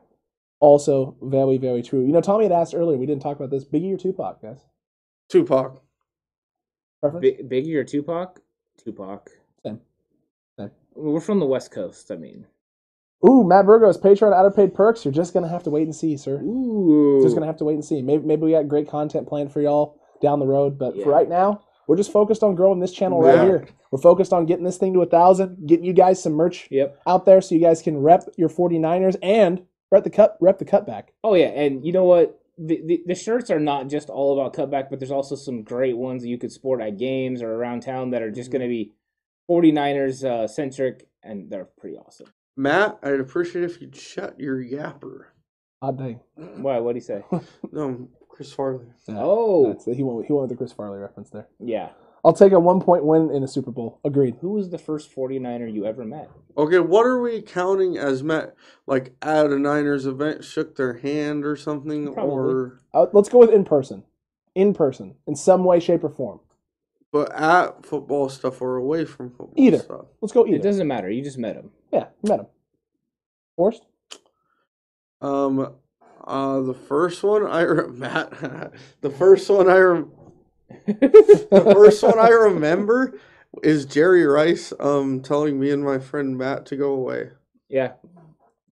[0.60, 2.02] Also very very true.
[2.02, 2.98] You know, Tommy had asked earlier.
[2.98, 3.66] We didn't talk about this.
[3.66, 4.60] Biggie or Tupac, guys?
[5.30, 5.82] Tupac.
[7.20, 8.42] Big, Biggie or Tupac?
[8.78, 9.30] Tupac.
[9.64, 9.80] Same.
[10.58, 10.72] Same.
[10.96, 12.12] We're from the West Coast.
[12.12, 12.46] I mean,
[13.28, 15.04] Ooh, Matt Burgos, Patreon out of paid perks.
[15.04, 16.40] You're just gonna have to wait and see, sir.
[16.42, 18.02] ooh, Just gonna have to wait and see.
[18.02, 21.04] Maybe maybe we got great content planned for y'all down the road, but Yeah.
[21.06, 23.44] for right now, we're just focused on growing this channel right Yeah.
[23.46, 23.66] here.
[23.92, 27.00] We're focused on getting this thing to a thousand, getting you guys some merch Yep.
[27.08, 30.66] out there so you guys can rep your 49ers and rep the cut rep the
[30.66, 31.06] cutback.
[31.24, 32.39] Oh yeah, and you know what?
[32.62, 35.96] The, the the shirts are not just all about cutback, but there's also some great
[35.98, 38.68] ones that you could sport at games or around town that are just going to
[38.68, 38.92] be
[39.50, 42.28] 49ers uh, centric, and they're pretty awesome.
[42.58, 45.28] Matt, I'd appreciate if you'd shut your yapper.
[45.82, 46.20] Odd dang.
[46.36, 46.80] Why?
[46.80, 47.24] What do you say?
[47.72, 48.88] No, Chris Farley.
[49.08, 49.70] Oh.
[49.72, 51.48] That's, he went he went with the Chris Farley reference there.
[51.60, 51.90] yeah.
[52.26, 54.00] I'll take a one point win in a Super Bowl.
[54.04, 54.36] Agreed.
[54.42, 56.30] Who was the first 49er you ever met?
[56.58, 58.56] Okay, what are we counting as met?
[58.88, 62.36] Like at a Niners event, shook their hand or something, Probably.
[62.54, 64.04] or Uh, let's go with in person.
[64.56, 66.40] in person in some way, shape, or form.
[67.12, 69.80] But at football stuff or away from football Either.
[69.80, 70.06] stuff.
[70.22, 70.56] Let's go either.
[70.56, 70.70] It either.
[70.70, 71.10] doesn't matter.
[71.10, 71.72] You just met him.
[71.94, 72.48] Yeah, you met him.
[73.56, 73.84] Forrest?
[75.22, 75.74] Um,
[76.26, 78.32] uh, the first one I re- Matt,
[79.02, 80.12] the first one I rem-
[80.94, 83.14] the first one I remember
[83.64, 87.30] is Jerry Rice um telling me and my friend Matt to go away.
[87.68, 87.94] Yeah.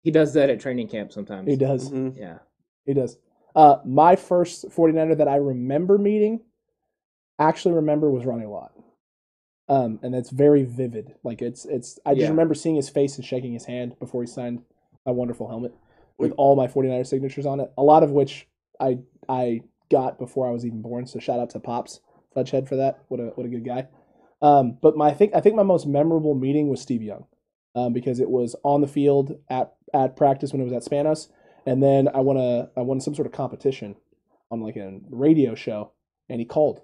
[0.03, 1.47] He does that at training camp sometimes.
[1.49, 1.91] He does.
[1.91, 2.17] Mhm.
[2.17, 2.39] Yeah.
[2.85, 3.17] He does.
[3.55, 6.41] Uh, my first 49er that I remember meeting,
[7.39, 8.71] actually remember was Ronnie Lott.
[9.69, 11.15] Um, and that's very vivid.
[11.23, 12.29] Like it's it's I just Yeah.
[12.29, 14.61] remember seeing his face and shaking his hand before he signed
[15.05, 15.73] my wonderful helmet
[16.17, 17.71] with all my 49er signatures on it.
[17.77, 18.47] A lot of which
[18.79, 21.05] I I got before I was even born.
[21.05, 21.99] So shout out to Pops
[22.37, 22.99] Fudgehead for that.
[23.07, 23.87] What a what a good guy.
[24.41, 27.25] Um, but my I think I think my most memorable meeting was Steve Young,
[27.75, 31.29] um, because it was on the field at at practice when it was at Spanos,
[31.65, 33.95] and then I won a I won some sort of competition
[34.51, 35.91] on like a radio show,
[36.29, 36.81] and he called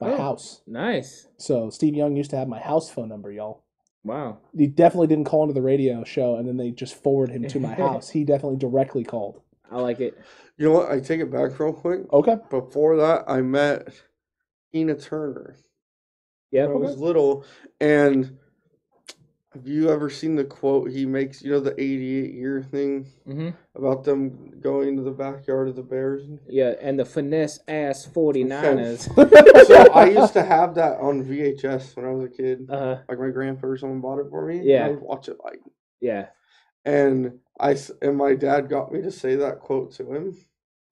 [0.00, 0.16] my Oh.
[0.16, 0.62] house.
[0.66, 1.28] Nice.
[1.36, 3.62] So Steve Young used to have my house phone number, y'all.
[4.02, 4.38] Wow.
[4.56, 7.60] He definitely didn't call into the radio show, and then they just forward him to
[7.60, 8.08] my house.
[8.10, 9.42] He definitely directly called.
[9.70, 10.18] I like it.
[10.56, 10.90] You know what?
[10.90, 12.00] I take it back real quick.
[12.12, 12.36] Okay.
[12.50, 13.88] Before that, I met
[14.72, 15.56] Keena Turner.
[16.50, 16.64] Yeah.
[16.64, 17.44] I was little,
[17.80, 18.36] and
[19.54, 21.42] have you ever seen the quote he makes?
[21.42, 25.82] You know the eighty-eight year thing hmm about them going to the backyard of the
[25.82, 26.28] Bears.
[26.48, 26.74] Yeah.
[26.82, 29.06] And the finesse ass 49ers.
[29.66, 32.66] so I used to have that on VHS when I was a kid.
[32.68, 32.98] Uh-huh.
[33.08, 34.60] Like my grandpa or someone bought it for me.
[34.62, 34.86] Yeah.
[34.86, 35.60] I would watch it like,
[36.00, 36.26] yeah.
[36.84, 40.36] and I and my dad got me to say that quote to him.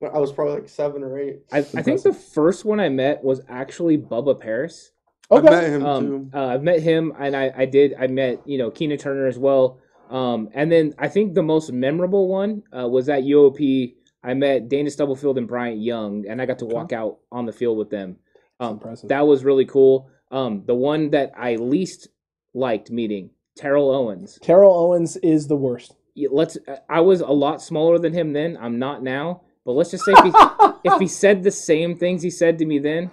[0.00, 1.40] When I was probably like seven or eight.
[1.52, 4.92] I, I think the first one I met was actually Bubba Paris.
[5.30, 6.30] I met him Um, too.
[6.34, 7.94] uh, I've met him, and I, I did.
[7.98, 9.80] I met you know Keena Turner as well.
[10.08, 13.94] Um, and then I think the most memorable one uh, was at UOP.
[14.22, 17.52] I met Dana Stubblefield and Bryant Young, and I got to walk out on the
[17.52, 18.16] field with them.
[18.60, 20.10] Um, that was really cool.
[20.30, 22.08] Um, the one that I least
[22.54, 24.38] liked meeting, Terrell Owens.
[24.42, 25.94] Terrell Owens is the worst.
[26.16, 26.56] Let's.
[26.88, 28.56] I was a lot smaller than him then.
[28.60, 29.42] I'm not now.
[29.68, 30.32] But let's just say if he,
[30.84, 33.10] if he said the same things he said to me then,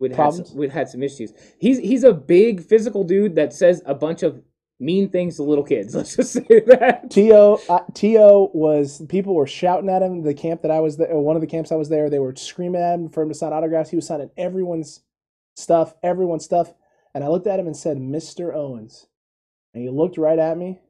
[0.00, 1.32] we'd had some, we'd had some issues.
[1.60, 4.42] He's he's a big physical dude that says a bunch of
[4.80, 5.94] mean things to little kids.
[5.94, 7.12] Let's just say that.
[7.12, 7.32] To
[7.68, 10.24] uh, To was people were shouting at him.
[10.24, 12.34] The camp that I was there, one of the camps I was there, they were
[12.34, 13.90] screaming at him for him to sign autographs.
[13.90, 15.02] He was signing everyone's
[15.54, 16.74] stuff, everyone's stuff.
[17.14, 18.52] And I looked at him and said, "Mr.
[18.52, 19.06] Owens,"
[19.72, 20.80] and he looked right at me,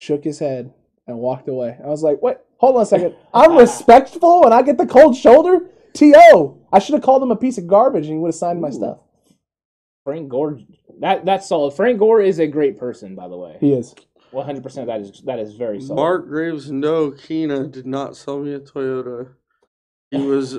[0.00, 0.74] shook his head,
[1.08, 1.76] and walked away.
[1.82, 3.14] I was like, "Wait, hold on a second.
[3.34, 7.36] I'm respectful, and I get the cold shoulder." To, I should have called him a
[7.36, 8.98] piece of garbage, and he would have signed my stuff.
[10.04, 10.60] Frank Gore,
[11.00, 11.72] that that's solid.
[11.72, 13.56] Frank Gore is a great person, by the way.
[13.60, 13.94] He is.
[14.30, 14.86] One hundred percent.
[14.86, 15.96] That is that is very solid.
[15.96, 19.30] Mark Graves, no, Keena did not sell me a Toyota.
[20.10, 20.56] He was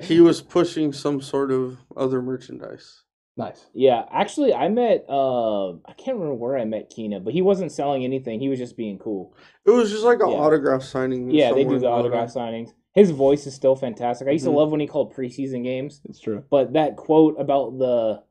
[0.02, 3.02] he was pushing some sort of other merchandise.
[3.40, 3.66] Nice.
[3.74, 5.04] yeah, actually, I met.
[5.08, 8.38] Uh, I can't remember where I met Keena, but he wasn't selling anything.
[8.40, 9.34] He was just being cool.
[9.66, 10.36] It was just like an Yeah.
[10.36, 11.30] autograph signing.
[11.30, 11.90] Yeah, they do the Illinois.
[11.98, 12.72] autograph signings.
[12.94, 14.26] His voice is still fantastic.
[14.28, 14.50] I used Mhm.
[14.52, 16.00] to love when he called preseason games.
[16.08, 16.42] It's true.
[16.50, 18.22] But that quote about the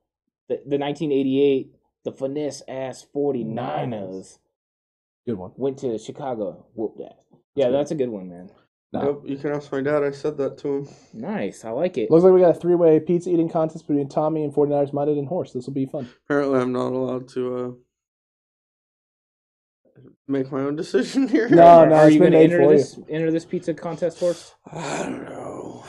[0.47, 4.39] the, the 1988 the finesse ass 49ers
[5.27, 5.51] Good one.
[5.57, 6.65] went to Chicago.
[6.73, 7.19] Whoop that.
[7.55, 7.73] Yeah, good.
[7.75, 8.49] that's a good one, man.
[8.91, 9.21] No.
[9.21, 10.03] Yep, you can ask my dad.
[10.03, 10.87] I said that to him.
[11.13, 11.63] Nice.
[11.63, 12.09] I like it.
[12.09, 15.17] Looks like we got a three way pizza eating contest between Tommy and 49ers Minded
[15.17, 15.53] and Horst.
[15.53, 16.09] This will be fun.
[16.25, 17.71] Apparently, I'm not allowed to uh,
[20.27, 21.47] make my own decision here.
[21.49, 24.55] No, no, are it's you been going to enter this enter this pizza contest Horst?
[24.71, 25.38] I don't know.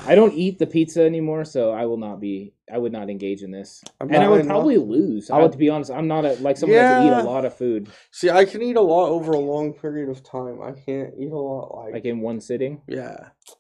[0.06, 2.55] I don't eat the pizza anymore, so I will not be.
[2.72, 5.28] I would not engage in this, I'm and I would I'm not- probably lose.
[5.31, 7.24] I I would, would- to be honest, I'm not a like someone that can eat
[7.24, 10.22] a lot of food See, I can eat a lot over a long period of
[10.22, 10.60] time.
[10.62, 12.81] I can't eat a lot like, like in one sitting.
[12.86, 13.16] yeah,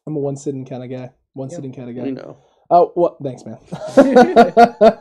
[0.06, 1.10] I'm a one sitting kind of guy.
[1.32, 1.56] One Yeah.
[1.56, 2.04] sitting kind of guy.
[2.06, 2.36] you know.
[2.70, 3.16] Oh, what?
[3.22, 3.58] Thanks, man.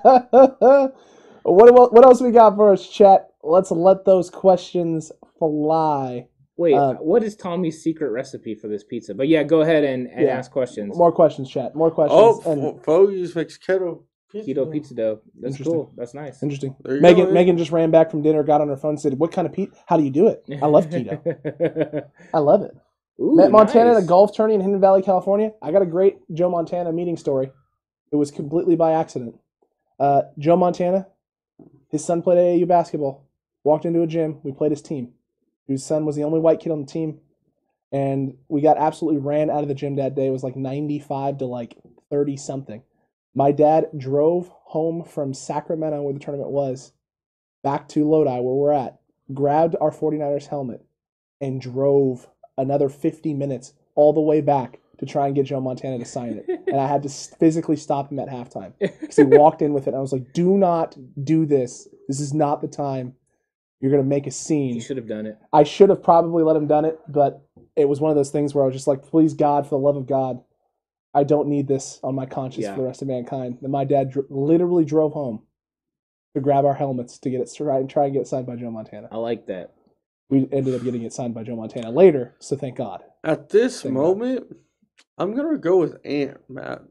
[1.44, 3.28] what, what what else we got for us, chat?
[3.44, 6.28] Let's let those questions fly.
[6.60, 9.16] Wait, Uh, what is Tommy's secret recipe for this pizza?
[9.16, 10.38] But yeah, go ahead and, and Yeah.
[10.38, 10.98] ask questions.
[10.98, 11.74] More questions, chat.
[11.74, 12.20] More questions.
[12.22, 14.52] Oh, and Fo- Fogies makes keto pizza.
[14.52, 15.22] Keto pizza dough.
[15.40, 15.90] That's cool.
[15.96, 16.44] That's nice.
[16.44, 16.76] interesting.
[16.86, 19.48] Megan go, Megan just ran back from dinner, got on her phone, said, "What kind
[19.48, 19.74] of pizza?
[19.88, 20.44] How do you do it?
[20.62, 22.04] I love keto.
[22.34, 22.72] I love it."
[23.22, 25.54] Ooh, Met Montana at a golf tourney in Hidden Valley, California.
[25.62, 27.52] I got a great Joe Montana meeting story.
[28.12, 29.36] It was completely by accident.
[29.98, 31.08] Uh, Joe Montana,
[31.90, 33.24] his son played AAU basketball.
[33.64, 34.40] Walked into a gym.
[34.44, 35.14] We played his team.
[35.70, 37.20] His son was the only white kid on the team,
[37.92, 40.28] and we got absolutely ran out of the gym that day.
[40.28, 41.78] It was like ninety-five to like
[42.10, 42.82] thirty something.
[43.36, 46.92] My dad drove home from Sacramento, where the tournament was,
[47.64, 49.00] back to Lodi, where we're at,
[49.32, 50.84] grabbed our 49ers helmet,
[51.40, 52.28] and drove
[52.58, 56.44] another 50 minutes all the way back to try and get Joe Montana to sign
[56.46, 59.88] it, and I had to physically stop him at halftime because he walked in with
[59.88, 59.94] it.
[59.94, 61.88] I was like, "Do not do this.
[62.08, 63.14] This is not the time.
[63.82, 64.76] You're gonna make a scene.
[64.76, 65.38] You should have done it.
[65.54, 67.42] I should have probably let him done it, but
[67.76, 69.86] it was one of those things where I was just like, "Please God, for the
[69.86, 70.44] love of God,
[71.14, 72.76] I don't need this on my conscience Yeah.
[72.76, 75.44] for the rest of mankind." And my dad dr- literally drove home
[76.36, 78.56] to grab our helmets to get it try and try and get it signed by
[78.58, 79.08] Joe Montana.
[79.12, 79.74] I like that.
[80.30, 83.04] We ended up getting it signed by Joe Montana later, so thank God.
[83.24, 84.02] At this Thank God.
[84.02, 84.56] moment,
[85.18, 86.84] I'm gonna go with Ant, Matt.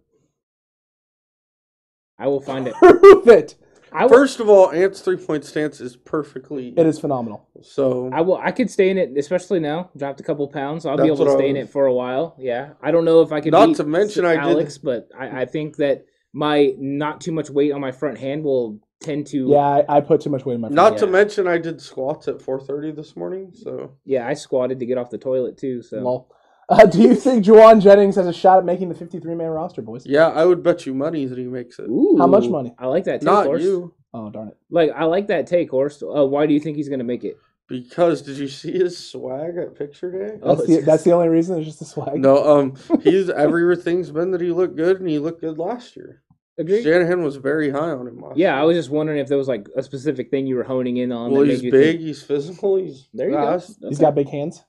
[2.18, 2.74] I will find it.
[2.78, 3.54] Prove it.
[3.92, 4.10] I will.
[4.10, 7.46] First of all, Ant's three point stance is perfectly It is phenomenal.
[7.62, 8.10] so.
[8.12, 8.36] I will.
[8.36, 9.90] I could stay in it, especially now.
[9.96, 10.86] Dropped a couple pounds.
[10.86, 12.34] I'll be able to what I stay in it for a while.
[12.38, 12.70] Yeah.
[12.82, 13.52] I don't know if I could.
[13.52, 17.32] Not beat to mention I did- Alex, but I, I think that my not too
[17.32, 19.48] much weight on my front hand will tend to.
[19.48, 19.58] Yeah,
[19.88, 20.68] I, I put too much weight in my.
[20.68, 20.98] Not front.
[20.98, 21.12] to Yeah.
[21.12, 23.52] mention, I did squats at 4:30 this morning.
[23.54, 24.26] So Yeah.
[24.26, 25.82] I squatted to get off the toilet too.
[25.82, 25.98] So.
[26.00, 26.30] Lol.
[26.68, 29.80] Uh, do you think Jauan Jennings has a shot at making the 53 man roster,
[29.80, 30.04] boys?
[30.04, 31.84] yeah, I would bet you money that he makes it.
[31.88, 32.74] Ooh, How much money?
[32.78, 33.64] I like that take, Not Horst.
[33.64, 34.56] you, Oh darn it!
[34.70, 36.02] Like I like that take, Horst.
[36.02, 37.36] Uh, why do you think he's gonna make it?
[37.68, 40.38] because did you see his swag at picture day?
[40.42, 41.58] Oh, That's the it's- that's the only reason.
[41.58, 42.18] It's just the swag.
[42.20, 46.22] No, um, he's everything's been that he looked good and he looked good last year.
[46.58, 46.82] Agree.
[46.82, 48.62] Shanahan was very high on him last Yeah, year.
[48.62, 51.12] I was just wondering if there was like a specific thing you were honing in
[51.12, 51.30] on.
[51.30, 53.88] Well, that he's made you big, think- he's physical, he's There you fast, go.
[53.88, 54.06] He's Okay.
[54.06, 54.64] got big hands.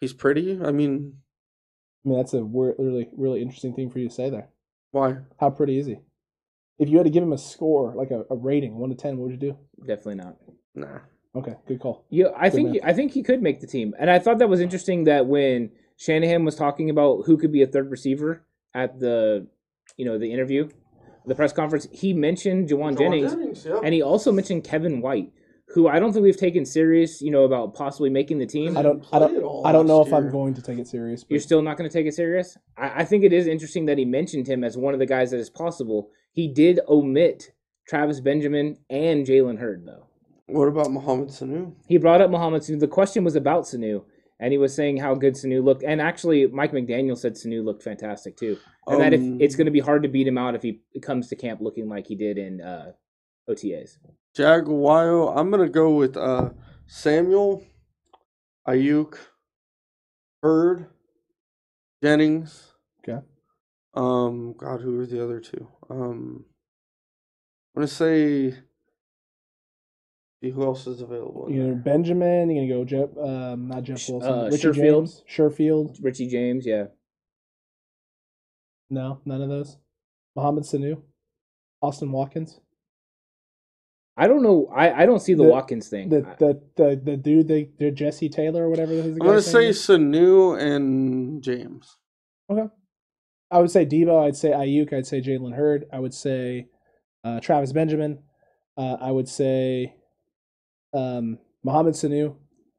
[0.00, 0.60] he's pretty.
[0.62, 1.14] I mean,
[2.04, 4.48] I mean, that's a really really interesting thing for you to say there.
[4.90, 5.18] why?
[5.38, 5.98] How pretty is he?
[6.78, 9.16] If you had to give him a score, like a, a rating, one to ten,
[9.16, 9.58] what would you do?
[9.86, 10.36] definitely not.
[10.74, 10.98] Nah.
[11.34, 12.04] Okay, good call.
[12.10, 12.80] Yeah, I Good think man.
[12.84, 15.70] I think he could make the team, and I thought that was interesting that when
[15.96, 19.46] Shanahan was talking about who could be a third receiver at the,
[19.96, 20.68] you know, the interview,
[21.24, 23.80] the press conference, he mentioned Jauan Jennings, yep.
[23.84, 25.32] and he also mentioned Kevin White,
[25.72, 28.76] who I don't think we've taken serious, you know, about possibly making the team.
[28.76, 31.24] I don't I don't I don't know last if I'm going to take it serious.
[31.28, 32.56] You're still not going to take it serious.
[32.76, 35.30] I, I think it is interesting that he mentioned him as one of the guys
[35.30, 36.10] that is possible.
[36.32, 37.52] He did omit
[37.88, 40.06] Travis Benjamin and Jalen Hurd though.
[40.46, 41.74] What about Mohamed Sanu?
[41.88, 42.78] he brought up Mohamed Sanu.
[42.80, 44.04] The question was about Sanu,
[44.38, 45.82] and he was saying how good Sanu looked.
[45.82, 49.66] And actually, Mike McDaniel said Sanu looked fantastic too, and that if Um, it's going
[49.66, 52.16] to be hard to beat him out if he comes to camp looking like he
[52.16, 52.92] did in uh,
[53.48, 53.96] OTAs.
[54.36, 56.50] Jaguayo, I'm gonna go with uh
[56.86, 57.64] Samuel,
[58.66, 59.16] Aiyuk,
[60.42, 60.86] Hurd,
[62.02, 62.72] Jennings.
[63.06, 63.24] Okay.
[63.94, 65.68] Um, God, who are the other two?
[65.90, 66.44] Um,
[67.74, 68.54] I'm gonna say.
[70.42, 71.46] See who else is available?
[71.46, 71.74] in you're there.
[71.74, 72.50] Benjamin.
[72.50, 74.74] You're gonna go Jeff, um, not Jeff Wilson, uh, Richie Sherfield.
[74.74, 75.98] James, Sherfield.
[76.02, 76.86] Richie James, yeah,
[78.90, 79.76] No, none of those.
[80.34, 81.00] Mohamed Sanu,
[81.80, 82.58] Austin Watkins,
[84.16, 84.70] I don't know.
[84.74, 86.08] I, I don't see the, The- Watkins thing.
[86.10, 89.60] the the the, the dude they the Jesse Taylor or whatever his I'm gonna say
[89.60, 89.78] name is.
[89.80, 91.96] Sanu and James.
[92.50, 92.68] Okay,
[93.50, 94.26] I would say Deebo.
[94.26, 94.92] I'd say Aiyuk.
[94.92, 95.86] I'd say Jalen Hurd.
[95.92, 96.66] I would say
[97.24, 98.18] uh, Travis Benjamin.
[98.76, 99.94] Uh, I would say
[100.92, 102.36] um, Mohamed Sanu.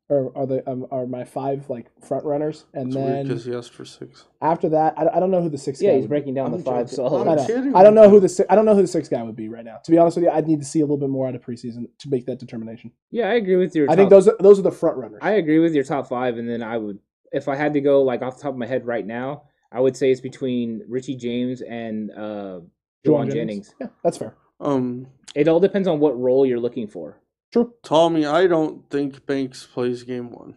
[0.09, 3.55] Are are the um, are my five like front runners, and It's then because he
[3.55, 4.25] asked for six.
[4.41, 5.81] after that, I, I don't know who the sixth.
[5.81, 6.13] yeah, guy he's would be.
[6.15, 6.95] breaking down I'm the five joking.
[6.95, 7.21] solid.
[7.21, 7.47] I'm I know.
[7.47, 7.73] kidding.
[7.75, 9.47] I don't know who the si- I don't know who the sixth guy would be
[9.47, 9.77] right now.
[9.81, 11.41] To be honest with you, I'd need to see a little bit more out of
[11.41, 12.91] preseason to make that determination.
[13.11, 13.89] Yeah, I agree with your.
[13.89, 15.19] I think those are, those are the front runners.
[15.21, 16.99] I agree with your top five, and then I would,
[17.31, 19.79] if I had to go like off the top of my head right now, I
[19.79, 22.59] would say it's between Richie James and uh,
[23.07, 23.73] Jauan Jennings.
[23.79, 24.35] Yeah, that's fair.
[24.59, 27.19] Um, It all depends on what role you're looking for.
[27.53, 27.71] True.
[27.83, 30.55] Tommy, I don't think Banks plays game one.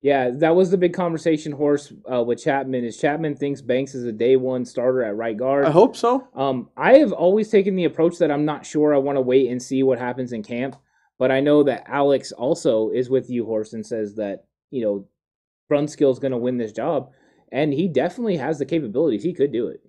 [0.00, 2.84] Yeah, that was the big conversation Horst uh, with Chapman.
[2.84, 5.64] Is Chapman thinks Banks is a day one starter at right guard?
[5.64, 6.28] I hope so.
[6.36, 8.94] Um, I have always taken the approach that I'm not sure.
[8.94, 10.76] I want to wait and see what happens in camp.
[11.18, 15.08] But I know that Alex also is with you, Horst, and says that you know
[15.68, 17.10] Brunskill's going to win this job,
[17.50, 19.24] and he definitely has the capabilities.
[19.24, 19.80] He could do it.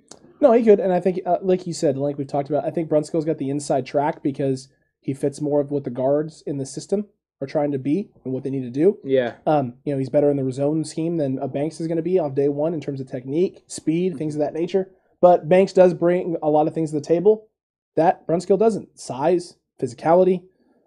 [0.42, 2.72] No, he could, and I think, uh, like you said, like we've talked about, I
[2.72, 4.70] think Brunskill's got the inside track because
[5.10, 7.08] he fits more of what the guards in the system
[7.42, 9.00] are trying to be and what they need to do.
[9.04, 11.98] Yeah, Um, you know, he's better in the zone scheme than a Banks is going
[11.98, 14.92] to be off day one in terms of technique, speed, things of that nature.
[15.20, 17.48] But Banks does bring a lot of things to the table
[17.96, 20.44] that Brunskill doesn't: size, physicality,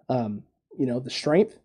[0.07, 0.43] um,
[0.79, 1.59] you know, the strength.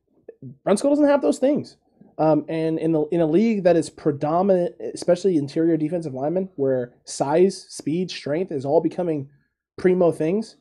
[0.66, 1.76] Brunskill doesn't have those things.
[2.18, 6.92] Um, and in the in a league that is predominant, especially interior defensive linemen, where
[7.04, 9.28] size, speed, strength is all becoming
[9.76, 10.56] primo things,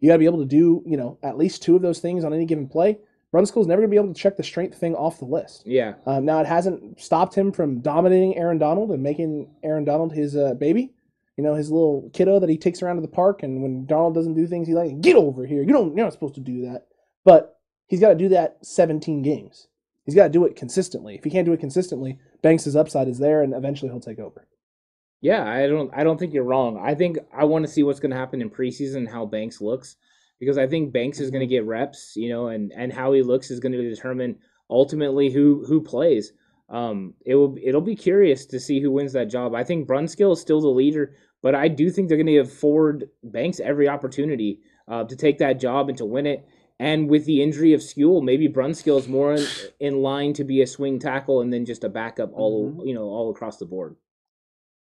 [0.00, 2.24] you got to be able to do you know at least two of those things
[2.24, 2.98] on any given play.
[3.32, 5.66] Brunskill's never going to be able to check the strength thing off the list.
[5.66, 5.94] yeah.
[6.06, 10.36] Um, now it hasn't stopped him from dominating Aaron Donald and making Aaron Donald his
[10.36, 10.94] uh, baby.
[11.36, 14.14] You know, his little kiddo that he takes around to the park, and when Donald
[14.14, 15.62] doesn't do things, he's like, "Get over here!
[15.62, 16.86] You don't, you're not supposed to do that."
[17.24, 17.58] But
[17.88, 19.68] he's got to do that 17 games.
[20.06, 21.16] He's got to do it consistently.
[21.16, 24.46] If he can't do it consistently, Banks' upside is there, and eventually he'll take over.
[25.20, 26.78] Yeah, I don't I don't think you're wrong.
[26.82, 29.60] I think I want to see what's going to happen in preseason and how Banks
[29.60, 29.96] looks
[30.38, 33.22] because I think Banks is going to get reps, you know, and and how he
[33.22, 34.38] looks is going to determine
[34.70, 36.32] ultimately who who plays.
[36.68, 39.54] Um, it will it'll be curious to see who wins that job.
[39.54, 43.08] I think Brunskill is still the leader, but I do think they're going to afford
[43.22, 46.46] Banks every opportunity uh, to take that job and to win it.
[46.78, 49.46] And with the injury of Skule, maybe Brunskill is more in,
[49.80, 53.04] in line to be a swing tackle and then just a backup all you know
[53.04, 53.96] all across the board.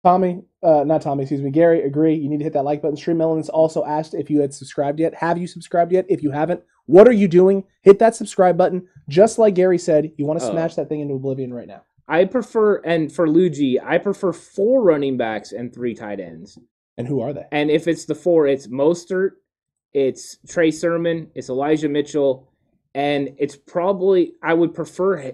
[0.04, 2.14] Tommy, uh, not Tommy, excuse me, Gary, agree.
[2.14, 2.96] You need to hit that like button.
[2.96, 5.14] Stream Melons also asked if you had subscribed yet.
[5.14, 6.06] Have you subscribed yet?
[6.08, 7.64] If you haven't, what are you doing?
[7.82, 8.86] Hit that subscribe button.
[9.08, 10.50] Just like Gary said, you want to Oh.
[10.52, 11.82] smash that thing into oblivion right now.
[12.06, 16.58] I prefer, and for Luigi, I prefer four running backs and three tight ends.
[16.96, 17.44] And who are they?
[17.52, 19.32] And if it's the four, it's Mostert,
[19.92, 22.48] it's Trey Sermon, it's Elijah Mitchell,
[22.94, 25.32] and it's probably I would prefer.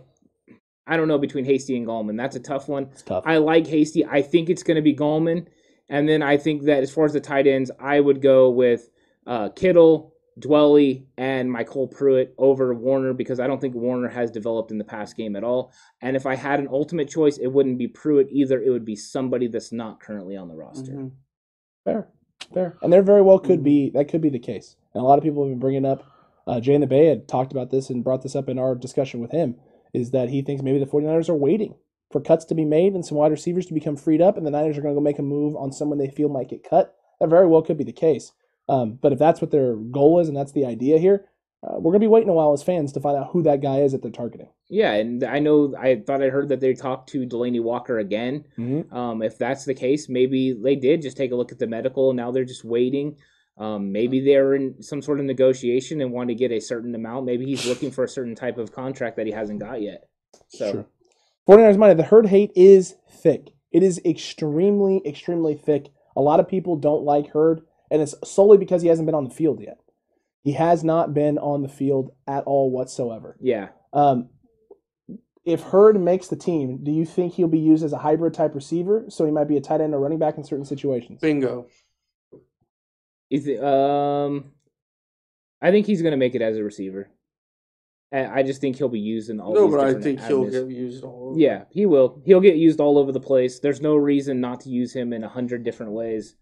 [0.86, 2.16] I don't know between Hasty and Gallman.
[2.16, 2.84] That's a tough one.
[2.92, 3.24] It's tough.
[3.26, 4.04] I like Hasty.
[4.04, 5.46] I think it's going to be Gallman,
[5.88, 8.90] and then I think that as far as the tight ends, I would go with
[9.26, 14.70] uh, Kittle, Dwelley, and Michael Pruitt over Woerner because I don't think Woerner has developed
[14.70, 15.72] in the past game at all.
[16.02, 18.60] And if I had an ultimate choice, it wouldn't be Pruitt either.
[18.60, 20.92] It would be somebody that's not currently on the roster.
[20.92, 21.12] Mhm.
[21.84, 22.08] Fair,
[22.52, 23.64] fair, and there very well could Mm-hmm.
[23.64, 24.76] be that could be the case.
[24.92, 26.04] And a lot of people have been bringing up.
[26.46, 28.74] Uh, Jay in the Bay had talked about this and brought this up in our
[28.74, 29.56] discussion with him.
[29.94, 31.76] Is that he thinks maybe the 49ers are waiting
[32.10, 34.50] for cuts to be made and some wide receivers to become freed up, and the
[34.50, 36.94] Niners are going to go make a move on someone they feel might get cut.
[37.20, 38.32] That very well could be the case.
[38.68, 41.26] Um, but if that's what their goal is and that's the idea here,
[41.64, 43.62] uh, we're going to be waiting a while as fans to find out who that
[43.62, 44.48] guy is that they're targeting.
[44.68, 48.44] Yeah, and I know I thought I heard that they talked to Delaney Walker again.
[48.58, 48.94] Mm-hmm.
[48.94, 52.10] Um, if that's the case, maybe they did just take a look at the medical.
[52.10, 53.16] And now they're just waiting.
[53.56, 57.26] Um, maybe they're in some sort of negotiation and want to get a certain amount.
[57.26, 60.08] Maybe he's looking for a certain type of contract that he hasn't got yet.
[60.48, 60.86] So Sure.
[61.48, 63.50] 49ers money, the Hurd hate is thick.
[63.70, 65.90] It is extremely, extremely thick.
[66.16, 69.24] A lot of people don't like Hurd, and it's solely because he hasn't been on
[69.24, 69.78] the field yet.
[70.42, 73.36] He has not been on the field at all whatsoever.
[73.40, 74.30] yeah, Um,
[75.44, 78.54] if Hurd makes the team, do you think he'll be used as a hybrid type
[78.54, 79.04] receiver?
[79.08, 81.20] So he might be a tight end or running back in certain situations.
[81.20, 81.66] Bingo.
[83.30, 84.52] Is it, um,
[85.60, 87.10] I think he's gonna make it as a receiver.
[88.12, 89.54] And I just think he'll be used in all.
[89.54, 91.40] No, but I think he'll get used all over.
[91.40, 92.22] Yeah, he will.
[92.24, 93.58] He'll get used all over the place.
[93.58, 96.36] There's no reason not to use him in a hundred different ways.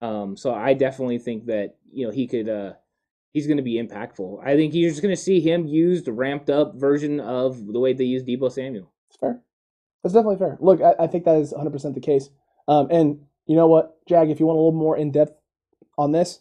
[0.00, 2.48] Um, so I definitely think that you know he could.
[2.48, 2.72] Uh,
[3.32, 4.44] he's going to be impactful.
[4.44, 7.92] I think you're just going to see him used, ramped up version of the way
[7.92, 8.90] they use Deebo Samuel.
[9.08, 9.40] It's fair.
[10.02, 10.56] That's definitely fair.
[10.60, 12.30] Look, I, I think that is 100% the case.
[12.66, 15.32] Um, and you know what, Jag, if you want a little more in depth
[15.98, 16.40] on this,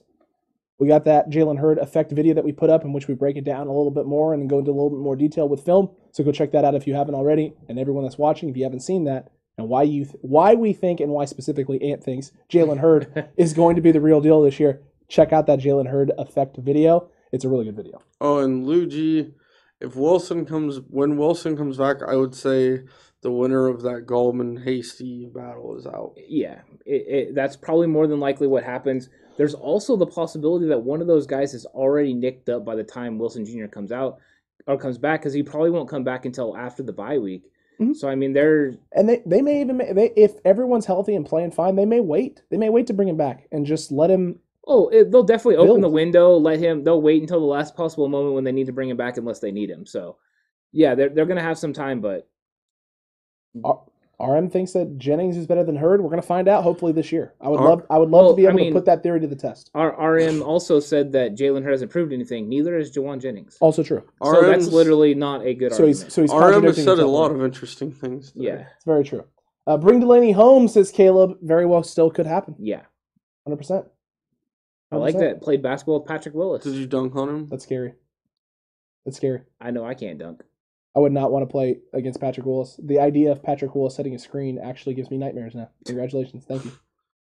[0.80, 3.36] we got that Jalen Hurd effect video that we put up in which we break
[3.36, 5.66] it down a little bit more and go into a little bit more detail with
[5.66, 5.90] film.
[6.12, 7.54] So go check that out if you haven't already.
[7.68, 10.72] And everyone that's watching, if you haven't seen that, and why you th- why we
[10.72, 14.42] think and why specifically Ant thinks Jalen Hurd is going to be the real deal
[14.42, 17.10] this year, check out that Jalen Hurd effect video.
[17.34, 18.02] It's a really good video.
[18.22, 19.34] Oh, and Luigi,
[19.82, 22.84] if Wilson comes when Wilson comes back, I would say
[23.22, 26.14] the winner of that Gallman Hasty battle is out.
[26.16, 29.10] Yeah, it, it, that's probably more than likely what happens.
[29.40, 32.84] There's also the possibility that one of those guys is already nicked up by the
[32.84, 33.68] time Wilson Jr.
[33.68, 34.20] comes out
[34.68, 37.50] or comes back because he probably won't come back until after the bye week.
[37.80, 37.96] Mhm.
[37.96, 41.52] So I mean, they're And they, they may even they if everyone's healthy and playing
[41.52, 42.42] fine, they may wait.
[42.50, 44.40] They may wait to bring him back and just let him.
[44.68, 46.84] Oh, it, they'll definitely open the window, let him.
[46.84, 49.40] They'll wait until the last possible moment when they need to bring him back, unless
[49.40, 49.86] they need him.
[49.86, 50.18] So,
[50.74, 52.28] yeah, they're they're gonna have some time, but
[54.20, 56.02] RM thinks that Jennings is better than Hurd.
[56.02, 57.34] We're gonna find out hopefully this year.
[57.40, 58.86] I would R- love I would love Well, to be I able mean- to put
[58.86, 59.72] that theory to the test.
[59.74, 62.50] our RM also said that Jalen Hurd hasn't proved anything.
[62.50, 63.58] Neither has Jauan Jennings.
[63.62, 64.04] Also true.
[64.24, 66.04] so that's literally not a good So argument.
[66.04, 67.38] he's so he's RM has said a lot there.
[67.38, 68.32] of interesting things.
[68.34, 68.46] today.
[68.46, 69.24] yeah, It's very true.
[69.68, 71.38] Uh, bring Delaney home, says Caleb.
[71.42, 72.56] Very well, still could happen.
[72.60, 72.82] yeah.
[73.46, 73.86] Hundred percent.
[74.92, 75.42] I like that.
[75.42, 76.64] Played basketball with Patrick Willis.
[76.64, 77.48] Did you dunk on him?
[77.48, 77.94] That's scary.
[79.06, 79.42] That's scary.
[79.62, 80.44] I know I can't dunk.
[81.00, 82.78] I would not want to play against Patrick Willis.
[82.84, 85.70] The idea of Patrick Willis setting a screen actually gives me nightmares now.
[85.86, 86.44] Congratulations.
[86.46, 86.74] Thank you.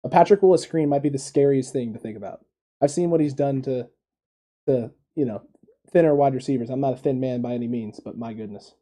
[0.03, 2.43] A Patrick Willis screen might be the scariest thing to think about.
[2.81, 3.87] I've seen what he's done to
[4.65, 5.43] to, you know,
[5.91, 6.71] thinner wide receivers.
[6.71, 8.73] I'm not a thin man by any means, but my goodness.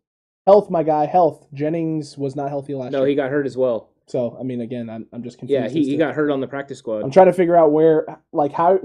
[0.47, 1.45] Health, my guy, health.
[1.53, 3.05] Jennings was not healthy last No, year.
[3.05, 3.89] No, he got hurt as well.
[4.07, 5.61] so, I mean, again, I'm, I'm just confused.
[5.61, 7.03] Yeah, he, he got hurt on the practice squad.
[7.03, 8.79] I'm trying to figure out where, like, how,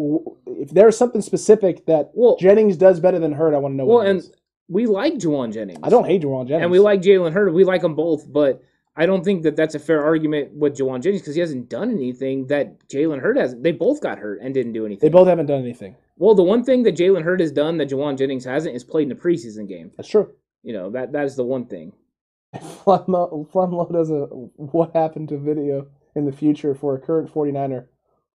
[0.46, 3.86] if there's something specific that well, Jennings does better than Hurd, I want to know
[3.86, 4.32] well, what it and is.
[4.68, 5.80] We like Jauan Jennings.
[5.82, 6.62] I don't hate Jauan Jennings.
[6.62, 7.52] and we like Jalen Hurd.
[7.52, 8.62] We like them both, but
[8.96, 11.90] I don't think that that's a fair argument with Jauan Jennings because he hasn't done
[11.90, 13.62] anything that Jalen Hurd hasn't.
[13.62, 15.06] They both got hurt and didn't do anything.
[15.06, 15.96] They both haven't done anything.
[16.16, 19.06] Well, the one thing that Jalen Hurd has done that Jauan Jennings hasn't is played
[19.10, 19.90] in a preseason game.
[19.96, 20.32] That's true.
[20.62, 21.92] You know that that is the one thing.
[22.56, 24.26] Flumlo, Flumlo does a
[24.56, 27.86] what happened to video in the future for a current 49er,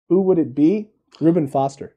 [0.09, 0.89] who would it be?
[1.21, 1.95] Reuben Foster.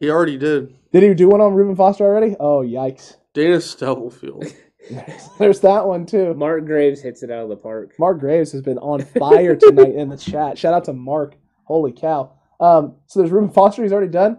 [0.00, 0.74] He already did.
[0.92, 2.36] Did he do one on Reuben Foster already?
[2.40, 3.16] Oh, yikes.
[3.36, 4.46] Dana Stubblefield.
[5.38, 6.32] There's that one too.
[6.34, 7.92] Mark Graves hits it out of the park.
[7.98, 10.56] Mark Graves has been on fire tonight in the chat.
[10.56, 11.34] Shout out to Mark.
[11.64, 12.32] Holy cow.
[12.60, 13.82] Um, so there's Reuben Foster.
[13.82, 14.38] He's already done.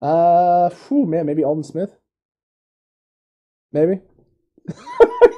[0.00, 1.90] Uh, whew, man, maybe Aldon Smith.
[3.72, 4.00] Maybe.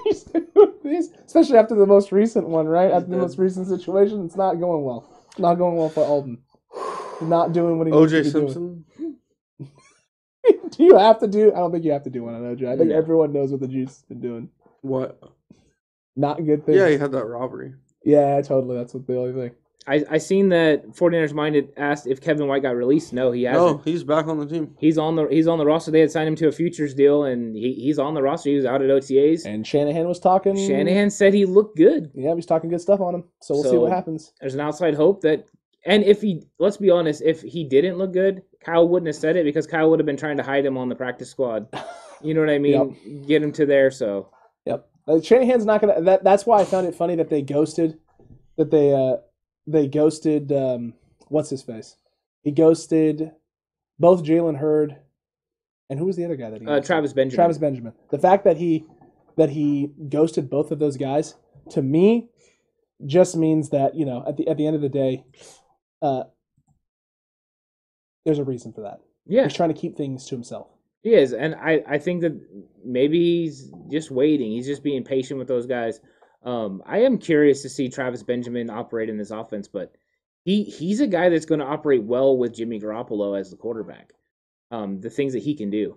[0.04, 2.90] He's- Especially after the most recent one, right?
[2.90, 5.08] After the most recent situation, it's not going well.
[5.38, 6.38] Not going well for Aldon.
[7.22, 8.84] Not doing what he needs OJ to be doing.
[10.82, 10.88] Simpson.
[10.88, 11.52] do you have to do?
[11.52, 12.68] I don't think you have to do one on OJ.
[12.68, 12.96] I think No.
[12.96, 14.48] everyone knows what the juice has been doing.
[14.82, 15.18] What?
[16.16, 16.76] Not good things.
[16.78, 17.74] Yeah, he had that robbery.
[18.04, 18.76] yeah, totally.
[18.76, 19.56] That's what the only thing.
[19.84, 23.12] I, I seen that 49ers minded asked if Kevin White got released.
[23.12, 23.78] No, he hasn't.
[23.78, 24.76] No, he's back on the team.
[24.78, 25.90] He's on the he's on the roster.
[25.90, 28.50] They had signed him to a futures deal, and he, he's on the roster.
[28.50, 29.44] He was out at OTAs.
[29.44, 30.56] And Shanahan was talking.
[30.56, 32.12] Shanahan said he looked good.
[32.14, 33.24] Yeah, he's talking good stuff on him.
[33.40, 34.32] So we'll see what happens.
[34.40, 35.46] There's an outside hope that,
[35.84, 39.36] and if he let's be honest, if he didn't look good, Kyle wouldn't have said
[39.36, 41.68] it because Kyle would have been trying to hide him on the practice squad.
[42.22, 43.24] You know what I mean?
[43.26, 43.90] Get him to there.
[43.90, 44.28] So
[44.64, 44.88] Yep.
[45.08, 46.00] Uh, Shanahan's not gonna.
[46.02, 47.98] That that's why I found it funny that they ghosted,
[48.56, 49.16] that they uh
[49.66, 50.94] they ghosted um
[51.28, 51.96] what's his face?
[52.42, 53.32] He ghosted
[53.98, 54.96] both Jalen Hurd
[55.90, 56.80] and who was the other guy that he uh.
[56.80, 57.34] Travis Benjamin.
[57.34, 57.92] Travis Benjamin.
[58.10, 58.84] The fact that he
[59.36, 61.34] that he ghosted both of those guys
[61.70, 62.28] to me
[63.04, 65.24] just means that you know at the at the end of the day,
[66.02, 66.24] uh,
[68.24, 69.00] there's a reason for that.
[69.26, 70.68] Yeah, He's trying to keep things to himself.
[71.02, 72.38] he is, and I I think that
[72.84, 74.50] maybe he's just waiting.
[74.50, 76.00] He's just being patient with those guys.
[76.44, 79.94] Um, I am curious to see Travis Benjamin operate in this offense, but
[80.44, 84.12] he he's a guy that's going to operate well with Jimmy Garoppolo as the quarterback.
[84.72, 85.96] Um, the things that he can do.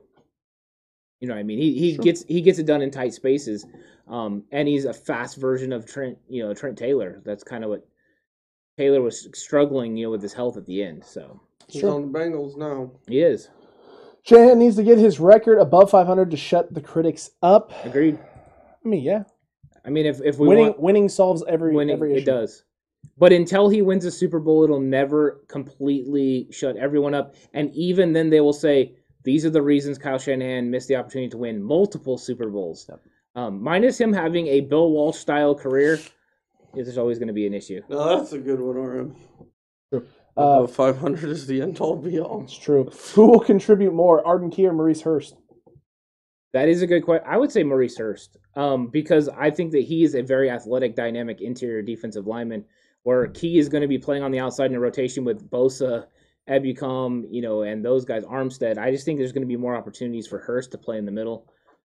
[1.21, 1.59] You know what I mean?
[1.59, 2.03] He he Sure.
[2.03, 3.65] gets he gets it done in tight spaces.
[4.07, 7.21] Um, and he's a fast version of Trent, you know, Trent Taylor.
[7.25, 7.87] That's kind of what
[8.77, 11.03] Taylor was struggling, you know, with his health at the end.
[11.05, 11.93] So He's Sure.
[11.95, 12.91] on the Bengals now.
[13.07, 13.49] he is.
[14.23, 17.71] Shanahan needs to get his record above 500 to shut the critics up.
[17.85, 18.17] Agreed.
[18.83, 19.23] I mean, yeah,
[19.85, 22.21] I mean if, if we winning want winning solves every winning, every issue.
[22.21, 22.63] it does.
[23.17, 27.35] But until he wins a Super Bowl, it'll never completely shut everyone up.
[27.53, 31.29] And even then they will say, these are the reasons Kyle Shanahan missed the opportunity
[31.29, 32.89] to win multiple Super Bowls.
[33.35, 35.99] Um, minus him having a Bill Walsh style career,
[36.75, 37.81] there's always going to be an issue.
[37.89, 39.15] No, that's a good one, RM.
[39.93, 39.99] Uh,
[40.37, 42.43] Uh, 500 is the end all be all.
[42.43, 42.89] it's true.
[43.13, 45.35] Who will contribute more, Arden Key or Maurice Hurst?
[46.53, 47.25] That is a good question.
[47.29, 50.95] I would say Maurice Hurst, um, because I think that he is a very athletic,
[50.95, 52.65] dynamic interior defensive lineman.
[53.03, 56.05] Where Key is going to be playing on the outside in a rotation with Bosa,
[56.49, 58.77] Ebukam, you know, and those guys, Armstead.
[58.79, 61.11] I just think there's going to be more opportunities for Hurst to play in the
[61.11, 61.45] middle,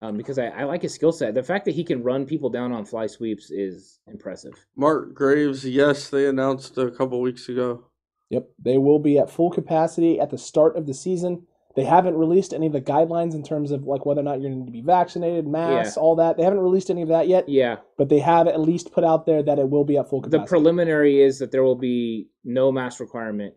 [0.02, 1.34] um, because I, I like his skill set.
[1.34, 4.52] The fact that he can run people down on fly sweeps is impressive.
[4.76, 7.84] Mark Graves, yes, they announced a couple weeks ago.
[8.30, 11.46] Yep, they will be at full capacity at the start of the season.
[11.76, 14.50] They haven't released any of the guidelines in terms of like whether or not you're
[14.50, 16.36] going to be vaccinated, masks, all that.
[16.36, 19.26] They haven't released any of that yet, Yeah, but they have at least put out
[19.26, 20.42] there that it will be at full capacity.
[20.44, 23.54] the preliminary is that there will be no mask requirement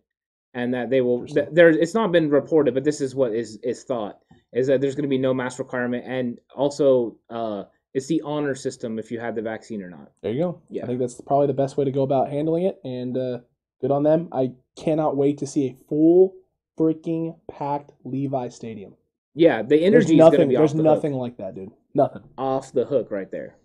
[0.53, 1.43] and that they will Interesting.
[1.45, 4.19] th- there it's not been reported but this is what is is thought
[4.53, 7.63] is that there's going to be no mask requirement and also uh
[7.93, 10.61] it's the honor system if you had the vaccine or not There you go.
[10.69, 10.83] Yeah.
[10.83, 13.39] I think that's probably the best way to go about handling it, and uh,
[13.81, 14.29] good on them.
[14.31, 16.33] I cannot wait to see a full
[16.79, 18.93] freaking packed Levi Stadium.
[19.35, 20.49] yeah the There's energy is going to nothing.
[20.49, 21.71] be There's off the nothing hook, like that, dude.
[21.93, 22.23] Nothing.
[22.37, 23.57] off the hook right there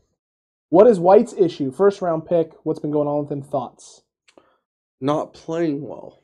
[0.71, 1.71] What is White's issue?
[1.71, 2.51] First round pick.
[2.65, 3.43] What's been going on with him?
[3.43, 4.03] Thoughts?
[5.01, 6.19] Not playing well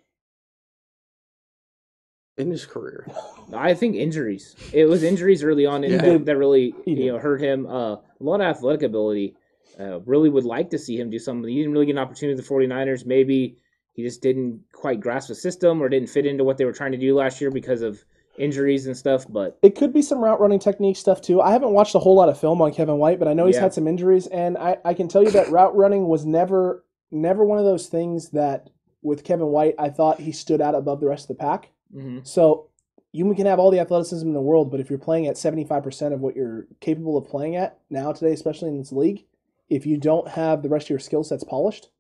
[2.38, 3.06] in his career.
[3.54, 5.98] i think injuries it was injuries early on in Yeah.
[6.12, 9.36] that, that really you know hurt him uh, a lot of athletic ability
[9.78, 12.34] uh, really would like to see him do something he didn't really get an opportunity
[12.36, 13.59] with the 49ers maybe
[13.94, 16.92] he just didn't quite grasp the system or didn't fit into what they were trying
[16.92, 18.02] to do last year because of
[18.38, 21.42] injuries and stuff but It could be some route running technique stuff too.
[21.42, 23.56] I haven't watched a whole lot of film on Kevin White, but I know he's
[23.56, 23.62] Yeah.
[23.62, 27.44] had some injuries, and I, I can tell you that route running was never never
[27.44, 28.70] one of those things that
[29.02, 31.71] with Kevin White I thought he stood out above the rest of the pack.
[31.94, 32.27] Mhm.
[32.27, 32.69] So
[33.12, 36.12] you can have all the athleticism in the world, but if you're playing at 75%
[36.14, 39.24] of what you're capable of playing at now today, especially in this league,
[39.69, 41.90] if you don't have the rest of your skill sets polished,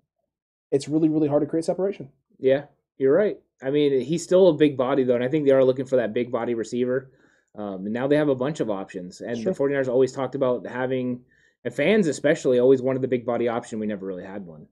[0.70, 2.08] it's really, really hard to create separation.
[2.38, 2.64] Yeah,
[2.96, 3.38] you're right.
[3.62, 5.96] I mean, he's still a big body though, and I think they are looking for
[5.96, 7.10] that big body receiver.
[7.54, 9.52] Um, and now they have a bunch of options, and Sure.
[9.52, 11.22] the 49ers always talked about having,
[11.64, 13.78] and fans especially always wanted the big body option.
[13.78, 14.66] We never really had one.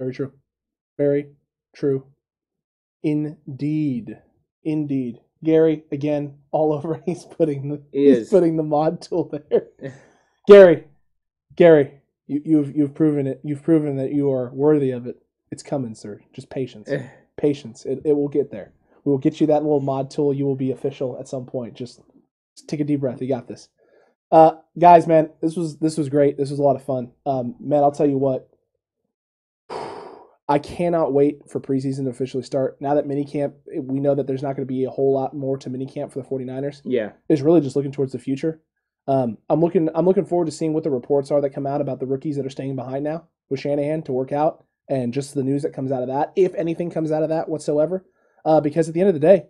[0.00, 0.32] Very true.
[0.98, 1.30] Very
[1.72, 2.04] true.
[3.04, 4.18] Indeed.
[4.64, 5.20] Indeed.
[5.42, 7.02] Gary, again, all over.
[7.06, 8.28] He's putting the He he's is.
[8.28, 9.68] putting the mod tool there.
[10.46, 10.84] Gary,
[11.56, 13.40] Gary, you, you've you've proven it.
[13.44, 15.20] You've proven that you are worthy of it.
[15.50, 16.20] It's coming, sir.
[16.32, 16.88] Just patience.
[16.90, 17.06] Eh.
[17.36, 17.84] patience.
[17.84, 18.72] It, it will get there.
[19.04, 20.32] We will get you that little mod tool.
[20.32, 21.74] You will be official at some point.
[21.74, 22.00] Just,
[22.56, 23.20] just take a deep breath.
[23.20, 23.68] You got this.
[24.32, 26.36] Uh, guys, man, this was this was great.
[26.38, 27.12] This was a lot of fun.
[27.26, 28.48] Um, man, I'll tell you what.
[30.48, 32.76] I cannot wait for preseason to officially start.
[32.80, 35.56] Now that minicamp, we know that there's not going to be a whole lot more
[35.58, 36.82] to minicamp for the 49ers.
[36.84, 37.12] Yeah.
[37.28, 38.60] It's really just looking towards the future.
[39.06, 41.80] Um, I'm looking I'm looking forward to seeing what the reports are that come out
[41.80, 45.34] about the rookies that are staying behind now with Shanahan to work out and just
[45.34, 48.04] the news that comes out of that, if anything comes out of that whatsoever.
[48.44, 49.46] Uh, because at the end of the day,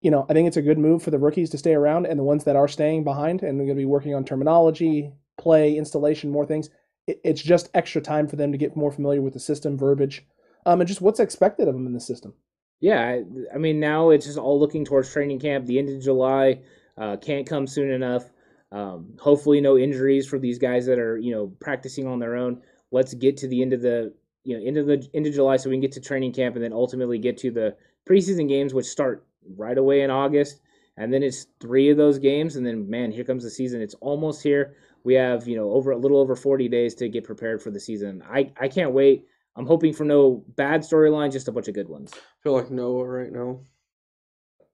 [0.00, 2.18] you know, I think it's a good move for the rookies to stay around and
[2.18, 5.76] the ones that are staying behind and they're going to be working on terminology, play,
[5.76, 6.68] installation, more things.
[7.06, 10.26] It, it's just extra time for them to get more familiar with the system, verbiage,
[10.66, 12.34] um, and just what's expected of them in the system.
[12.80, 13.24] Yeah, I,
[13.54, 15.66] I mean now it's just all looking towards training camp.
[15.66, 16.60] The end of July
[16.98, 18.30] uh, can't come soon enough.
[18.72, 22.60] Um, hopefully, no injuries for these guys that are you know practicing on their own.
[22.90, 24.12] Let's get to the end of the
[24.42, 26.56] you know end of the end of July so we can get to training camp
[26.56, 27.76] and then ultimately get to the
[28.08, 29.26] preseason games, which start
[29.56, 30.60] right away in August.
[30.96, 33.80] And then it's three of those games, and then man, here comes the season.
[33.80, 34.76] It's almost here.
[35.04, 37.80] We have you know over a little over forty days to get prepared for the
[37.80, 38.22] season.
[38.28, 39.26] I I can't wait.
[39.56, 42.12] I'm hoping for no bad storyline, just a bunch of good ones.
[42.14, 43.60] I feel like Noah right now.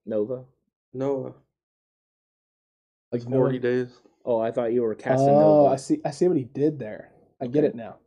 [0.05, 0.45] Nova.
[0.93, 1.33] Noah.
[3.11, 3.89] Like Forty days.
[4.25, 5.73] Oh, I thought you were casting Oh, Nova.
[5.73, 5.99] I see.
[6.05, 7.11] I see what he did there.
[7.41, 7.97] I get it now.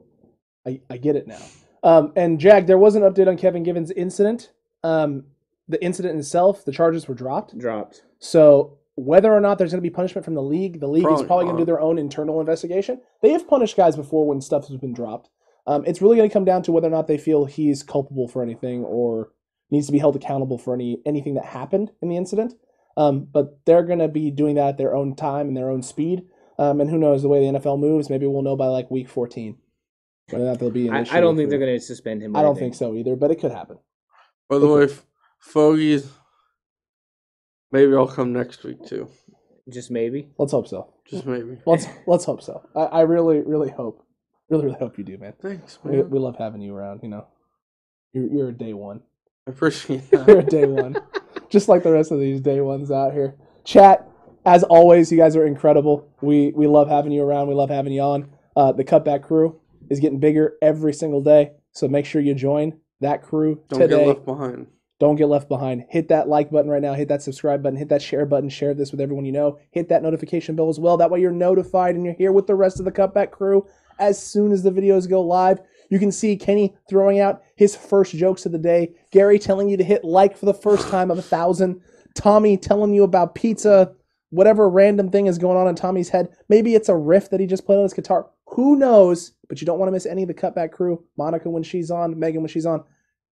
[0.66, 1.42] I, I get it now.
[1.82, 4.52] Um, and Jag, there was an update on Kevin Givens' incident.
[4.82, 5.24] Um,
[5.68, 7.59] the incident itself, the charges were dropped.
[7.59, 8.05] Dropped.
[8.18, 11.08] So whether or not there's going to be punishment from the league, the league is
[11.08, 13.00] Probably probably going to do their own internal investigation.
[13.22, 15.30] They have punished guys before when stuff has been dropped.
[15.66, 18.28] Um, it's really going to come down to whether or not they feel he's culpable
[18.28, 19.30] for anything or
[19.70, 22.54] needs to be held accountable for any anything that happened in the incident.
[22.96, 25.82] Um, but they're going to be doing that at their own time and their own
[25.82, 26.22] speed.
[26.58, 28.08] Um, and who knows the way the NFL moves?
[28.08, 29.56] Maybe we'll know by like week 14
[30.30, 31.16] whether or not there'll be an I, issue.
[31.16, 32.36] I don't think for- they're going to suspend him.
[32.36, 32.70] I don't anything.
[32.70, 33.78] think so either, but it could happen.
[34.48, 35.04] By the way, F-
[35.40, 36.08] Fogies.
[37.74, 39.09] Maybe I'll come next week too.
[39.68, 40.28] Just maybe.
[40.38, 40.94] Let's hope so.
[41.10, 41.59] Just maybe.
[41.66, 42.62] Let's let's hope so.
[42.76, 44.02] I, I really really hope,
[44.48, 45.34] really really hope you do, man.
[45.42, 46.09] Thanks, We, man.
[46.10, 47.01] we love having you around.
[47.02, 47.26] You know,
[48.12, 49.01] you're you're a day one.
[49.48, 50.28] I appreciate that.
[50.28, 50.96] You're a day one,
[51.51, 53.34] just like the rest of these day ones out here.
[53.64, 54.09] Chat,
[54.46, 56.09] as always, you guys are incredible.
[56.22, 57.48] We we love having you around.
[57.48, 58.30] We love having you on.
[58.56, 59.60] Uh, the cutback crew
[59.90, 63.98] is getting bigger every single day, so make sure you join that crew Don't today.
[63.98, 64.68] get left behind.
[65.00, 65.84] Don't get left behind.
[65.88, 66.94] Hit that like button right now.
[66.94, 67.78] Hit that subscribe button.
[67.78, 68.48] Hit that share button.
[68.48, 69.58] Share this with everyone you know.
[69.72, 70.96] Hit that notification bell as well.
[70.96, 73.66] That way you're notified and you're here with the rest of the cutback crew
[73.98, 75.60] as soon as the videos go live.
[75.90, 78.94] You can see Kenny throwing out his first jokes of the day.
[79.10, 81.80] Gary telling you to hit like for the first time of a thousand.
[82.14, 83.94] Tommy telling you about pizza.
[84.30, 86.28] Whatever random thing is going on in Tommy's head.
[86.48, 88.30] Maybe it's a riff that he just played on his guitar.
[88.46, 89.32] Who knows?
[89.48, 91.04] But you don't want to miss any of the cutback crew.
[91.18, 92.18] Monica when she's on.
[92.18, 92.84] Megan when she's on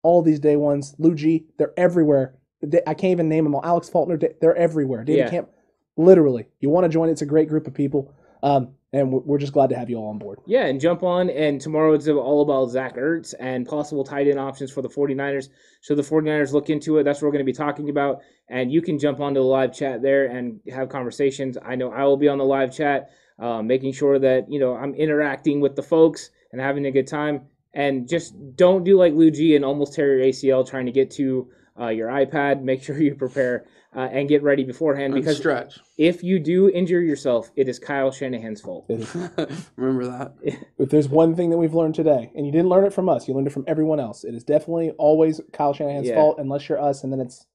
[0.03, 2.35] all these day ones, G, they're everywhere.
[2.61, 3.61] They- I can't even name them all.
[3.63, 5.03] Alex Faulkner, they- they're everywhere.
[5.03, 5.29] David Yeah.
[5.29, 5.49] Camp,
[5.97, 6.47] literally.
[6.59, 7.09] You want to join?
[7.09, 8.11] It's a great group of people,
[8.43, 10.39] um, and we're, we're just glad to have you all on board.
[10.45, 11.29] Yeah, and jump on.
[11.29, 15.49] And tomorrow it's all about Zach Ertz and possible tight end options for the 49ers.
[15.81, 17.03] So the 49ers look into it.
[17.03, 18.21] That's what we're going to be talking about.
[18.49, 21.57] And you can jump onto the live chat there and have conversations.
[21.63, 23.09] I know I will be on the live chat,
[23.39, 27.07] uh, making sure that, you know, I'm interacting with the folks and having a good
[27.07, 27.47] time.
[27.73, 31.11] And just don't do like Lou G and almost tear your ACL trying to get
[31.11, 31.49] to
[31.79, 32.61] uh, your iPad.
[32.63, 33.65] Make sure you prepare
[33.95, 35.79] uh, and get ready beforehand And because stretch.
[35.97, 38.85] if you do injure yourself, it is Kyle Shanahan's fault.
[39.77, 40.33] Remember that.
[40.77, 43.27] If there's one thing that we've learned today, and you didn't learn it from us,
[43.27, 44.23] you learned it from everyone else.
[44.23, 46.15] It is definitely always Kyle Shanahan's Yeah.
[46.15, 47.45] fault, unless you're us, and then it's,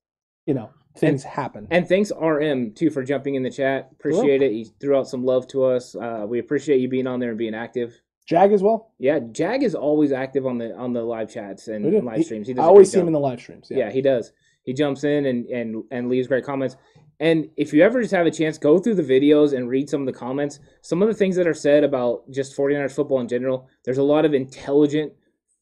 [0.47, 1.67] you know, things happen.
[1.71, 3.89] And thanks RM too for jumping in the chat.
[3.93, 4.53] Appreciate it.
[4.53, 5.95] He threw out some love to us.
[5.97, 8.01] Uh, we appreciate you being on there and being active.
[8.27, 8.93] Jag as well.
[8.99, 12.49] Yeah, Jag is always active on the on the live chats and live He- streams.
[12.49, 13.69] He does a always see him in the live streams.
[13.71, 13.79] yeah.
[13.79, 13.91] Yeah.
[13.93, 14.33] he does.
[14.65, 16.77] He jumps in and and and leaves great comments.
[17.19, 20.01] And if you ever just have a chance, go through the videos and read some
[20.03, 20.59] of the comments.
[20.83, 23.69] Some of the things that are said about just 49ers football in general.
[23.85, 25.13] There's a lot of intelligent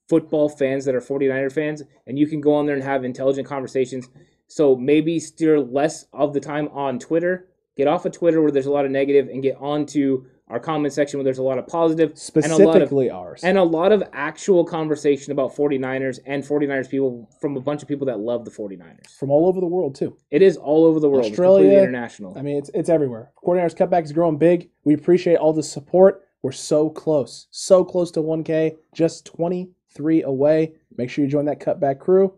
[0.08, 3.46] football fans that are 49er fans, and you can go on there and have intelligent
[3.46, 4.08] conversations.
[4.48, 7.48] So maybe steer less of the time on Twitter.
[7.76, 10.92] Get off of Twitter where there's a lot of negative and get onto our comment
[10.92, 13.40] section where there's a lot of positive and a lot of Specifically ours.
[13.42, 17.88] and a lot of actual conversation about 49ers and 49ers people from a bunch of
[17.88, 19.16] people that love the 49ers.
[19.18, 20.16] from all over the world too.
[20.30, 21.24] It is all over the world.
[21.24, 22.36] Australia, completely international.
[22.38, 24.68] I mean, it's it's everywhere 49ers cutback is growing big.
[24.84, 26.22] We appreciate all the support.
[26.42, 30.74] We're so close, so close to 1K, just 23 away.
[30.94, 32.34] Make sure you join that cutback crew.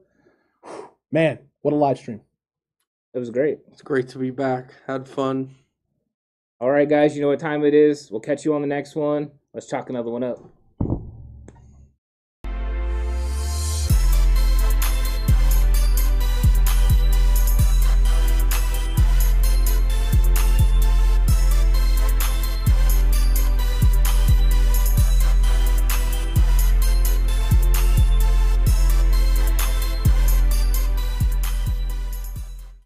[1.10, 2.20] Man, what a live stream!
[3.14, 3.58] It was great.
[3.72, 4.74] It's great to be back.
[4.86, 5.56] Had fun.
[6.58, 8.10] All right, guys, you know what time it is.
[8.10, 9.30] We'll catch you on the next one.
[9.52, 10.55] Let's chalk another one up.